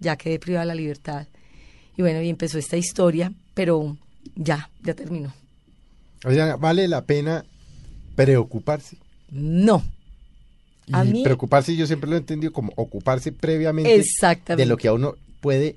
ya 0.00 0.16
quedé 0.16 0.38
privada 0.38 0.62
de 0.64 0.68
la 0.68 0.74
libertad. 0.74 1.26
Y 1.98 2.02
bueno, 2.02 2.22
y 2.22 2.30
empezó 2.30 2.56
esta 2.58 2.78
historia, 2.78 3.30
pero 3.52 3.94
ya, 4.36 4.70
ya 4.82 4.94
terminó. 4.94 5.34
O 6.24 6.30
sea, 6.30 6.56
¿vale 6.56 6.88
la 6.88 7.04
pena 7.04 7.44
preocuparse? 8.14 8.96
No. 9.30 9.82
Y 10.86 10.94
A 10.94 11.04
mí- 11.04 11.22
preocuparse 11.22 11.76
yo 11.76 11.86
siempre 11.86 12.08
lo 12.08 12.16
he 12.16 12.20
entendido 12.20 12.52
como 12.52 12.72
ocuparse 12.76 13.32
previamente 13.32 13.94
Exactamente. 13.94 14.62
de 14.62 14.66
lo 14.66 14.76
que 14.76 14.88
a 14.88 14.92
uno 14.94 15.14
puede 15.40 15.76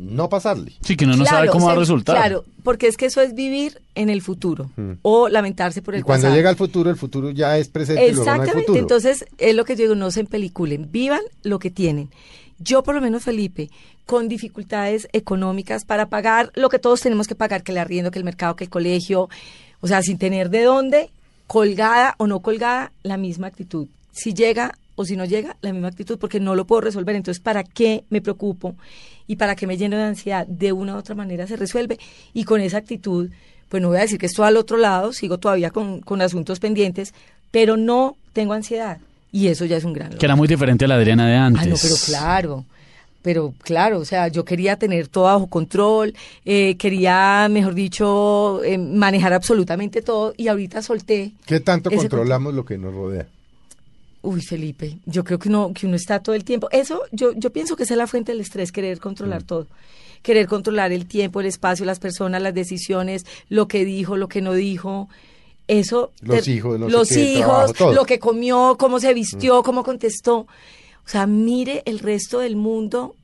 no 0.00 0.28
pasarle. 0.28 0.72
Sí, 0.82 0.96
que 0.96 1.04
uno 1.04 1.16
no 1.16 1.24
sabe 1.24 1.42
Claro, 1.42 1.52
cómo 1.52 1.66
va 1.66 1.72
a 1.72 1.76
resultar. 1.76 2.16
Claro, 2.16 2.44
porque 2.62 2.86
es 2.88 2.96
que 2.96 3.06
eso 3.06 3.20
es 3.20 3.34
vivir 3.34 3.80
en 3.94 4.08
el 4.10 4.22
futuro 4.22 4.70
Mm. 4.76 4.92
o 5.02 5.28
lamentarse 5.28 5.82
por 5.82 5.94
el 5.94 6.00
Y 6.00 6.02
cuando 6.04 6.22
pasado. 6.22 6.36
llega 6.36 6.50
el 6.50 6.56
futuro, 6.56 6.88
el 6.90 6.96
futuro 6.96 7.30
ya 7.30 7.58
es 7.58 7.68
presente 7.68 8.06
y 8.06 8.12
luego 8.12 8.24
no 8.24 8.30
hay 8.30 8.36
Exactamente, 8.38 8.66
futuro. 8.66 8.80
entonces 8.80 9.24
es 9.38 9.54
lo 9.54 9.64
que 9.64 9.76
yo 9.76 9.82
digo, 9.82 9.94
no 9.94 10.10
se 10.10 10.20
empeliculen, 10.20 10.90
vivan 10.90 11.20
lo 11.42 11.58
que 11.58 11.70
tienen. 11.70 12.08
Yo 12.58 12.82
por 12.82 12.94
lo 12.94 13.00
menos, 13.00 13.22
Felipe, 13.24 13.70
con 14.06 14.28
dificultades 14.28 15.08
económicas 15.12 15.84
para 15.84 16.08
pagar 16.08 16.50
lo 16.54 16.68
que 16.68 16.78
todos 16.78 17.00
tenemos 17.00 17.26
que 17.28 17.34
pagar, 17.34 17.62
que 17.62 17.72
el 17.72 17.78
arriendo, 17.78 18.10
que 18.10 18.18
el 18.18 18.24
mercado, 18.24 18.56
que 18.56 18.64
el 18.64 18.70
colegio, 18.70 19.28
o 19.80 19.86
sea, 19.86 20.02
sin 20.02 20.18
tener 20.18 20.50
de 20.50 20.62
dónde, 20.64 21.10
colgada 21.46 22.14
o 22.18 22.26
no 22.26 22.40
colgada, 22.40 22.92
la 23.02 23.16
misma 23.16 23.46
actitud. 23.48 23.86
Si 24.12 24.34
llega 24.34 24.76
o 25.00 25.04
si 25.06 25.16
no 25.16 25.24
llega, 25.24 25.56
la 25.62 25.72
misma 25.72 25.88
actitud, 25.88 26.18
porque 26.18 26.40
no 26.40 26.54
lo 26.54 26.66
puedo 26.66 26.82
resolver. 26.82 27.16
Entonces, 27.16 27.42
¿para 27.42 27.64
qué 27.64 28.04
me 28.10 28.20
preocupo? 28.20 28.74
Y 29.26 29.36
para 29.36 29.56
qué 29.56 29.66
me 29.66 29.76
lleno 29.78 29.96
de 29.96 30.02
ansiedad, 30.04 30.46
de 30.46 30.72
una 30.72 30.94
u 30.94 30.98
otra 30.98 31.14
manera 31.14 31.46
se 31.46 31.56
resuelve. 31.56 31.98
Y 32.34 32.44
con 32.44 32.60
esa 32.60 32.76
actitud, 32.78 33.30
pues 33.68 33.80
no 33.82 33.88
voy 33.88 33.98
a 33.98 34.02
decir 34.02 34.18
que 34.18 34.26
estoy 34.26 34.46
al 34.46 34.56
otro 34.56 34.76
lado, 34.76 35.12
sigo 35.12 35.38
todavía 35.38 35.70
con, 35.70 36.00
con 36.00 36.20
asuntos 36.20 36.60
pendientes, 36.60 37.14
pero 37.50 37.76
no 37.76 38.16
tengo 38.34 38.52
ansiedad. 38.52 38.98
Y 39.32 39.46
eso 39.46 39.64
ya 39.64 39.76
es 39.76 39.84
un 39.84 39.92
gran 39.94 40.08
Que 40.08 40.14
logro. 40.16 40.26
era 40.26 40.36
muy 40.36 40.48
diferente 40.48 40.84
a 40.84 40.88
la 40.88 40.96
Adriana 40.96 41.26
de 41.26 41.36
antes. 41.36 41.62
Ah, 41.62 41.66
no, 41.66 41.76
pero 41.80 41.94
claro. 42.04 42.64
Pero 43.22 43.52
claro, 43.62 43.98
o 43.98 44.04
sea, 44.04 44.28
yo 44.28 44.44
quería 44.44 44.76
tener 44.76 45.06
todo 45.06 45.24
bajo 45.24 45.46
control, 45.46 46.14
eh, 46.46 46.76
quería, 46.78 47.48
mejor 47.50 47.74
dicho, 47.74 48.64
eh, 48.64 48.78
manejar 48.78 49.34
absolutamente 49.34 50.00
todo 50.00 50.32
y 50.38 50.48
ahorita 50.48 50.80
solté. 50.82 51.32
¿Qué 51.44 51.60
tanto 51.60 51.90
controlamos 51.90 52.54
lo 52.54 52.64
que 52.64 52.78
nos 52.78 52.94
rodea? 52.94 53.26
Uy, 54.22 54.42
Felipe, 54.42 54.98
yo 55.06 55.24
creo 55.24 55.38
que 55.38 55.48
uno, 55.48 55.72
que 55.74 55.86
uno 55.86 55.96
está 55.96 56.22
todo 56.22 56.34
el 56.34 56.44
tiempo. 56.44 56.68
Eso, 56.72 57.02
yo, 57.10 57.32
yo 57.32 57.50
pienso 57.52 57.74
que 57.76 57.84
esa 57.84 57.94
es 57.94 57.98
la 57.98 58.06
fuente 58.06 58.32
del 58.32 58.40
estrés, 58.42 58.70
querer 58.70 58.98
Mm. 58.98 59.00
controlar 59.00 59.42
todo. 59.44 59.66
Querer 60.22 60.46
controlar 60.46 60.92
el 60.92 61.06
tiempo, 61.06 61.40
el 61.40 61.46
espacio, 61.46 61.86
las 61.86 61.98
personas, 61.98 62.42
las 62.42 62.52
decisiones, 62.54 63.24
lo 63.48 63.66
que 63.68 63.84
dijo, 63.86 64.18
lo 64.18 64.28
que 64.28 64.42
no 64.42 64.52
dijo. 64.52 65.08
Eso. 65.68 66.12
Los 66.20 66.44
te- 66.44 66.50
hijos, 66.50 66.78
los 66.78 67.12
el 67.12 67.18
hijos, 67.36 67.72
trabajo. 67.72 67.92
Mm. 67.92 67.94
lo 67.94 68.04
que 68.04 68.18
comió, 68.18 68.76
cómo 68.78 69.00
se 69.00 69.14
vistió, 69.14 69.62
cómo 69.62 69.82
contestó. 69.84 70.40
O 70.40 71.08
sea, 71.08 71.26
mire 71.26 71.82
el 71.86 71.98
resto 72.00 72.40
del 72.40 72.56
mundo 72.56 73.14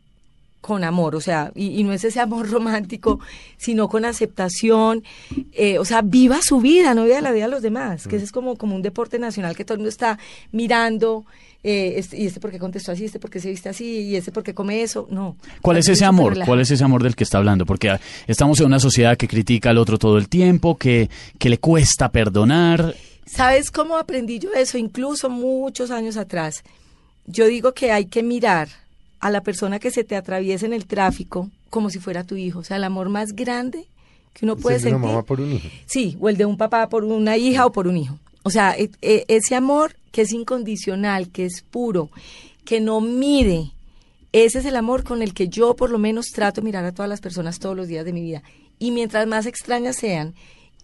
con 0.66 0.82
amor, 0.82 1.14
o 1.14 1.20
sea, 1.20 1.52
y, 1.54 1.78
y 1.78 1.84
no 1.84 1.92
es 1.92 2.02
ese 2.02 2.18
amor 2.18 2.50
romántico, 2.56 3.20
sino 3.56 3.88
con 3.88 4.04
aceptación, 4.04 5.04
eh, 5.52 5.78
o 5.78 5.84
sea, 5.84 6.02
viva 6.02 6.40
su 6.42 6.60
vida, 6.60 6.92
no 6.92 7.04
viva 7.04 7.20
la 7.20 7.30
vida 7.30 7.44
de 7.44 7.50
los 7.52 7.62
demás, 7.62 8.08
que 8.08 8.16
ese 8.16 8.24
es 8.24 8.32
como, 8.32 8.56
como 8.56 8.74
un 8.74 8.82
deporte 8.82 9.20
nacional 9.20 9.54
que 9.54 9.64
todo 9.64 9.74
el 9.74 9.78
mundo 9.78 9.90
está 9.90 10.18
mirando, 10.50 11.24
eh, 11.62 11.94
este- 11.98 12.16
y 12.18 12.26
este 12.26 12.40
porque 12.40 12.58
contestó 12.58 12.90
así, 12.90 13.04
este 13.04 13.20
porque 13.20 13.38
se 13.38 13.48
viste 13.48 13.68
así, 13.68 14.00
y 14.02 14.16
este 14.16 14.32
porque 14.32 14.54
come 14.54 14.82
eso, 14.82 15.06
no. 15.08 15.36
¿Cuál 15.62 15.76
es 15.76 15.88
ese 15.88 16.04
amor? 16.04 16.32
relajado. 16.32 16.50
¿Cuál 16.50 16.60
es 16.62 16.70
ese 16.72 16.82
amor 16.82 17.04
del 17.04 17.14
que 17.14 17.22
está 17.22 17.38
hablando? 17.38 17.64
Porque 17.64 17.90
ah, 17.90 18.00
estamos 18.26 18.58
en 18.58 18.66
una 18.66 18.80
sociedad 18.80 19.16
que 19.16 19.28
critica 19.28 19.70
al 19.70 19.78
otro 19.78 19.98
todo 19.98 20.18
el 20.18 20.28
tiempo, 20.28 20.76
que, 20.76 21.08
que 21.38 21.48
le 21.48 21.58
cuesta 21.58 22.10
perdonar. 22.10 22.96
¿Sabes 23.24 23.70
cómo 23.70 23.96
aprendí 23.96 24.40
yo 24.40 24.52
eso? 24.52 24.78
Incluso 24.78 25.30
muchos 25.30 25.92
años 25.92 26.16
atrás. 26.16 26.64
Yo 27.26 27.46
digo 27.46 27.72
que 27.72 27.90
hay 27.92 28.06
que 28.06 28.22
mirar 28.24 28.68
a 29.20 29.30
la 29.30 29.42
persona 29.42 29.78
que 29.78 29.90
se 29.90 30.04
te 30.04 30.16
atraviesa 30.16 30.66
en 30.66 30.72
el 30.72 30.86
tráfico 30.86 31.50
como 31.70 31.90
si 31.90 31.98
fuera 31.98 32.24
tu 32.24 32.36
hijo. 32.36 32.60
O 32.60 32.64
sea, 32.64 32.76
el 32.76 32.84
amor 32.84 33.08
más 33.08 33.34
grande 33.34 33.86
que 34.34 34.44
uno 34.44 34.56
puede 34.56 34.78
de 34.78 34.88
una 34.88 34.96
sentir. 34.98 35.08
mamá 35.10 35.22
por 35.24 35.40
un 35.40 35.52
hijo. 35.52 35.68
Sí, 35.86 36.16
o 36.20 36.28
el 36.28 36.36
de 36.36 36.44
un 36.44 36.56
papá 36.56 36.88
por 36.88 37.04
una 37.04 37.36
hija 37.36 37.64
o 37.66 37.72
por 37.72 37.86
un 37.88 37.96
hijo. 37.96 38.18
O 38.42 38.50
sea, 38.50 38.76
e- 38.76 38.90
e- 39.02 39.24
ese 39.28 39.54
amor 39.54 39.96
que 40.12 40.22
es 40.22 40.32
incondicional, 40.32 41.28
que 41.30 41.44
es 41.46 41.62
puro, 41.62 42.10
que 42.64 42.80
no 42.80 43.00
mide, 43.00 43.70
ese 44.32 44.58
es 44.58 44.64
el 44.66 44.76
amor 44.76 45.02
con 45.04 45.22
el 45.22 45.32
que 45.34 45.48
yo 45.48 45.74
por 45.74 45.90
lo 45.90 45.98
menos 45.98 46.26
trato 46.32 46.60
de 46.60 46.64
mirar 46.66 46.84
a 46.84 46.92
todas 46.92 47.08
las 47.08 47.20
personas 47.20 47.58
todos 47.58 47.76
los 47.76 47.88
días 47.88 48.04
de 48.04 48.12
mi 48.12 48.22
vida. 48.22 48.42
Y 48.78 48.90
mientras 48.90 49.26
más 49.26 49.46
extrañas 49.46 49.96
sean 49.96 50.34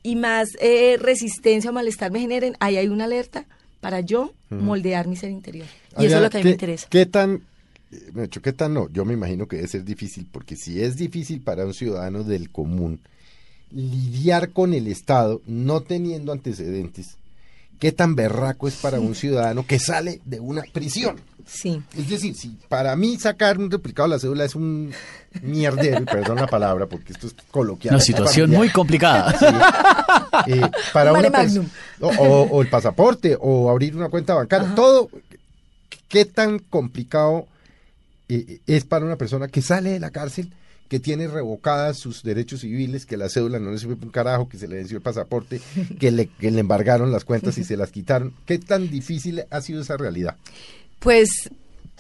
y 0.03 0.17
más 0.17 0.49
eh, 0.61 0.97
resistencia 0.99 1.71
o 1.71 1.73
malestar 1.75 2.11
me 2.11 2.21
generen, 2.21 2.57
ahí 2.61 2.77
hay 2.79 2.89
una 2.89 3.05
alerta 3.05 3.45
para 3.81 4.01
yo 4.01 4.33
moldear 4.51 5.07
mi 5.09 5.17
ser 5.17 5.31
interior. 5.31 5.67
Y 5.99 6.07
eso 6.07 6.17
es 6.17 6.23
lo 6.23 6.31
que 6.31 6.39
a 6.39 6.41
mí 6.41 6.43
¿qué- 6.43 6.49
me 6.49 6.53
interesa. 6.53 6.87
¿Qué 6.91 7.05
tan, 7.07 7.43
eh, 7.93 8.29
qué 8.43 8.53
tan 8.53 8.75
no? 8.75 8.89
Yo 8.91 9.05
me 9.05 9.15
imagino 9.15 9.47
que 9.47 9.57
debe 9.57 9.69
ser 9.69 9.85
difícil, 9.85 10.27
porque 10.31 10.57
si 10.57 10.83
es 10.83 10.97
difícil 10.97 11.41
para 11.41 11.65
un 11.67 11.75
ciudadano 11.75 12.25
del 12.25 12.51
común 12.51 13.01
lidiar 13.71 14.51
con 14.51 14.75
el 14.75 14.87
Estado 14.87 15.41
no 15.47 15.81
teniendo 15.81 16.33
antecedentes, 16.33 17.17
¿qué 17.79 17.93
tan 17.93 18.15
berraco 18.15 18.69
es 18.69 18.75
para 18.77 19.01
un 19.01 19.15
ciudadano 19.15 19.67
que 19.67 19.79
sale 19.79 20.21
de 20.25 20.41
una 20.41 20.63
prisión? 20.73 21.17
Sí. 21.47 21.83
Es 21.99 22.09
decir, 22.09 22.37
si 22.37 22.57
para 22.69 22.95
mí 22.95 23.19
sacar 23.19 23.59
un 23.59 23.69
duplicado 23.69 24.09
de 24.09 24.15
la 24.15 24.21
cédula 24.21 24.45
es 24.45 24.55
un 24.55 24.93
mierdero, 25.43 26.03
y 26.03 26.05
perdón 26.05 26.37
la 26.37 26.47
palabra, 26.47 26.87
porque 26.87 27.13
esto 27.13 27.27
es 27.27 27.35
coloquial. 27.51 27.95
Una 27.95 28.03
situación 28.05 28.45
familiar. 28.47 28.59
muy 28.59 28.69
complicada. 28.71 29.35
Eh, 30.47 30.61
para 30.93 31.13
Un 31.13 31.19
una 31.27 31.31
o, 32.01 32.07
o- 32.09 32.43
o 32.51 32.63
el 32.63 32.69
pasaporte 32.69 33.37
o 33.41 33.71
abrir 33.71 33.97
una 33.97 34.09
cuenta 34.09 34.35
bancaria 34.35 34.67
Ajá. 34.67 34.75
todo 34.75 35.11
qué 36.09 36.25
tan 36.25 36.59
complicado 36.59 37.47
eh, 38.35 38.61
es 38.67 38.85
para 38.85 39.05
una 39.05 39.17
persona 39.17 39.49
que 39.49 39.63
sale 39.63 39.91
de 39.91 40.01
la 40.01 40.11
cárcel 40.11 40.53
que 40.89 41.01
tiene 41.01 41.27
revocadas 41.27 41.97
sus 41.97 42.23
derechos 42.23 42.61
civiles, 42.61 43.07
que 43.07 43.17
la 43.17 43.31
cédula 43.31 43.59
no 43.59 43.71
le 43.71 43.79
sirve 43.79 43.97
para 43.97 44.07
un 44.07 44.13
carajo, 44.13 44.49
que 44.49 44.59
se 44.59 44.69
le 44.69 44.77
venció 44.77 44.99
el 44.99 45.03
pasaporte, 45.03 45.61
que 45.99 46.11
le, 46.11 46.27
que 46.27 46.51
le 46.51 46.61
embargaron 46.61 47.11
las 47.11 47.25
cuentas 47.25 47.57
y 47.59 47.65
se 47.65 47.79
las 47.79 47.91
quitaron. 47.91 48.35
¿Qué 48.45 48.59
tan 48.59 48.91
difícil 48.91 49.43
ha 49.51 49.61
sido 49.63 49.81
esa 49.81 49.97
realidad? 49.97 50.37
Pues 50.99 51.49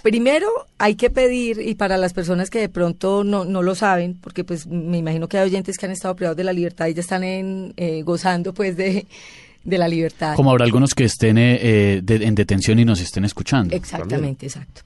primero 0.02 0.46
hay 0.78 0.96
que 0.96 1.08
pedir, 1.08 1.58
y 1.60 1.74
para 1.74 1.96
las 1.96 2.12
personas 2.12 2.50
que 2.50 2.58
de 2.58 2.68
pronto 2.68 3.24
no, 3.24 3.44
no 3.46 3.62
lo 3.62 3.74
saben, 3.74 4.14
porque 4.20 4.44
pues 4.44 4.66
me 4.66 4.98
imagino 4.98 5.26
que 5.28 5.38
hay 5.38 5.48
oyentes 5.48 5.78
que 5.78 5.86
han 5.86 5.92
estado 5.92 6.14
privados 6.14 6.36
de 6.36 6.44
la 6.44 6.52
libertad 6.52 6.88
y 6.88 6.94
ya 6.94 7.00
están 7.00 7.24
en, 7.24 7.72
eh, 7.78 8.02
gozando 8.02 8.52
pues 8.52 8.76
de, 8.76 9.06
de 9.64 9.78
la 9.78 9.88
libertad. 9.88 10.34
Como 10.36 10.50
habrá 10.50 10.64
algunos 10.66 10.92
que 10.94 11.04
estén 11.04 11.38
eh, 11.38 11.58
eh, 11.62 12.00
de- 12.02 12.26
en 12.26 12.34
detención 12.34 12.78
y 12.78 12.84
nos 12.84 13.00
estén 13.00 13.24
escuchando. 13.24 13.74
Exactamente, 13.74 14.44
exacto. 14.46 14.82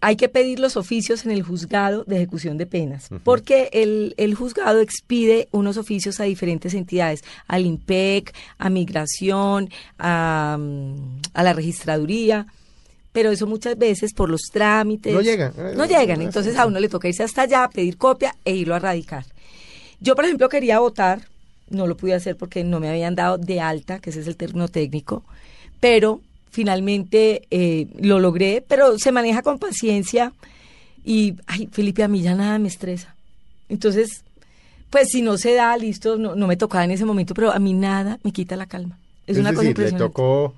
Hay 0.00 0.14
que 0.14 0.28
pedir 0.28 0.60
los 0.60 0.76
oficios 0.76 1.24
en 1.24 1.32
el 1.32 1.42
juzgado 1.42 2.04
de 2.04 2.16
ejecución 2.16 2.56
de 2.56 2.66
penas, 2.66 3.08
porque 3.24 3.68
el, 3.72 4.14
el 4.16 4.36
juzgado 4.36 4.80
expide 4.80 5.48
unos 5.50 5.76
oficios 5.76 6.20
a 6.20 6.24
diferentes 6.24 6.74
entidades, 6.74 7.24
al 7.48 7.66
IMPEC, 7.66 8.32
a 8.58 8.70
Migración, 8.70 9.70
a, 9.98 10.56
a 11.34 11.42
la 11.42 11.52
registraduría, 11.52 12.46
pero 13.10 13.32
eso 13.32 13.48
muchas 13.48 13.76
veces 13.76 14.14
por 14.14 14.30
los 14.30 14.42
trámites... 14.52 15.12
No 15.12 15.20
llegan. 15.20 15.52
No 15.74 15.84
llegan, 15.84 16.22
entonces 16.22 16.56
a 16.56 16.66
uno 16.66 16.78
le 16.78 16.88
toca 16.88 17.08
irse 17.08 17.24
hasta 17.24 17.42
allá, 17.42 17.68
pedir 17.68 17.96
copia 17.96 18.36
e 18.44 18.54
irlo 18.54 18.76
a 18.76 18.78
radicar. 18.78 19.24
Yo, 20.00 20.14
por 20.14 20.24
ejemplo, 20.24 20.48
quería 20.48 20.78
votar, 20.78 21.22
no 21.70 21.88
lo 21.88 21.96
pude 21.96 22.14
hacer 22.14 22.36
porque 22.36 22.62
no 22.62 22.78
me 22.78 22.88
habían 22.88 23.16
dado 23.16 23.36
de 23.36 23.60
alta, 23.60 23.98
que 23.98 24.10
ese 24.10 24.20
es 24.20 24.28
el 24.28 24.36
término 24.36 24.68
técnico, 24.68 25.24
pero 25.80 26.20
finalmente 26.50 27.42
eh, 27.50 27.86
lo 28.00 28.20
logré, 28.20 28.64
pero 28.66 28.98
se 28.98 29.12
maneja 29.12 29.42
con 29.42 29.58
paciencia 29.58 30.32
y, 31.04 31.36
ay, 31.46 31.68
Felipe, 31.72 32.02
a 32.02 32.08
mí 32.08 32.22
ya 32.22 32.34
nada 32.34 32.58
me 32.58 32.68
estresa. 32.68 33.14
Entonces, 33.68 34.24
pues 34.90 35.08
si 35.10 35.22
no 35.22 35.36
se 35.36 35.54
da, 35.54 35.76
listo, 35.76 36.16
no, 36.16 36.34
no 36.34 36.46
me 36.46 36.56
tocaba 36.56 36.84
en 36.84 36.90
ese 36.90 37.04
momento, 37.04 37.34
pero 37.34 37.52
a 37.52 37.58
mí 37.58 37.72
nada 37.72 38.18
me 38.22 38.32
quita 38.32 38.56
la 38.56 38.66
calma. 38.66 38.98
Es, 39.26 39.36
una 39.36 39.50
cosa 39.50 39.64
le 39.64 39.68
impresionante. 39.70 40.06
tocó 40.06 40.54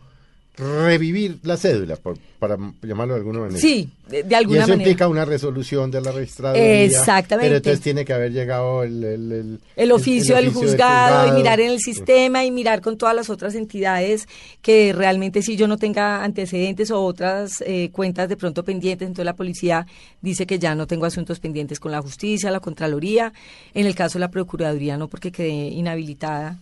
revivir 0.61 1.39
la 1.43 1.57
cédula, 1.57 1.97
por- 1.97 2.19
para 2.39 2.57
llamarlo 2.83 3.15
de 3.15 3.21
alguna 3.21 3.41
manera. 3.41 3.59
Sí, 3.61 3.91
de, 4.09 4.23
de 4.23 4.29
Y 4.31 4.35
alguna 4.35 4.61
eso 4.61 4.69
manera. 4.69 4.89
implica 4.89 5.09
una 5.09 5.25
resolución 5.25 5.91
de 5.91 6.01
la 6.01 6.13
registraduría. 6.13 6.83
Exactamente. 6.85 7.49
Pero 7.49 7.57
entonces 7.59 7.81
tiene 7.81 8.05
que 8.05 8.13
haber 8.13 8.33
llegado 8.33 8.83
el... 8.83 9.03
El, 9.05 9.33
el- 9.33 9.61
el 9.77 9.93
oficio, 9.93 10.37
el 10.37 10.45
del 10.45 10.49
oficio 10.55 10.69
juzgado, 10.71 11.29
y 11.29 11.33
mirar 11.33 11.61
en 11.61 11.71
el 11.71 11.81
sistema 11.81 12.45
y 12.45 12.51
mirar 12.51 12.81
con 12.83 12.97
todas 12.99 13.15
las 13.15 13.31
otras 13.31 13.55
entidades 13.55 14.29
que 14.63 14.93
realmente 14.93 15.43
si 15.43 15.57
yo 15.57 15.67
no 15.67 15.77
tenga 15.79 16.23
antecedentes 16.23 16.91
o 16.91 17.03
otras 17.03 17.63
eh, 17.67 17.91
cuentas 17.93 18.29
de 18.29 18.37
pronto 18.37 18.63
pendientes, 18.65 19.07
entonces 19.09 19.25
la 19.25 19.35
policía 19.37 19.87
dice 20.21 20.47
que 20.47 20.59
ya 20.59 20.75
no 20.75 20.87
tengo 20.87 21.07
asuntos 21.07 21.41
pendientes 21.41 21.81
con 21.81 21.93
la 21.93 22.03
justicia, 22.03 22.51
la 22.51 22.61
Contraloría, 22.61 23.33
en 23.75 23.87
el 23.87 23.95
caso 23.95 24.19
de 24.19 24.21
la 24.21 24.31
Procuraduría 24.31 24.97
no 24.99 25.09
porque 25.09 25.33
quedé 25.33 25.49
inhabilitada 25.69 26.59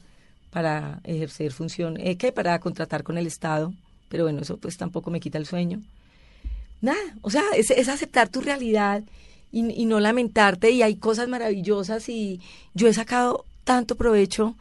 para 0.50 1.00
ejercer 1.04 1.52
función, 1.52 1.98
eh, 2.00 2.16
que 2.16 2.32
para 2.32 2.58
contratar 2.60 3.02
con 3.02 3.18
el 3.18 3.26
Estado, 3.26 3.72
pero 4.08 4.24
bueno, 4.24 4.42
eso 4.42 4.56
pues 4.56 4.76
tampoco 4.76 5.10
me 5.10 5.20
quita 5.20 5.38
el 5.38 5.46
sueño. 5.46 5.80
Nada, 6.80 6.98
o 7.22 7.30
sea, 7.30 7.42
es, 7.56 7.70
es 7.70 7.88
aceptar 7.88 8.28
tu 8.28 8.40
realidad 8.40 9.02
y, 9.50 9.82
y 9.82 9.86
no 9.86 10.00
lamentarte 10.00 10.70
y 10.70 10.82
hay 10.82 10.96
cosas 10.96 11.28
maravillosas 11.28 12.08
y 12.08 12.40
yo 12.74 12.88
he 12.88 12.94
sacado 12.94 13.44
tanto 13.64 13.96
provecho 13.96 14.54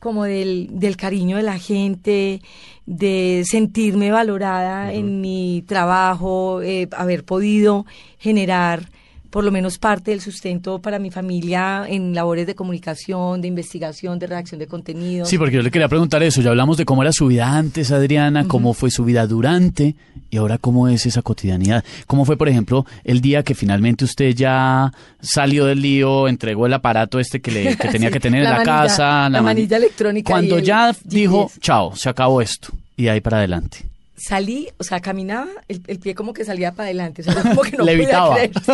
como 0.00 0.24
del, 0.24 0.68
del 0.72 0.96
cariño 0.96 1.36
de 1.36 1.42
la 1.42 1.58
gente, 1.58 2.40
de 2.86 3.44
sentirme 3.46 4.10
valorada 4.10 4.92
en 4.92 5.20
mi 5.20 5.62
trabajo, 5.66 6.62
eh, 6.62 6.88
haber 6.92 7.22
podido 7.24 7.86
generar 8.18 8.88
por 9.30 9.44
lo 9.44 9.50
menos 9.52 9.78
parte 9.78 10.10
del 10.10 10.20
sustento 10.20 10.80
para 10.80 10.98
mi 10.98 11.10
familia 11.10 11.84
en 11.88 12.14
labores 12.14 12.46
de 12.46 12.54
comunicación, 12.54 13.40
de 13.40 13.48
investigación, 13.48 14.18
de 14.18 14.26
redacción 14.26 14.58
de 14.58 14.66
contenido. 14.66 15.24
Sí, 15.24 15.38
porque 15.38 15.54
yo 15.56 15.62
le 15.62 15.70
quería 15.70 15.88
preguntar 15.88 16.22
eso. 16.22 16.40
Ya 16.42 16.50
hablamos 16.50 16.76
de 16.76 16.84
cómo 16.84 17.02
era 17.02 17.12
su 17.12 17.26
vida 17.28 17.56
antes, 17.56 17.92
Adriana, 17.92 18.46
cómo 18.48 18.74
fue 18.74 18.90
su 18.90 19.04
vida 19.04 19.26
durante 19.26 19.94
y 20.30 20.36
ahora 20.36 20.58
cómo 20.58 20.88
es 20.88 21.06
esa 21.06 21.22
cotidianidad. 21.22 21.84
¿Cómo 22.06 22.24
fue, 22.24 22.36
por 22.36 22.48
ejemplo, 22.48 22.86
el 23.04 23.20
día 23.20 23.42
que 23.42 23.54
finalmente 23.54 24.04
usted 24.04 24.34
ya 24.34 24.92
salió 25.20 25.64
del 25.66 25.80
lío, 25.82 26.26
entregó 26.28 26.66
el 26.66 26.74
aparato 26.74 27.18
este 27.20 27.40
que, 27.40 27.50
le, 27.52 27.76
que 27.76 27.88
tenía 27.88 28.08
Sí, 28.10 28.12
que 28.14 28.20
tener 28.20 28.40
en 28.42 28.44
la 28.44 28.50
la 28.50 28.56
manilla- 28.64 28.82
casa? 28.82 29.28
la 29.28 29.40
mani- 29.40 29.44
manilla 29.44 29.76
electrónica 29.76 30.30
Cuando 30.32 30.58
ya 30.58 30.88
GPS. 30.92 31.08
dijo, 31.08 31.50
chao, 31.60 31.94
se 31.94 32.08
acabó 32.08 32.42
esto. 32.42 32.68
Y 32.96 33.04
de 33.04 33.10
ahí 33.10 33.20
para 33.20 33.38
adelante. 33.38 33.78
Salí, 34.20 34.68
o 34.78 34.84
sea, 34.84 35.00
caminaba, 35.00 35.48
el, 35.68 35.82
el 35.86 35.98
pie 35.98 36.14
como 36.14 36.34
que 36.34 36.44
salía 36.44 36.72
para 36.72 36.84
adelante, 36.88 37.22
o 37.22 37.24
sea, 37.24 37.42
como 37.42 37.62
que 37.62 37.74
no 37.78 37.84
Levitaba. 37.84 38.34
podía 38.34 38.50
creer, 38.50 38.64
sí. 38.64 38.72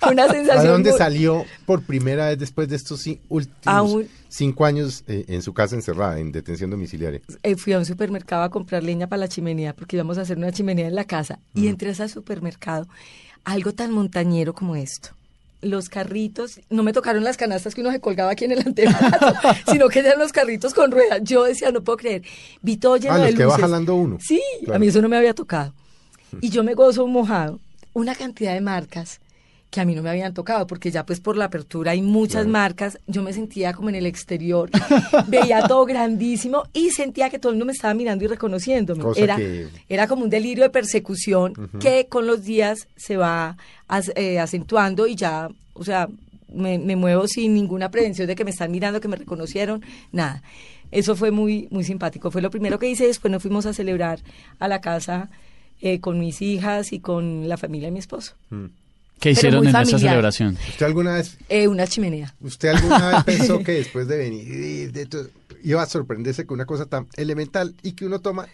Fue 0.00 0.12
una 0.12 0.24
¿A 0.26 0.30
sensación 0.32 0.72
dónde 0.72 0.90
muy- 0.90 0.98
salió 0.98 1.44
por 1.64 1.82
primera 1.82 2.28
vez 2.28 2.38
después 2.38 2.68
de 2.68 2.76
estos 2.76 3.06
últimos 3.28 3.50
A 3.64 3.82
un- 3.82 4.06
cinco 4.28 4.64
años 4.66 5.02
eh, 5.08 5.24
en 5.28 5.40
su 5.42 5.54
casa 5.54 5.74
encerrada, 5.76 6.18
en 6.18 6.30
detención 6.30 6.70
domiciliaria? 6.70 7.20
eh, 7.42 7.56
fui 7.56 7.72
a 7.72 7.78
un 7.78 7.86
supermercado 7.86 8.42
a 8.42 8.50
comprar 8.50 8.82
leña 8.84 9.06
para 9.06 9.20
la 9.20 9.28
chimenea, 9.28 9.74
porque 9.74 9.96
íbamos 9.96 10.18
a 10.18 10.22
hacer 10.22 10.36
una 10.36 10.52
chimenea 10.52 10.86
en 10.88 10.94
la 10.94 11.04
casa, 11.04 11.38
y 11.54 11.68
entré 11.68 11.88
a 11.88 11.92
ese 11.92 12.08
supermercado, 12.08 12.86
algo 13.44 13.72
tan 13.72 13.90
montañero 13.92 14.52
como 14.52 14.76
esto. 14.76 15.10
Los 15.62 15.88
carritos, 15.88 16.60
no 16.70 16.82
me 16.82 16.92
tocaron 16.92 17.22
las 17.24 17.36
canastas 17.36 17.74
que 17.74 17.80
uno 17.80 17.90
se 17.92 18.00
colgaba 18.00 18.32
aquí 18.32 18.44
en 18.44 18.52
el 18.52 18.58
antebrazo, 18.66 19.32
sino 19.70 19.88
que 19.88 20.00
eran 20.00 20.18
los 20.18 20.32
carritos 20.32 20.74
con 20.74 20.90
ruedas. 20.90 21.20
Yo 21.22 21.44
decía, 21.44 21.70
no 21.70 21.82
puedo 21.82 21.96
creer. 21.96 22.22
Vi 22.60 22.76
todo 22.76 22.96
lleno 22.98 23.14
Ah, 23.14 23.18
de 23.18 23.26
los 23.30 23.34
que 23.36 23.44
va 23.44 23.52
luces. 23.54 23.60
jalando 23.62 23.94
uno. 23.94 24.18
Sí, 24.20 24.40
Claro. 24.64 24.74
a 24.74 24.78
mí 24.78 24.88
eso 24.88 25.00
no 25.00 25.08
me 25.08 25.16
había 25.16 25.34
tocado. 25.34 25.72
Y 26.40 26.50
yo 26.50 26.64
me 26.64 26.74
gozo 26.74 27.06
mojado. 27.06 27.60
Una 27.94 28.14
cantidad 28.14 28.54
de 28.54 28.60
marcas 28.60 29.20
que 29.72 29.80
a 29.80 29.84
mí 29.86 29.94
no 29.94 30.02
me 30.02 30.10
habían 30.10 30.34
tocado, 30.34 30.66
porque 30.66 30.90
ya 30.90 31.04
pues 31.06 31.18
por 31.20 31.36
la 31.36 31.46
apertura 31.46 31.92
hay 31.92 32.02
muchas 32.02 32.46
marcas, 32.46 32.98
yo 33.06 33.22
me 33.22 33.32
sentía 33.32 33.72
como 33.72 33.88
en 33.88 33.94
el 33.96 34.04
exterior, 34.06 34.68
veía 35.28 35.66
todo 35.66 35.86
grandísimo 35.86 36.64
y 36.74 36.90
sentía 36.90 37.30
que 37.30 37.38
todo 37.38 37.50
el 37.52 37.56
mundo 37.56 37.66
me 37.66 37.72
estaba 37.72 37.94
mirando 37.94 38.22
y 38.24 38.28
reconociéndome. 38.28 39.02
Cosa 39.02 39.20
Era, 39.22 39.36
que- 39.36 39.68
era 39.88 40.06
como 40.06 40.24
un 40.24 40.30
delirio 40.30 40.62
de 40.64 40.70
persecución 40.70 41.54
que 41.80 42.06
con 42.06 42.26
los 42.26 42.44
días 42.44 42.86
se 42.96 43.16
va 43.16 43.56
as- 43.88 44.12
eh, 44.14 44.38
acentuando 44.38 45.06
y 45.06 45.16
ya, 45.16 45.48
o 45.72 45.84
sea, 45.84 46.06
me, 46.52 46.78
me 46.78 46.94
muevo 46.96 47.26
sin 47.26 47.54
ninguna 47.54 47.90
prevención 47.90 48.26
de 48.28 48.34
que 48.34 48.44
me 48.44 48.50
están 48.50 48.70
mirando, 48.70 49.00
que 49.00 49.08
me 49.08 49.16
reconocieron, 49.16 49.82
nada. 50.12 50.42
Eso 50.90 51.16
fue 51.16 51.30
muy, 51.30 51.66
muy 51.70 51.84
simpático. 51.84 52.30
Fue 52.30 52.42
lo 52.42 52.50
primero 52.50 52.78
que 52.78 52.90
hice. 52.90 53.06
Después 53.06 53.32
nos 53.32 53.40
fuimos 53.40 53.64
a 53.64 53.72
celebrar 53.72 54.20
a 54.58 54.68
la 54.68 54.82
casa 54.82 55.30
eh, 55.80 55.98
con 56.00 56.20
mis 56.20 56.42
hijas 56.42 56.92
y 56.92 57.00
con 57.00 57.48
la 57.48 57.56
familia 57.56 57.88
de 57.88 57.92
mi 57.92 57.98
esposo. 58.00 58.34
¿Qué 59.22 59.30
hicieron 59.30 59.62
en 59.62 59.68
esa 59.68 59.78
familiar. 59.78 60.00
celebración? 60.00 60.58
¿Usted 60.68 60.84
alguna 60.86 61.14
vez, 61.14 61.38
Eh, 61.48 61.68
una 61.68 61.86
chimenea. 61.86 62.34
usted 62.40 62.68
alguna 62.70 63.08
vez 63.08 63.24
pensó 63.38 63.58
que 63.62 63.72
después 63.72 64.08
de 64.08 64.16
venir 64.18 64.92
de 64.92 65.06
todo, 65.06 65.28
iba 65.62 65.80
a 65.82 65.86
sorprenderse 65.86 66.44
con 66.44 66.56
una 66.56 66.66
cosa 66.66 66.86
tan 66.86 67.06
elemental 67.16 67.74
y 67.82 67.92
que 67.92 68.04
uno 68.04 68.18
toma, 68.20 68.46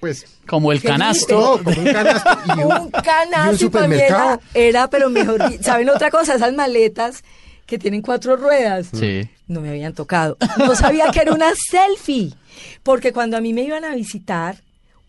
pues, 0.00 0.24
Como 0.46 0.72
el 0.72 0.82
canasto. 0.82 1.58
no, 1.58 1.62
como 1.64 1.80
un 1.80 1.92
canasto 1.92 2.30
y 2.46 2.50
un, 2.50 2.58
un 2.60 2.70
y 2.72 2.80
un 2.82 2.90
canasto 2.90 3.54
y 3.54 3.58
supermercado? 3.58 4.40
era, 4.54 4.66
era, 4.68 4.90
pero 4.90 5.08
mejor. 5.08 5.40
¿Saben 5.62 5.88
otra 5.88 6.10
cosa? 6.10 6.34
Esas 6.34 6.52
maletas 6.52 7.22
que 7.66 7.78
tienen 7.78 8.02
cuatro 8.02 8.36
ruedas. 8.36 8.88
Sí. 8.92 9.28
No 9.46 9.60
me 9.60 9.68
habían 9.70 9.94
tocado. 9.94 10.36
No 10.58 10.74
sabía 10.74 11.10
que 11.12 11.20
era 11.20 11.32
una 11.32 11.52
selfie. 11.70 12.34
Porque 12.82 13.12
cuando 13.12 13.36
a 13.36 13.40
mí 13.40 13.52
me 13.54 13.62
iban 13.62 13.84
a 13.84 13.94
visitar, 13.94 14.56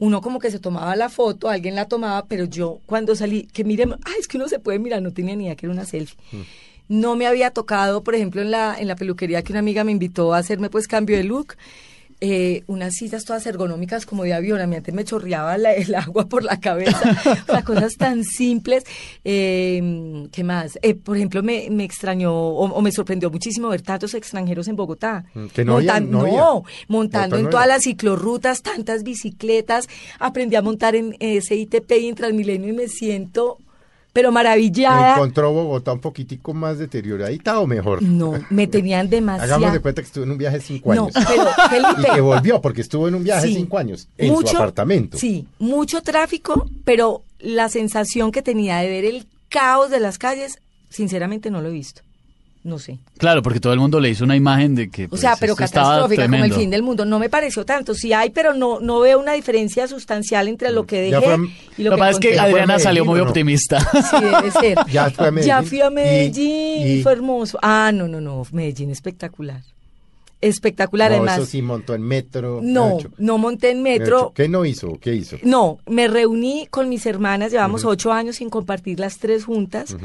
uno 0.04 0.20
como 0.20 0.40
que 0.40 0.52
se 0.52 0.60
tomaba 0.60 0.98
la 0.98 1.08
foto, 1.08 1.48
alguien 1.48 1.76
la 1.76 1.88
tomaba, 1.88 2.26
pero 2.26 2.44
yo 2.44 2.82
cuando 2.86 3.16
salí, 3.16 3.44
que 3.54 3.64
miren, 3.64 3.94
ay, 4.04 4.16
es 4.20 4.28
que 4.28 4.36
uno 4.36 4.50
se 4.50 4.60
puede 4.60 4.78
mirar, 4.78 5.02
no 5.02 5.14
tenía 5.14 5.34
ni 5.34 5.46
idea 5.46 5.56
que 5.56 5.66
era 5.66 5.74
una 5.74 5.86
selfie. 5.86 6.18
No 6.90 7.16
me 7.16 7.26
había 7.26 7.52
tocado, 7.52 8.04
por 8.04 8.14
ejemplo, 8.14 8.42
en 8.42 8.52
la, 8.52 8.76
en 8.78 8.90
la 8.90 8.98
peluquería 8.98 9.44
que 9.44 9.54
una 9.54 9.60
amiga 9.60 9.86
me 9.86 9.94
invitó 9.94 10.34
a 10.34 10.40
hacerme 10.40 10.70
pues 10.70 10.90
cambio 10.90 11.16
de 11.16 11.24
look. 11.24 11.56
Eh, 12.22 12.64
unas 12.68 12.94
sillas 12.94 13.26
todas 13.26 13.46
ergonómicas 13.46 14.06
como 14.06 14.24
de 14.24 14.34
avión, 14.34 14.62
a 14.62 14.68
mí 14.68 14.76
antes 14.76 14.94
me 14.94 15.04
chorreaba 15.04 15.58
la- 15.58 15.74
el 15.74 15.94
agua 15.96 16.28
por 16.28 16.44
la 16.44 16.60
cabeza, 16.60 17.00
o 17.48 17.52
sea, 17.52 17.64
cosas 17.64 17.94
tan 17.98 18.24
simples. 18.24 18.84
Eh, 19.24 20.28
¿Qué 20.32 20.44
más? 20.44 20.78
Eh, 20.82 20.94
por 20.96 21.18
ejemplo, 21.18 21.44
me, 21.44 21.70
me 21.70 21.84
extrañó 21.84 22.34
o, 22.34 22.66
o 22.72 22.82
me 22.82 22.92
sorprendió 22.92 23.30
muchísimo 23.30 23.70
ver 23.70 23.82
tantos 23.82 24.14
extranjeros 24.14 24.68
en 24.68 24.76
Bogotá. 24.76 25.26
Mm, 25.34 25.46
que 25.48 25.66
no 25.66 25.78
había- 25.78 25.94
Montan- 26.00 26.10
no 26.10 26.22
había. 26.22 26.44
montando 26.88 27.36
Bogotá 27.36 27.40
en 27.48 27.50
todas 27.50 27.68
las 27.68 27.84
ciclorrutas, 27.84 28.62
tantas 28.62 29.04
bicicletas. 29.04 29.88
Aprendí 30.20 30.56
a 30.56 30.62
montar 30.62 30.96
en 30.96 31.16
eh, 31.20 31.42
SITP 31.42 31.92
y 32.00 32.08
en 32.08 32.16
Transmilenio 32.16 32.70
y 32.70 32.74
me 32.74 32.88
siento, 32.88 33.58
pero 34.14 34.32
maravillada. 34.32 35.16
¿Encontró 35.16 35.52
Bogotá 35.52 35.92
un 35.92 36.00
poquitico 36.00 36.54
más 36.54 36.78
deterioradita 36.78 37.60
o 37.60 37.68
mejor? 37.68 38.02
No, 38.04 38.34
me 38.52 38.68
tenían 38.68 39.10
demasiado. 39.10 39.54
Hagamos 39.56 39.74
de 39.74 39.80
cuenta 39.80 40.02
que 40.02 40.06
estuvo 40.06 40.24
en 40.24 40.32
un 40.32 40.38
viaje 40.38 40.58
de 40.58 40.64
cinco 40.64 40.94
No, 40.94 41.06
años. 41.06 41.14
pero 41.28 41.46
Felipe. 41.70 42.02
Y 42.12 42.16
que 42.16 42.22
volvió, 42.22 42.62
porque 42.62 42.82
estuvo 42.82 43.08
en 43.08 43.16
un 43.16 43.24
viaje 43.24 43.48
de 43.48 43.54
Sí. 43.54 43.56
cinco 43.56 43.78
años, 43.80 44.08
en 44.18 44.34
su 44.36 44.56
apartamento. 44.56 45.18
Sí, 45.18 45.48
mucho 45.60 46.02
tráfico, 46.02 46.70
pero 46.86 47.24
la 47.40 47.68
sensación 47.70 48.32
que 48.32 48.42
tenía 48.42 48.78
de 48.78 48.88
ver 48.90 49.06
el 49.06 49.26
caos 49.50 49.90
de 49.90 50.00
las 50.00 50.18
calles, 50.18 50.60
sinceramente 50.90 51.50
no 51.52 51.62
lo 51.62 51.70
he 51.70 51.72
visto. 51.74 52.02
No 52.64 52.80
sé. 52.80 52.98
Claro, 53.18 53.42
porque 53.42 53.60
todo 53.60 53.74
el 53.74 53.80
mundo 53.80 54.00
le 54.00 54.10
hizo 54.10 54.24
una 54.24 54.38
imagen 54.38 54.74
de 54.74 54.90
que. 54.90 55.10
O 55.12 55.18
sea, 55.18 55.32
pues, 55.32 55.42
pero 55.42 55.56
catastrófica, 55.58 56.30
como 56.30 56.46
el 56.46 56.54
fin 56.54 56.70
del 56.70 56.82
mundo. 56.82 57.04
No 57.04 57.20
me 57.20 57.28
pareció 57.30 57.66
tanto. 57.66 57.94
Sí 57.94 58.14
hay, 58.14 58.30
pero 58.30 58.54
no, 58.54 58.80
no 58.80 59.02
veo 59.02 59.20
una 59.20 59.34
diferencia 59.34 59.86
sustancial 59.88 60.48
entre 60.48 60.72
lo 60.72 60.86
que 60.86 61.02
dejé 61.02 61.20
fue 61.22 61.36
y 61.78 61.84
lo, 61.84 61.90
Lo 61.90 61.96
que 61.98 62.00
pasa 62.00 62.12
es 62.12 62.20
que 62.20 62.28
encontré. 62.30 62.36
¿Ya 62.36 62.42
fue 62.42 62.60
a 62.60 62.64
Adriana 62.64 62.80
salió 62.80 63.04
muy 63.06 63.20
no? 63.20 63.26
optimista. 63.26 63.80
Sí, 63.82 64.16
debe 64.24 64.52
ser. 64.52 64.78
Ya 64.92 65.10
fue 65.10 65.28
a 65.28 65.32
Medellín. 65.32 65.48
Ya 65.48 65.64
fui 65.64 65.82
a 65.82 65.90
Medellín, 65.90 66.88
y- 67.00 67.04
fue 67.04 67.12
hermoso. 67.12 67.60
Ah, 67.62 67.92
no, 67.94 68.08
no, 68.08 68.22
no, 68.22 68.44
Medellín 68.54 68.92
espectacular. 68.92 69.62
Espectacular, 70.40 71.10
No, 71.12 71.18
además. 71.18 71.38
eso 71.40 71.46
sí 71.46 71.62
montó 71.62 71.96
en 71.96 72.02
metro. 72.02 72.60
no, 72.62 72.98
no 73.18 73.38
monté 73.38 73.72
en 73.72 73.82
metro. 73.82 74.34
¿Qué 74.36 74.50
no 74.50 74.66
hizo? 74.66 75.00
¿Qué 75.00 75.16
hizo? 75.16 75.38
No, 75.44 75.80
me 75.88 76.08
reuní 76.10 76.68
con 76.70 76.90
mis 76.90 77.06
hermanas, 77.06 77.52
llevamos 77.52 77.86
ocho 77.86 78.12
años 78.12 78.38
sin 78.38 78.50
compartir 78.50 79.00
las 79.00 79.20
tres 79.20 79.46
juntas. 79.46 79.96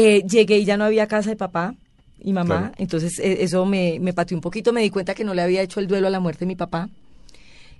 Eh, 0.00 0.22
llegué 0.28 0.58
y 0.58 0.64
ya 0.64 0.76
no 0.76 0.84
había 0.84 1.08
casa 1.08 1.30
de 1.30 1.34
papá 1.36 1.74
y 2.22 2.32
mamá, 2.32 2.58
Claro. 2.58 2.74
entonces 2.78 3.18
eh, 3.18 3.38
eso 3.40 3.66
me, 3.66 3.98
me 4.00 4.12
pateó 4.12 4.36
un 4.36 4.40
poquito, 4.40 4.72
me 4.72 4.82
di 4.82 4.90
cuenta 4.90 5.12
que 5.12 5.24
no 5.24 5.34
le 5.34 5.42
había 5.42 5.60
hecho 5.60 5.80
el 5.80 5.88
duelo 5.88 6.06
a 6.06 6.10
la 6.10 6.20
muerte 6.20 6.40
de 6.40 6.46
mi 6.46 6.54
papá. 6.54 6.88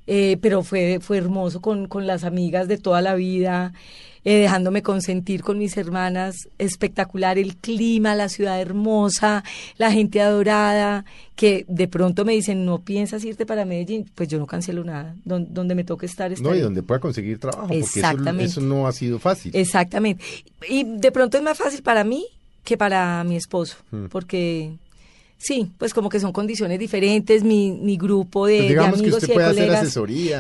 Eh, 0.09 0.37
pero 0.41 0.63
fue, 0.65 0.99
fue 1.01 1.19
hermoso 1.19 1.61
con, 1.61 1.87
con 1.87 2.07
las 2.09 2.25
amigas 2.25 2.67
de 2.67 2.79
toda 2.79 3.03
la 3.03 3.15
vida, 3.15 3.73
eh, 4.29 4.41
dejándome 4.41 4.83
consentir 4.83 5.43
con 5.43 5.57
mis 5.59 5.77
hermanas, 5.79 6.49
espectacular 6.59 7.39
el 7.39 7.57
clima, 7.57 8.15
la 8.15 8.29
ciudad 8.29 8.61
hermosa, 8.61 9.43
la 9.79 9.91
gente 9.91 10.21
adorada, 10.21 11.07
que 11.35 11.65
de 11.67 11.89
pronto 11.89 12.27
me 12.27 12.33
dicen, 12.35 12.67
no 12.67 12.81
piensas 12.81 13.25
irte 13.25 13.47
para 13.47 13.65
Medellín, 13.65 14.05
pues 14.15 14.29
yo 14.29 14.39
no 14.39 14.47
cancelo 14.47 14.85
nada, 14.85 15.15
Don- 15.25 15.55
donde 15.55 15.75
me 15.75 15.85
toque 15.85 16.05
estar, 16.05 16.31
No, 16.41 16.55
y 16.55 16.61
donde 16.61 16.83
pueda 16.83 17.01
conseguir 17.01 17.39
trabajo, 17.39 17.69
porque 17.69 17.79
eso, 17.79 17.99
Exactamente. 18.01 18.45
eso 18.51 18.61
no 18.61 18.87
ha 18.87 18.93
sido 18.93 19.19
fácil. 19.19 19.51
Exactamente. 19.55 20.23
Y 20.69 20.85
de 20.85 21.11
pronto 21.11 21.39
es 21.39 21.43
más 21.43 21.57
fácil 21.57 21.83
para 21.83 22.05
mí 22.05 22.27
que 22.65 22.77
para 22.77 23.25
mi 23.25 23.37
esposo, 23.37 23.77
Mm. 23.91 24.07
porque 24.11 24.73
Sí, 25.41 25.71
pues 25.79 25.95
como 25.95 26.09
que 26.09 26.19
son 26.19 26.33
condiciones 26.33 26.79
diferentes, 26.81 27.45
mi, 27.45 27.71
mi 27.71 27.97
grupo 27.97 28.47
de, 28.47 28.55
Pues 28.57 28.63
de 28.65 28.69
digamos 28.71 28.95
que 28.95 29.01
amigos 29.03 29.23
usted 29.23 29.29
y 29.29 29.31
de 29.31 29.35
puede 29.35 29.49
colegas. 29.55 29.81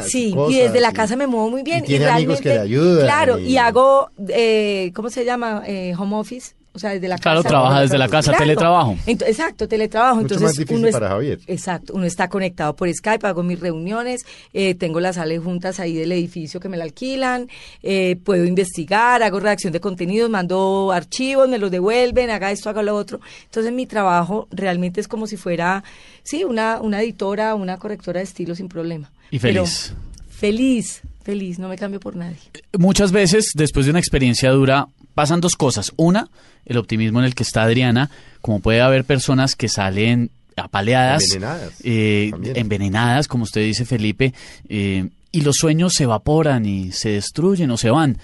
Sí, 0.09 0.35
y 0.51 0.55
desde 0.57 0.81
la 0.81 0.93
casa 0.93 1.15
me 1.15 1.27
muevo 1.29 1.49
muy 1.51 1.63
bien. 1.63 1.85
y 1.85 1.87
tiene 1.87 2.07
amigos 2.07 2.41
que 2.41 2.49
le 2.49 2.55
realmente- 2.57 2.75
ayudan, 2.75 3.05
Claro, 3.05 3.39
y- 3.39 3.45
y, 3.53 3.57
hago, 3.59 4.11
eh, 4.29 4.91
¿cómo 4.95 5.09
se 5.11 5.25
llama? 5.25 5.63
Eh, 5.67 5.95
home 5.97 6.17
office. 6.17 6.55
O 6.79 6.81
sea, 6.81 6.91
desde 6.91 7.09
la 7.09 7.18
Claro, 7.18 7.41
casa. 7.43 7.49
trabaja 7.49 7.81
desde 7.81 7.99
la 7.99 8.09
casa, 8.09 8.31
Claro. 8.31 8.45
teletrabajo. 8.45 8.97
Exacto, 9.07 9.66
teletrabajo. 9.68 10.14
Mucho 10.22 10.35
Entonces, 10.37 10.43
más 10.47 10.53
difícil 10.57 10.76
uno 10.79 10.87
es- 10.89 10.93
para 10.93 11.09
Javier. 11.09 11.41
Exacto, 11.49 11.93
uno 11.95 12.05
está 12.05 12.29
conectado 12.29 12.74
por 12.76 12.89
Skype, 12.93 13.26
hago 13.26 13.43
mis 13.43 13.59
reuniones, 13.59 14.24
eh, 14.53 14.74
tengo 14.76 15.01
las 15.01 15.16
sales 15.16 15.41
juntas 15.43 15.81
ahí 15.81 15.95
del 15.95 16.12
edificio 16.12 16.61
que 16.61 16.68
me 16.68 16.76
la 16.76 16.85
alquilan, 16.85 17.49
eh, 17.83 18.16
puedo 18.24 18.45
investigar, 18.45 19.22
hago 19.22 19.41
redacción 19.41 19.72
de 19.72 19.81
contenidos, 19.81 20.31
mando 20.31 20.93
archivos, 20.93 21.49
me 21.49 21.59
los 21.59 21.70
devuelven, 21.70 22.31
haga 22.31 22.51
esto, 22.53 22.70
haga 22.70 22.83
lo 22.83 22.95
otro. 22.95 23.20
Entonces 23.45 23.72
mi 23.72 23.87
trabajo 23.87 24.47
realmente 24.53 25.01
es 25.01 25.09
como 25.09 25.26
si 25.26 25.37
fuera, 25.37 25.83
sí, 26.22 26.45
una, 26.45 26.81
una 26.81 27.03
editora, 27.03 27.55
una 27.57 27.76
correctora 27.79 28.20
de 28.20 28.24
estilo 28.24 28.55
sin 28.55 28.68
problema. 28.68 29.11
Y 29.31 29.39
Pero 29.41 29.64
feliz. 29.66 29.95
feliz, 30.29 31.03
feliz, 31.22 31.59
no 31.59 31.68
me 31.68 31.76
cambio 31.76 32.01
por 32.01 32.16
nadie. 32.16 32.39
Muchas 32.79 33.12
veces, 33.12 33.51
después 33.55 33.87
de 33.87 33.91
una 33.91 33.99
experiencia 33.99 34.51
dura, 34.51 34.87
pasan 35.19 35.41
dos 35.41 35.57
cosas. 35.57 35.93
Una, 35.97 36.29
el 36.64 36.77
optimismo 36.77 37.19
en 37.19 37.25
el 37.25 37.35
que 37.35 37.43
está 37.43 37.64
Adriana, 37.64 38.09
como 38.41 38.61
puede 38.61 38.83
haber 38.83 39.05
personas 39.05 39.57
que 39.57 39.69
salen 39.69 40.31
apaleadas, 40.55 41.25
Envenenadas, 41.25 41.73
eh, 41.83 42.31
envenenadas, 42.55 43.27
como 43.27 43.43
usted 43.43 43.62
dice, 43.62 43.85
Felipe, 43.85 44.33
eh, 44.69 45.09
y 45.33 45.41
los 45.41 45.57
sueños 45.57 45.95
se 45.95 46.05
evaporan 46.05 46.66
y 46.66 46.93
se 46.93 47.09
destruyen 47.09 47.69
o 47.73 47.77
se 47.77 47.91
van. 47.91 48.19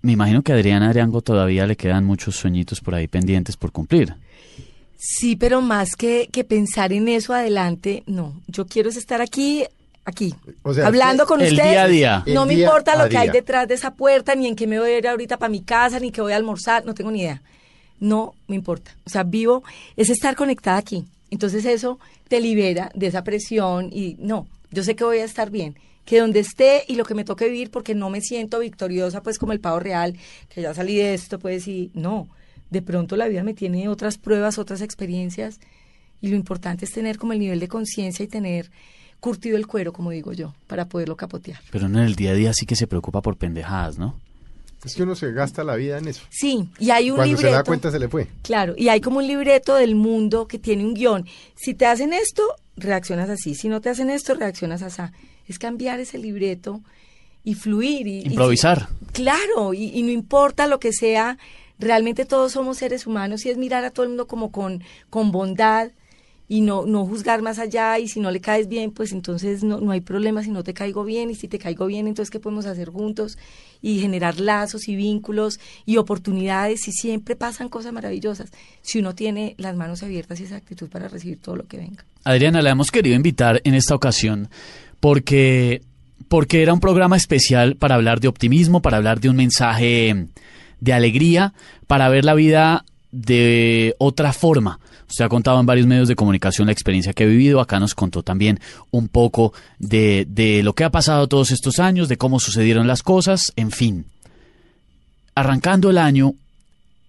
Me 0.00 0.12
imagino 0.12 0.40
que 0.40 0.52
a 0.52 0.54
Adriana 0.54 0.88
Ariango 0.88 1.20
todavía 1.20 1.66
le 1.66 1.76
quedan 1.76 2.06
muchos 2.06 2.36
sueñitos 2.36 2.80
por 2.80 2.94
ahí 2.94 3.06
pendientes 3.06 3.58
por 3.58 3.70
cumplir. 3.70 4.14
Sí, 4.96 5.36
pero 5.36 5.60
más 5.60 5.94
que, 5.94 6.30
que 6.32 6.44
pensar 6.44 6.94
en 6.94 7.08
eso 7.08 7.34
adelante, 7.34 8.02
no. 8.06 8.40
Yo 8.46 8.64
quiero 8.64 8.88
es 8.88 8.96
estar 8.96 9.20
aquí, 9.20 9.64
aquí, 10.04 10.34
O 10.62 10.74
sea, 10.74 10.86
hablando 10.86 11.26
con 11.26 11.40
El 11.40 11.52
ustedes. 11.52 11.70
día 11.70 11.82
a 11.84 11.88
día. 11.88 12.24
No 12.26 12.42
El 12.42 12.48
me 12.48 12.54
día 12.56 12.66
importa 12.66 12.96
lo 12.96 13.08
que 13.08 13.18
hay 13.18 13.30
detrás 13.30 13.66
de 13.68 13.74
esa 13.74 13.94
puerta, 13.94 14.34
ni 14.34 14.46
en 14.46 14.56
qué 14.56 14.66
me 14.66 14.78
voy 14.78 14.90
a 14.90 14.98
ir 14.98 15.08
ahorita 15.08 15.38
para 15.38 15.50
mi 15.50 15.62
casa, 15.62 15.98
ni 16.00 16.10
que 16.10 16.20
voy 16.20 16.32
a 16.32 16.36
almorzar, 16.36 16.84
no 16.84 16.94
tengo 16.94 17.10
ni 17.10 17.20
idea. 17.20 17.42
No 18.00 18.34
me 18.48 18.56
importa. 18.56 18.94
O 19.06 19.10
sea, 19.10 19.22
vivo, 19.22 19.62
es 19.96 20.10
estar 20.10 20.36
conectada 20.36 20.78
aquí. 20.78 21.04
Entonces 21.30 21.64
eso 21.64 21.98
te 22.28 22.40
libera 22.40 22.90
de 22.94 23.06
esa 23.06 23.24
presión 23.24 23.90
y 23.92 24.16
no, 24.18 24.46
yo 24.70 24.82
sé 24.82 24.94
que 24.94 25.04
voy 25.04 25.18
a 25.18 25.24
estar 25.24 25.50
bien. 25.50 25.76
Que 26.04 26.20
donde 26.20 26.40
esté 26.40 26.84
y 26.86 26.96
lo 26.96 27.04
que 27.04 27.14
me 27.14 27.24
toque 27.24 27.46
vivir, 27.48 27.70
porque 27.70 27.94
no 27.94 28.10
me 28.10 28.20
siento 28.20 28.58
victoriosa, 28.58 29.22
pues 29.22 29.38
como 29.38 29.52
el 29.52 29.60
pavo 29.60 29.80
real, 29.80 30.16
que 30.50 30.60
ya 30.60 30.74
salí 30.74 30.96
de 30.96 31.14
esto, 31.14 31.38
pues 31.38 31.66
y 31.66 31.90
no. 31.94 32.28
De 32.70 32.82
pronto 32.82 33.16
la 33.16 33.26
vida 33.26 33.42
me 33.42 33.54
tiene 33.54 33.88
otras 33.88 34.18
pruebas, 34.18 34.58
otras 34.58 34.82
experiencias, 34.82 35.60
y 36.20 36.28
lo 36.28 36.36
importante 36.36 36.84
es 36.84 36.92
tener 36.92 37.18
como 37.18 37.32
el 37.32 37.38
nivel 37.38 37.58
de 37.60 37.68
conciencia 37.68 38.22
y 38.22 38.28
tener 38.28 38.70
curtido 39.24 39.56
el 39.56 39.66
cuero, 39.66 39.92
como 39.92 40.10
digo 40.10 40.32
yo, 40.32 40.54
para 40.66 40.84
poderlo 40.86 41.16
capotear. 41.16 41.58
Pero 41.70 41.86
en 41.86 41.96
el 41.96 42.14
día 42.14 42.32
a 42.32 42.34
día 42.34 42.52
sí 42.52 42.66
que 42.66 42.76
se 42.76 42.86
preocupa 42.86 43.22
por 43.22 43.36
pendejadas, 43.36 43.96
¿no? 43.98 44.14
Es 44.84 44.94
que 44.94 45.02
uno 45.02 45.14
se 45.14 45.32
gasta 45.32 45.64
la 45.64 45.76
vida 45.76 45.96
en 45.96 46.08
eso. 46.08 46.20
Sí, 46.28 46.68
y 46.78 46.90
hay 46.90 47.10
un 47.10 47.16
Cuando 47.16 47.36
se 47.38 47.42
libreto. 47.44 47.56
da 47.56 47.64
cuenta 47.64 47.90
se 47.90 47.98
le 47.98 48.08
fue. 48.10 48.28
Claro, 48.42 48.74
y 48.76 48.88
hay 48.90 49.00
como 49.00 49.16
un 49.18 49.26
libreto 49.26 49.76
del 49.76 49.94
mundo 49.94 50.46
que 50.46 50.58
tiene 50.58 50.84
un 50.84 50.92
guion. 50.92 51.26
Si 51.56 51.72
te 51.72 51.86
hacen 51.86 52.12
esto, 52.12 52.42
reaccionas 52.76 53.30
así. 53.30 53.54
Si 53.54 53.68
no 53.68 53.80
te 53.80 53.88
hacen 53.88 54.10
esto, 54.10 54.34
reaccionas 54.34 54.82
así. 54.82 55.00
Es 55.48 55.58
cambiar 55.58 56.00
ese 56.00 56.18
libreto 56.18 56.82
y 57.44 57.54
fluir. 57.54 58.06
Y, 58.06 58.18
y- 58.18 58.26
Improvisar. 58.26 58.88
claro, 59.12 59.72
y, 59.72 59.84
y 59.98 60.02
no 60.02 60.10
importa 60.10 60.66
lo 60.66 60.78
que 60.80 60.92
sea, 60.92 61.38
realmente 61.78 62.26
todos 62.26 62.52
somos 62.52 62.76
seres 62.76 63.06
humanos 63.06 63.46
y 63.46 63.50
es 63.50 63.56
mirar 63.56 63.84
a 63.86 63.90
todo 63.90 64.02
el 64.04 64.10
mundo 64.10 64.26
como 64.26 64.52
con, 64.52 64.82
con 65.08 65.32
bondad 65.32 65.92
y 66.48 66.60
no, 66.60 66.84
no 66.84 67.06
juzgar 67.06 67.40
más 67.42 67.58
allá 67.58 67.98
y 67.98 68.08
si 68.08 68.20
no 68.20 68.30
le 68.30 68.40
caes 68.40 68.68
bien, 68.68 68.90
pues 68.90 69.12
entonces 69.12 69.64
no, 69.64 69.80
no 69.80 69.92
hay 69.92 70.00
problema 70.00 70.42
si 70.42 70.50
no 70.50 70.62
te 70.62 70.74
caigo 70.74 71.04
bien 71.04 71.30
y 71.30 71.34
si 71.34 71.48
te 71.48 71.58
caigo 71.58 71.86
bien, 71.86 72.06
entonces 72.06 72.30
qué 72.30 72.38
podemos 72.38 72.66
hacer 72.66 72.90
juntos 72.90 73.38
y 73.80 74.00
generar 74.00 74.38
lazos 74.38 74.88
y 74.88 74.96
vínculos 74.96 75.58
y 75.86 75.96
oportunidades 75.96 76.86
y 76.88 76.92
siempre 76.92 77.36
pasan 77.36 77.68
cosas 77.68 77.92
maravillosas 77.92 78.50
si 78.82 78.98
uno 78.98 79.14
tiene 79.14 79.54
las 79.58 79.76
manos 79.76 80.02
abiertas 80.02 80.40
y 80.40 80.44
esa 80.44 80.56
actitud 80.56 80.88
para 80.88 81.08
recibir 81.08 81.38
todo 81.38 81.56
lo 81.56 81.66
que 81.66 81.78
venga. 81.78 82.04
Adriana, 82.24 82.62
la 82.62 82.70
hemos 82.70 82.90
querido 82.90 83.16
invitar 83.16 83.60
en 83.64 83.74
esta 83.74 83.94
ocasión 83.94 84.48
porque, 85.00 85.82
porque 86.28 86.62
era 86.62 86.72
un 86.72 86.80
programa 86.80 87.16
especial 87.16 87.76
para 87.76 87.94
hablar 87.94 88.20
de 88.20 88.28
optimismo, 88.28 88.82
para 88.82 88.98
hablar 88.98 89.20
de 89.20 89.28
un 89.28 89.36
mensaje 89.36 90.26
de 90.80 90.92
alegría, 90.92 91.54
para 91.86 92.08
ver 92.08 92.24
la 92.24 92.34
vida 92.34 92.84
de 93.12 93.94
otra 93.98 94.32
forma. 94.32 94.80
Usted 95.14 95.26
ha 95.26 95.28
contado 95.28 95.60
en 95.60 95.66
varios 95.66 95.86
medios 95.86 96.08
de 96.08 96.16
comunicación 96.16 96.66
la 96.66 96.72
experiencia 96.72 97.12
que 97.12 97.22
ha 97.22 97.26
vivido. 97.28 97.60
Acá 97.60 97.78
nos 97.78 97.94
contó 97.94 98.24
también 98.24 98.58
un 98.90 99.06
poco 99.06 99.52
de, 99.78 100.26
de 100.28 100.64
lo 100.64 100.72
que 100.72 100.82
ha 100.82 100.90
pasado 100.90 101.28
todos 101.28 101.52
estos 101.52 101.78
años, 101.78 102.08
de 102.08 102.16
cómo 102.16 102.40
sucedieron 102.40 102.88
las 102.88 103.04
cosas, 103.04 103.52
en 103.54 103.70
fin. 103.70 104.06
Arrancando 105.36 105.88
el 105.88 105.98
año, 105.98 106.34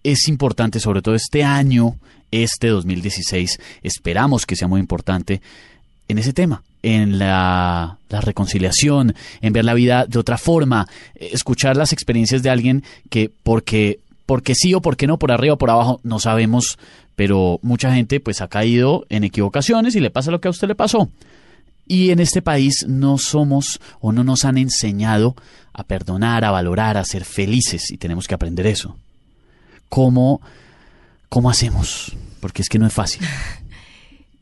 es 0.03 0.27
importante, 0.27 0.79
sobre 0.79 1.01
todo 1.01 1.15
este 1.15 1.43
año, 1.43 1.95
este 2.29 2.67
2016, 2.67 3.59
esperamos 3.81 4.45
que 4.45 4.55
sea 4.55 4.67
muy 4.67 4.81
importante 4.81 5.41
en 6.07 6.19
ese 6.19 6.31
tema, 6.31 6.61
en 6.83 7.17
la, 7.17 7.97
la 8.09 8.21
reconciliación, 8.21 9.15
en 9.41 9.51
ver 9.51 9.65
la 9.65 9.73
vida 9.73 10.05
de 10.05 10.19
otra 10.19 10.37
forma, 10.37 10.87
escuchar 11.15 11.75
las 11.75 11.91
experiencias 11.91 12.43
de 12.43 12.51
alguien 12.51 12.83
que 13.09 13.31
porque, 13.41 13.97
porque 14.27 14.53
sí 14.53 14.75
o 14.75 14.81
porque 14.81 15.07
no, 15.07 15.17
por 15.17 15.31
arriba 15.31 15.55
o 15.55 15.57
por 15.57 15.71
abajo, 15.71 15.99
no 16.03 16.19
sabemos, 16.19 16.77
pero 17.15 17.59
mucha 17.61 17.93
gente 17.93 18.19
pues 18.19 18.41
ha 18.41 18.47
caído 18.47 19.05
en 19.09 19.23
equivocaciones 19.23 19.95
y 19.95 19.99
le 19.99 20.11
pasa 20.11 20.31
lo 20.31 20.41
que 20.41 20.47
a 20.47 20.51
usted 20.51 20.67
le 20.67 20.75
pasó. 20.75 21.09
Y 21.87 22.09
en 22.09 22.19
este 22.19 22.41
país 22.41 22.85
no 22.87 23.17
somos 23.17 23.79
o 23.99 24.11
no 24.11 24.23
nos 24.23 24.43
han 24.43 24.57
enseñado 24.57 25.35
a 25.71 25.83
perdonar, 25.83 26.43
a 26.43 26.51
valorar, 26.51 26.97
a 26.97 27.05
ser 27.05 27.25
felices 27.25 27.91
y 27.91 27.97
tenemos 27.97 28.27
que 28.27 28.35
aprender 28.35 28.65
eso. 28.65 28.97
¿Cómo, 29.89 30.41
cómo 31.29 31.49
hacemos? 31.49 32.15
Porque 32.39 32.61
es 32.61 32.69
que 32.69 32.79
no 32.79 32.87
es 32.87 32.93
fácil. 32.93 33.21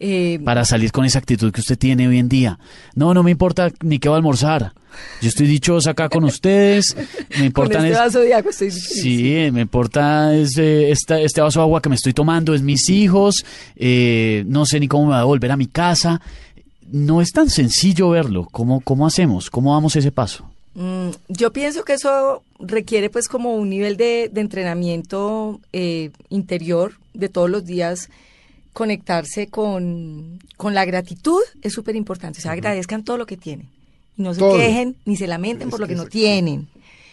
Eh, 0.06 0.38
Para 0.44 0.66
salir 0.66 0.92
con 0.92 1.06
esa 1.06 1.20
actitud 1.20 1.52
que 1.54 1.62
usted 1.62 1.78
tiene 1.78 2.10
hoy 2.10 2.20
en 2.20 2.28
día. 2.28 2.60
No, 2.94 3.14
no 3.14 3.24
me 3.24 3.32
importa 3.32 3.72
ni 3.82 4.00
qué 4.00 4.10
va 4.10 4.16
a 4.16 4.18
almorzar. 4.18 4.74
Yo 5.22 5.30
estoy 5.30 5.48
dichosa 5.48 5.92
acá 5.92 6.10
con 6.10 6.26
ustedes. 6.26 6.94
Me 7.30 7.36
con 7.38 7.46
importan 7.46 7.86
este 7.86 7.92
es- 7.94 7.98
vaso 8.00 8.20
de 8.20 8.34
agua 8.34 8.52
estoy. 8.52 8.70
Sí, 8.72 9.50
me 9.54 9.62
importa 9.62 10.36
es, 10.36 10.58
eh, 10.58 10.92
esta- 10.92 11.22
este 11.22 11.40
vaso 11.40 11.60
de 11.62 11.64
agua 11.64 11.82
que 11.82 11.88
me 11.90 11.96
estoy 11.96 12.12
tomando, 12.14 12.54
es 12.54 12.62
mis 12.62 12.90
hijos, 12.90 13.46
eh, 13.78 14.44
no 14.46 14.66
sé 14.66 14.80
ni 14.82 14.88
cómo 14.90 15.06
me 15.06 15.12
va 15.14 15.22
a 15.22 15.24
volver 15.24 15.52
a 15.54 15.58
mi 15.58 15.68
casa. 15.68 16.20
No 16.92 17.22
es 17.22 17.32
tan 17.32 17.50
sencillo 17.50 18.10
verlo. 18.10 18.48
¿Cómo, 18.52 18.82
cómo 18.82 19.08
hacemos? 19.08 19.50
¿Cómo 19.50 19.74
damos 19.74 19.96
ese 19.96 20.12
paso? 20.12 20.50
Mm, 20.76 21.10
yo 21.30 21.54
pienso 21.54 21.86
que 21.86 21.94
eso 21.94 22.44
requiere 22.60 23.10
pues 23.10 23.28
como 23.30 23.56
un 23.56 23.70
nivel 23.70 23.96
de, 23.96 24.30
de 24.34 24.42
entrenamiento 24.42 25.60
eh, 25.72 26.12
interior 26.30 26.94
de 27.14 27.30
todos 27.30 27.50
los 27.50 27.64
días 27.66 28.10
conectarse 28.74 29.48
con, 29.48 30.40
con 30.58 30.74
la 30.74 30.86
gratitud 30.86 31.42
es 31.62 31.74
súper 31.74 31.96
importante. 31.96 32.40
O 32.40 32.42
sea, 32.42 32.52
agradezcan 32.52 33.04
todo 33.04 33.18
lo 33.18 33.26
que 33.26 33.38
tienen. 33.38 33.70
Y 34.18 34.24
no 34.24 34.34
se 34.34 34.40
Todo. 34.40 34.58
quejen 34.58 34.96
ni 35.06 35.16
se 35.16 35.28
lamenten 35.28 35.68
Es 35.68 35.72
por 35.72 35.80
lo 35.80 35.88
que 35.88 35.94
que 35.94 35.98
no 35.98 36.06
tienen. 36.06 36.68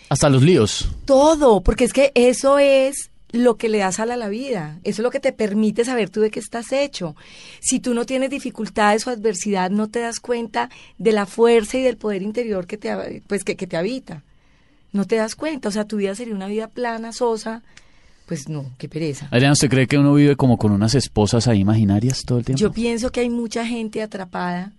Hasta 0.08 0.28
los 0.28 0.42
líos. 0.42 0.88
Todo, 1.04 1.60
porque 1.60 1.84
es 1.84 1.92
que 1.92 2.10
eso 2.14 2.58
es 2.58 3.10
lo 3.32 3.56
que 3.56 3.68
le 3.68 3.78
da 3.78 3.92
sal 3.92 4.10
a 4.10 4.16
la 4.16 4.28
vida. 4.28 4.80
Eso 4.82 5.02
es 5.02 5.04
lo 5.04 5.10
que 5.10 5.20
te 5.20 5.32
permite 5.32 5.84
saber 5.84 6.10
tú 6.10 6.20
de 6.20 6.30
qué 6.30 6.40
estás 6.40 6.72
hecho. 6.72 7.14
Si 7.60 7.78
tú 7.78 7.94
no 7.94 8.04
tienes 8.04 8.30
dificultades 8.30 9.06
o 9.06 9.10
adversidad, 9.10 9.70
no 9.70 9.88
te 9.88 10.00
das 10.00 10.18
cuenta 10.18 10.68
de 10.98 11.12
la 11.12 11.26
fuerza 11.26 11.78
y 11.78 11.82
del 11.82 11.96
poder 11.96 12.22
interior 12.22 12.66
que 12.66 12.76
te, 12.76 13.22
pues, 13.28 13.44
que, 13.44 13.56
que 13.56 13.68
te 13.68 13.76
habita. 13.76 14.24
No 14.92 15.06
te 15.06 15.14
das 15.16 15.36
cuenta. 15.36 15.68
O 15.68 15.72
sea, 15.72 15.84
tu 15.84 15.98
vida 15.98 16.14
sería 16.16 16.34
una 16.34 16.48
vida 16.48 16.66
plana, 16.66 17.12
sosa. 17.12 17.62
Pues 18.30 18.48
no, 18.48 18.64
qué 18.78 18.88
pereza. 18.88 19.26
Adriana, 19.32 19.54
¿usted 19.54 19.68
cree 19.68 19.88
que 19.88 19.98
uno 19.98 20.14
vive 20.14 20.36
como 20.36 20.56
con 20.56 20.70
unas 20.70 20.94
esposas 20.94 21.48
ahí 21.48 21.58
imaginarias 21.58 22.22
todo 22.24 22.38
el 22.38 22.44
tiempo? 22.44 22.60
Yo 22.60 22.70
pienso 22.70 23.10
que 23.10 23.18
hay 23.18 23.28
mucha 23.28 23.66
gente 23.66 24.00
atrapada, 24.02 24.70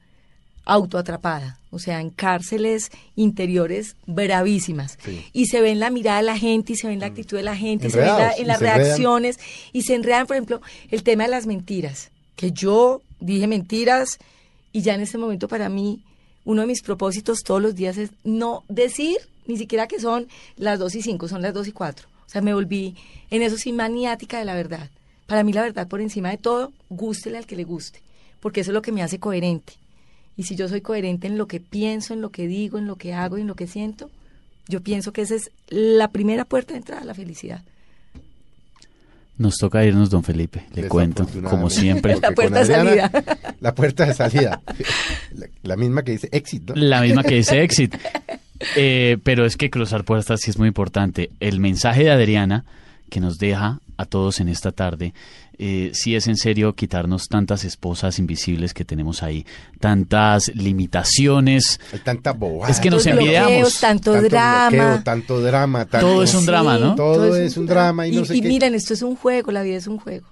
autoatrapada, 0.63 1.57
o 1.69 1.77
sea, 1.77 1.99
en 1.99 2.11
cárceles 2.11 2.91
interiores 3.17 3.97
bravísimas. 4.07 4.97
Sí. 5.03 5.25
Y 5.33 5.47
se 5.47 5.59
ve 5.59 5.71
en 5.71 5.81
la 5.81 5.89
mirada 5.89 6.19
de 6.19 6.23
la 6.23 6.37
gente, 6.37 6.71
y 6.71 6.75
se 6.77 6.87
ve 6.87 6.93
en 6.93 7.01
la 7.01 7.07
actitud 7.07 7.35
de 7.35 7.43
la 7.43 7.57
gente, 7.57 7.87
y 7.87 7.91
se 7.91 7.97
ve 7.97 8.03
en, 8.07 8.15
la- 8.17 8.27
las 8.45 8.61
enredan. 8.61 8.77
reacciones, 8.77 9.37
y 9.73 9.81
se 9.81 9.95
enredan, 9.95 10.27
por 10.27 10.37
ejemplo, 10.37 10.61
el 10.89 11.03
tema 11.03 11.23
de 11.23 11.29
las 11.31 11.45
mentiras, 11.45 12.09
que 12.37 12.51
yo 12.53 13.01
dije 13.19 13.47
mentiras, 13.47 14.17
y 14.71 14.81
ya 14.81 14.95
en 14.95 15.01
este 15.01 15.17
momento 15.17 15.49
para 15.49 15.67
mí, 15.67 16.03
uno 16.45 16.61
de 16.61 16.67
mis 16.67 16.81
propósitos 16.81 17.39
todos 17.43 17.61
los 17.61 17.75
días 17.75 17.97
es 17.97 18.11
no 18.23 18.63
decir 18.69 19.17
ni 19.45 19.57
siquiera 19.57 19.87
que 19.87 19.99
son 19.99 20.27
las 20.55 20.79
dos 20.79 20.95
y 20.95 21.01
cinco, 21.01 21.27
son 21.27 21.41
las 21.41 21.53
dos 21.53 21.67
y 21.67 21.73
cuatro. 21.73 22.07
O 22.32 22.34
sea, 22.34 22.41
me 22.41 22.53
volví 22.53 22.95
en 23.29 23.41
eso 23.41 23.57
sí 23.57 23.73
maniática 23.73 24.39
de 24.39 24.45
la 24.45 24.55
verdad. 24.55 24.89
Para 25.27 25.43
mí 25.43 25.51
la 25.51 25.63
verdad 25.63 25.89
por 25.89 25.99
encima 25.99 26.29
de 26.29 26.38
todo, 26.38 26.71
gústele 26.88 27.38
al 27.38 27.45
que 27.45 27.57
le 27.57 27.65
guste, 27.65 28.01
porque 28.39 28.61
eso 28.61 28.71
es 28.71 28.73
lo 28.73 28.82
que 28.82 28.93
me 28.93 29.03
hace 29.03 29.19
coherente. 29.19 29.73
Y 30.38 30.43
si 30.43 30.55
yo 30.55 30.69
soy 30.69 30.79
coherente 30.79 31.27
en 31.27 31.38
lo 31.38 31.47
que 31.47 31.59
pienso, 31.59 32.13
en 32.13 32.21
lo 32.21 32.29
que 32.29 32.47
digo, 32.47 32.77
en 32.77 32.88
lo 32.88 32.95
que 32.95 33.13
hago 33.13 33.38
y 33.38 33.41
en 33.41 33.47
lo 33.47 33.55
que 33.55 33.67
siento, 33.67 34.09
yo 34.69 34.79
pienso 34.79 35.11
que 35.11 35.23
esa 35.23 35.36
es 35.36 35.51
la 35.67 36.07
primera 36.07 36.45
puerta 36.45 36.71
de 36.71 36.77
entrada 36.77 37.01
a 37.01 37.05
la 37.05 37.13
felicidad. 37.13 37.63
Nos 39.38 39.57
toca 39.57 39.84
irnos, 39.84 40.09
don 40.09 40.23
Felipe, 40.23 40.67
le 40.73 40.88
cuento, 40.88 41.27
como 41.43 41.69
siempre. 41.69 42.17
La 42.21 42.32
puerta 42.32 42.59
de 42.59 42.65
salida. 42.65 43.11
La 43.59 43.75
puerta 43.75 44.05
de 44.05 44.13
salida. 44.13 44.61
La, 45.34 45.47
la 45.63 45.75
misma 45.75 46.03
que 46.03 46.13
dice 46.13 46.29
éxito. 46.32 46.75
La 46.77 47.01
misma 47.01 47.23
que 47.23 47.36
dice 47.36 47.61
exit. 47.61 47.95
Eh, 48.76 49.18
pero 49.24 49.45
es 49.45 49.57
que 49.57 49.70
cruzar 49.70 50.03
puertas 50.03 50.41
sí 50.41 50.49
es 50.51 50.57
muy 50.57 50.68
importante. 50.68 51.30
El 51.39 51.59
mensaje 51.59 52.03
de 52.03 52.12
Adriana 52.12 52.66
que 53.09 53.20
nos 53.20 53.38
deja 53.39 53.80
a 53.97 54.05
todos 54.05 54.39
en 54.39 54.47
esta 54.47 54.72
tarde, 54.72 55.14
eh, 55.59 55.91
si 55.93 56.16
es 56.16 56.26
en 56.28 56.38
serio 56.38 56.74
quitarnos 56.74 57.28
tantas 57.28 57.66
esposas 57.66 58.18
invisibles 58.20 58.74
que 58.74 58.86
tenemos 58.86 59.22
ahí, 59.22 59.45
tantas 59.80 60.49
limitaciones. 60.55 61.80
Hay 61.93 61.99
tanta 61.99 62.32
bobada. 62.34 62.72
Es 62.72 62.80
que 62.80 62.89
nos 62.89 63.05
envidiamos. 63.05 63.80
tanto, 63.80 64.14
Tanto 64.14 64.28
drama. 64.30 64.70
bloqueo, 64.70 65.03
tanto 65.03 65.41
drama. 65.41 65.86
tanto- 65.86 66.07
Todo 66.07 66.24
es 66.24 66.34
un 66.34 66.45
drama, 66.45 66.78
¿no? 66.78 66.95
Todo 66.95 67.36
es 67.36 67.57
un 67.57 67.66
drama 67.68 68.07
y 68.07 68.12
no 68.16 68.26
sé 68.26 68.39
qué. 68.41 68.47
miren, 68.47 68.74
esto 68.76 68.93
es 68.93 69.01
un 69.01 69.16
juego, 69.16 69.51
la 69.51 69.62
vida 69.62 69.78
es 69.78 69.88
un 69.88 69.97
juego. 69.99 70.28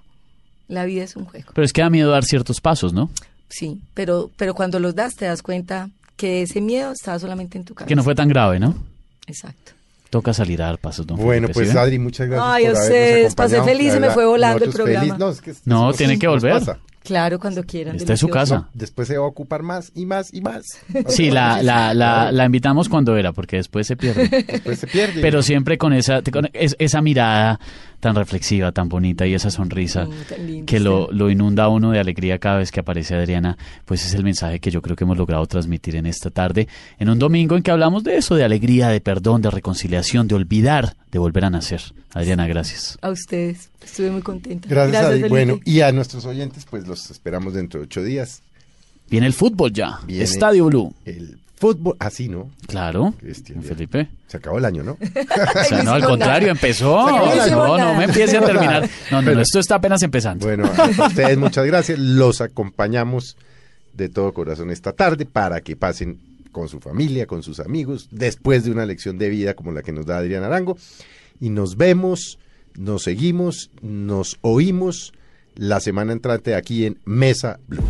La 0.68 0.84
vida 0.84 1.02
es 1.04 1.16
un 1.16 1.24
juego. 1.24 1.50
Pero 1.54 1.64
es 1.64 1.72
que 1.72 1.82
da 1.82 1.90
miedo 1.90 2.10
dar 2.10 2.24
ciertos 2.24 2.60
pasos, 2.60 2.92
¿no? 2.92 3.10
Sí, 3.48 3.80
pero, 3.94 4.30
pero 4.36 4.54
cuando 4.54 4.78
los 4.78 4.94
das 4.94 5.16
te 5.16 5.24
das 5.26 5.42
cuenta 5.42 5.90
que 6.20 6.42
ese 6.42 6.60
miedo 6.60 6.92
estaba 6.92 7.18
solamente 7.18 7.56
en 7.56 7.64
tu 7.64 7.74
cabeza. 7.74 7.88
Que 7.88 7.96
no 7.96 8.02
fue 8.04 8.14
tan 8.14 8.28
grave, 8.28 8.60
¿no? 8.60 8.74
Exacto. 9.26 9.72
Toca 10.10 10.34
salir 10.34 10.60
a 10.62 10.66
dar 10.66 10.78
pasos, 10.78 11.06
don 11.06 11.16
Bueno, 11.16 11.46
Felipe, 11.46 11.52
pues 11.54 11.70
¿sí? 11.70 11.78
Adri, 11.78 11.98
muchas 11.98 12.26
gracias 12.28 12.46
Ay, 12.52 12.64
por 12.66 12.72
ustedes, 12.74 13.34
pasé 13.34 13.62
feliz, 13.62 13.92
se 13.92 14.00
me 14.00 14.10
fue 14.10 14.26
volando 14.26 14.64
el 14.64 14.70
programa. 14.72 15.00
feliz. 15.00 15.18
No, 15.18 15.30
es 15.30 15.40
que 15.40 15.54
No, 15.64 15.90
eso 15.90 15.96
tiene 15.98 16.14
sí 16.14 16.18
que 16.20 16.26
volver. 16.28 16.52
pasa. 16.52 16.78
Claro, 17.02 17.38
cuando 17.38 17.64
quieran. 17.64 17.96
Esta 17.96 18.12
es 18.12 18.20
su 18.20 18.28
casa. 18.28 18.68
Después 18.74 19.08
se 19.08 19.16
va 19.16 19.24
a 19.24 19.28
ocupar 19.28 19.62
más 19.62 19.90
y 19.94 20.04
más 20.06 20.32
y 20.34 20.40
más. 20.42 20.64
Sí, 21.08 21.30
la, 21.30 21.62
la, 21.62 21.94
la, 21.94 22.30
la 22.30 22.44
invitamos 22.44 22.88
cuando 22.88 23.16
era, 23.16 23.32
porque 23.32 23.56
después 23.56 23.86
se 23.86 23.96
pierde. 23.96 24.28
Después 24.48 24.78
se 24.78 24.86
pierde. 24.86 25.20
Pero 25.22 25.42
siempre 25.42 25.78
con 25.78 25.92
esa, 25.92 26.22
con 26.22 26.48
es- 26.52 26.76
esa 26.78 27.00
mirada 27.00 27.58
tan 28.00 28.14
reflexiva, 28.14 28.72
tan 28.72 28.88
bonita 28.88 29.26
y 29.26 29.34
esa 29.34 29.50
sonrisa 29.50 30.06
lindo, 30.38 30.64
que 30.66 30.80
lo, 30.80 31.10
lo 31.12 31.30
inunda 31.30 31.64
a 31.64 31.68
uno 31.68 31.90
de 31.90 32.00
alegría 32.00 32.38
cada 32.38 32.56
vez 32.58 32.70
que 32.70 32.80
aparece 32.80 33.14
Adriana, 33.14 33.58
pues 33.84 34.06
es 34.06 34.14
el 34.14 34.24
mensaje 34.24 34.58
que 34.58 34.70
yo 34.70 34.80
creo 34.80 34.96
que 34.96 35.04
hemos 35.04 35.18
logrado 35.18 35.44
transmitir 35.46 35.96
en 35.96 36.06
esta 36.06 36.30
tarde, 36.30 36.66
en 36.98 37.10
un 37.10 37.18
domingo 37.18 37.56
en 37.56 37.62
que 37.62 37.70
hablamos 37.70 38.02
de 38.02 38.16
eso, 38.16 38.36
de 38.36 38.44
alegría, 38.44 38.88
de 38.88 39.00
perdón, 39.02 39.42
de 39.42 39.50
reconciliación, 39.50 40.28
de 40.28 40.34
olvidar, 40.34 40.96
de 41.12 41.18
volver 41.18 41.44
a 41.44 41.50
nacer. 41.50 41.82
Adriana, 42.12 42.46
gracias. 42.46 42.98
A 43.02 43.10
ustedes. 43.10 43.70
Estuve 43.82 44.10
muy 44.10 44.22
contenta. 44.22 44.68
Gracias. 44.68 45.06
Felipe. 45.08 45.28
Bueno, 45.28 45.60
y 45.64 45.80
a 45.80 45.92
nuestros 45.92 46.24
oyentes, 46.24 46.66
pues 46.68 46.86
los 46.86 47.10
esperamos 47.10 47.54
dentro 47.54 47.80
de 47.80 47.84
ocho 47.84 48.02
días. 48.02 48.42
Viene 49.08 49.26
el 49.26 49.32
fútbol 49.32 49.72
ya, 49.72 50.00
Viene 50.06 50.22
Estadio 50.24 50.66
Blue. 50.66 50.94
El 51.04 51.38
fútbol, 51.56 51.96
así, 51.98 52.28
¿no? 52.28 52.50
Claro, 52.66 53.12
Cristian. 53.18 53.62
Felipe. 53.62 54.08
Se 54.28 54.36
acabó 54.36 54.58
el 54.58 54.64
año, 54.64 54.82
¿no? 54.82 54.92
O 55.60 55.64
sea, 55.64 55.82
no, 55.82 55.92
al 55.92 56.04
contrario, 56.04 56.50
empezó. 56.50 57.10
No, 57.50 57.76
no 57.78 57.94
me 57.94 58.04
empiece 58.04 58.36
a 58.36 58.40
No, 58.40 58.46
terminar. 58.46 58.88
No, 59.10 59.20
no, 59.22 59.34
no, 59.34 59.40
esto 59.40 59.58
está 59.58 59.76
apenas 59.76 60.02
empezando. 60.02 60.46
Bueno, 60.46 60.70
a 60.76 61.06
ustedes 61.06 61.36
muchas 61.38 61.66
gracias. 61.66 61.98
Los 61.98 62.40
acompañamos 62.40 63.36
de 63.92 64.08
todo 64.08 64.32
corazón 64.32 64.70
esta 64.70 64.92
tarde 64.92 65.26
para 65.26 65.60
que 65.60 65.76
pasen 65.76 66.18
con 66.52 66.68
su 66.68 66.80
familia, 66.80 67.26
con 67.26 67.42
sus 67.42 67.60
amigos, 67.60 68.08
después 68.10 68.64
de 68.64 68.70
una 68.70 68.86
lección 68.86 69.18
de 69.18 69.28
vida 69.28 69.54
como 69.54 69.72
la 69.72 69.82
que 69.82 69.92
nos 69.92 70.06
da 70.06 70.18
Adrián 70.18 70.44
Arango. 70.44 70.76
Y 71.40 71.50
nos 71.50 71.76
vemos, 71.76 72.38
nos 72.76 73.02
seguimos, 73.04 73.70
nos 73.82 74.38
oímos 74.42 75.12
la 75.56 75.80
semana 75.80 76.12
entrante 76.12 76.54
aquí 76.54 76.84
en 76.84 76.98
Mesa 77.04 77.58
Blue. 77.66 77.82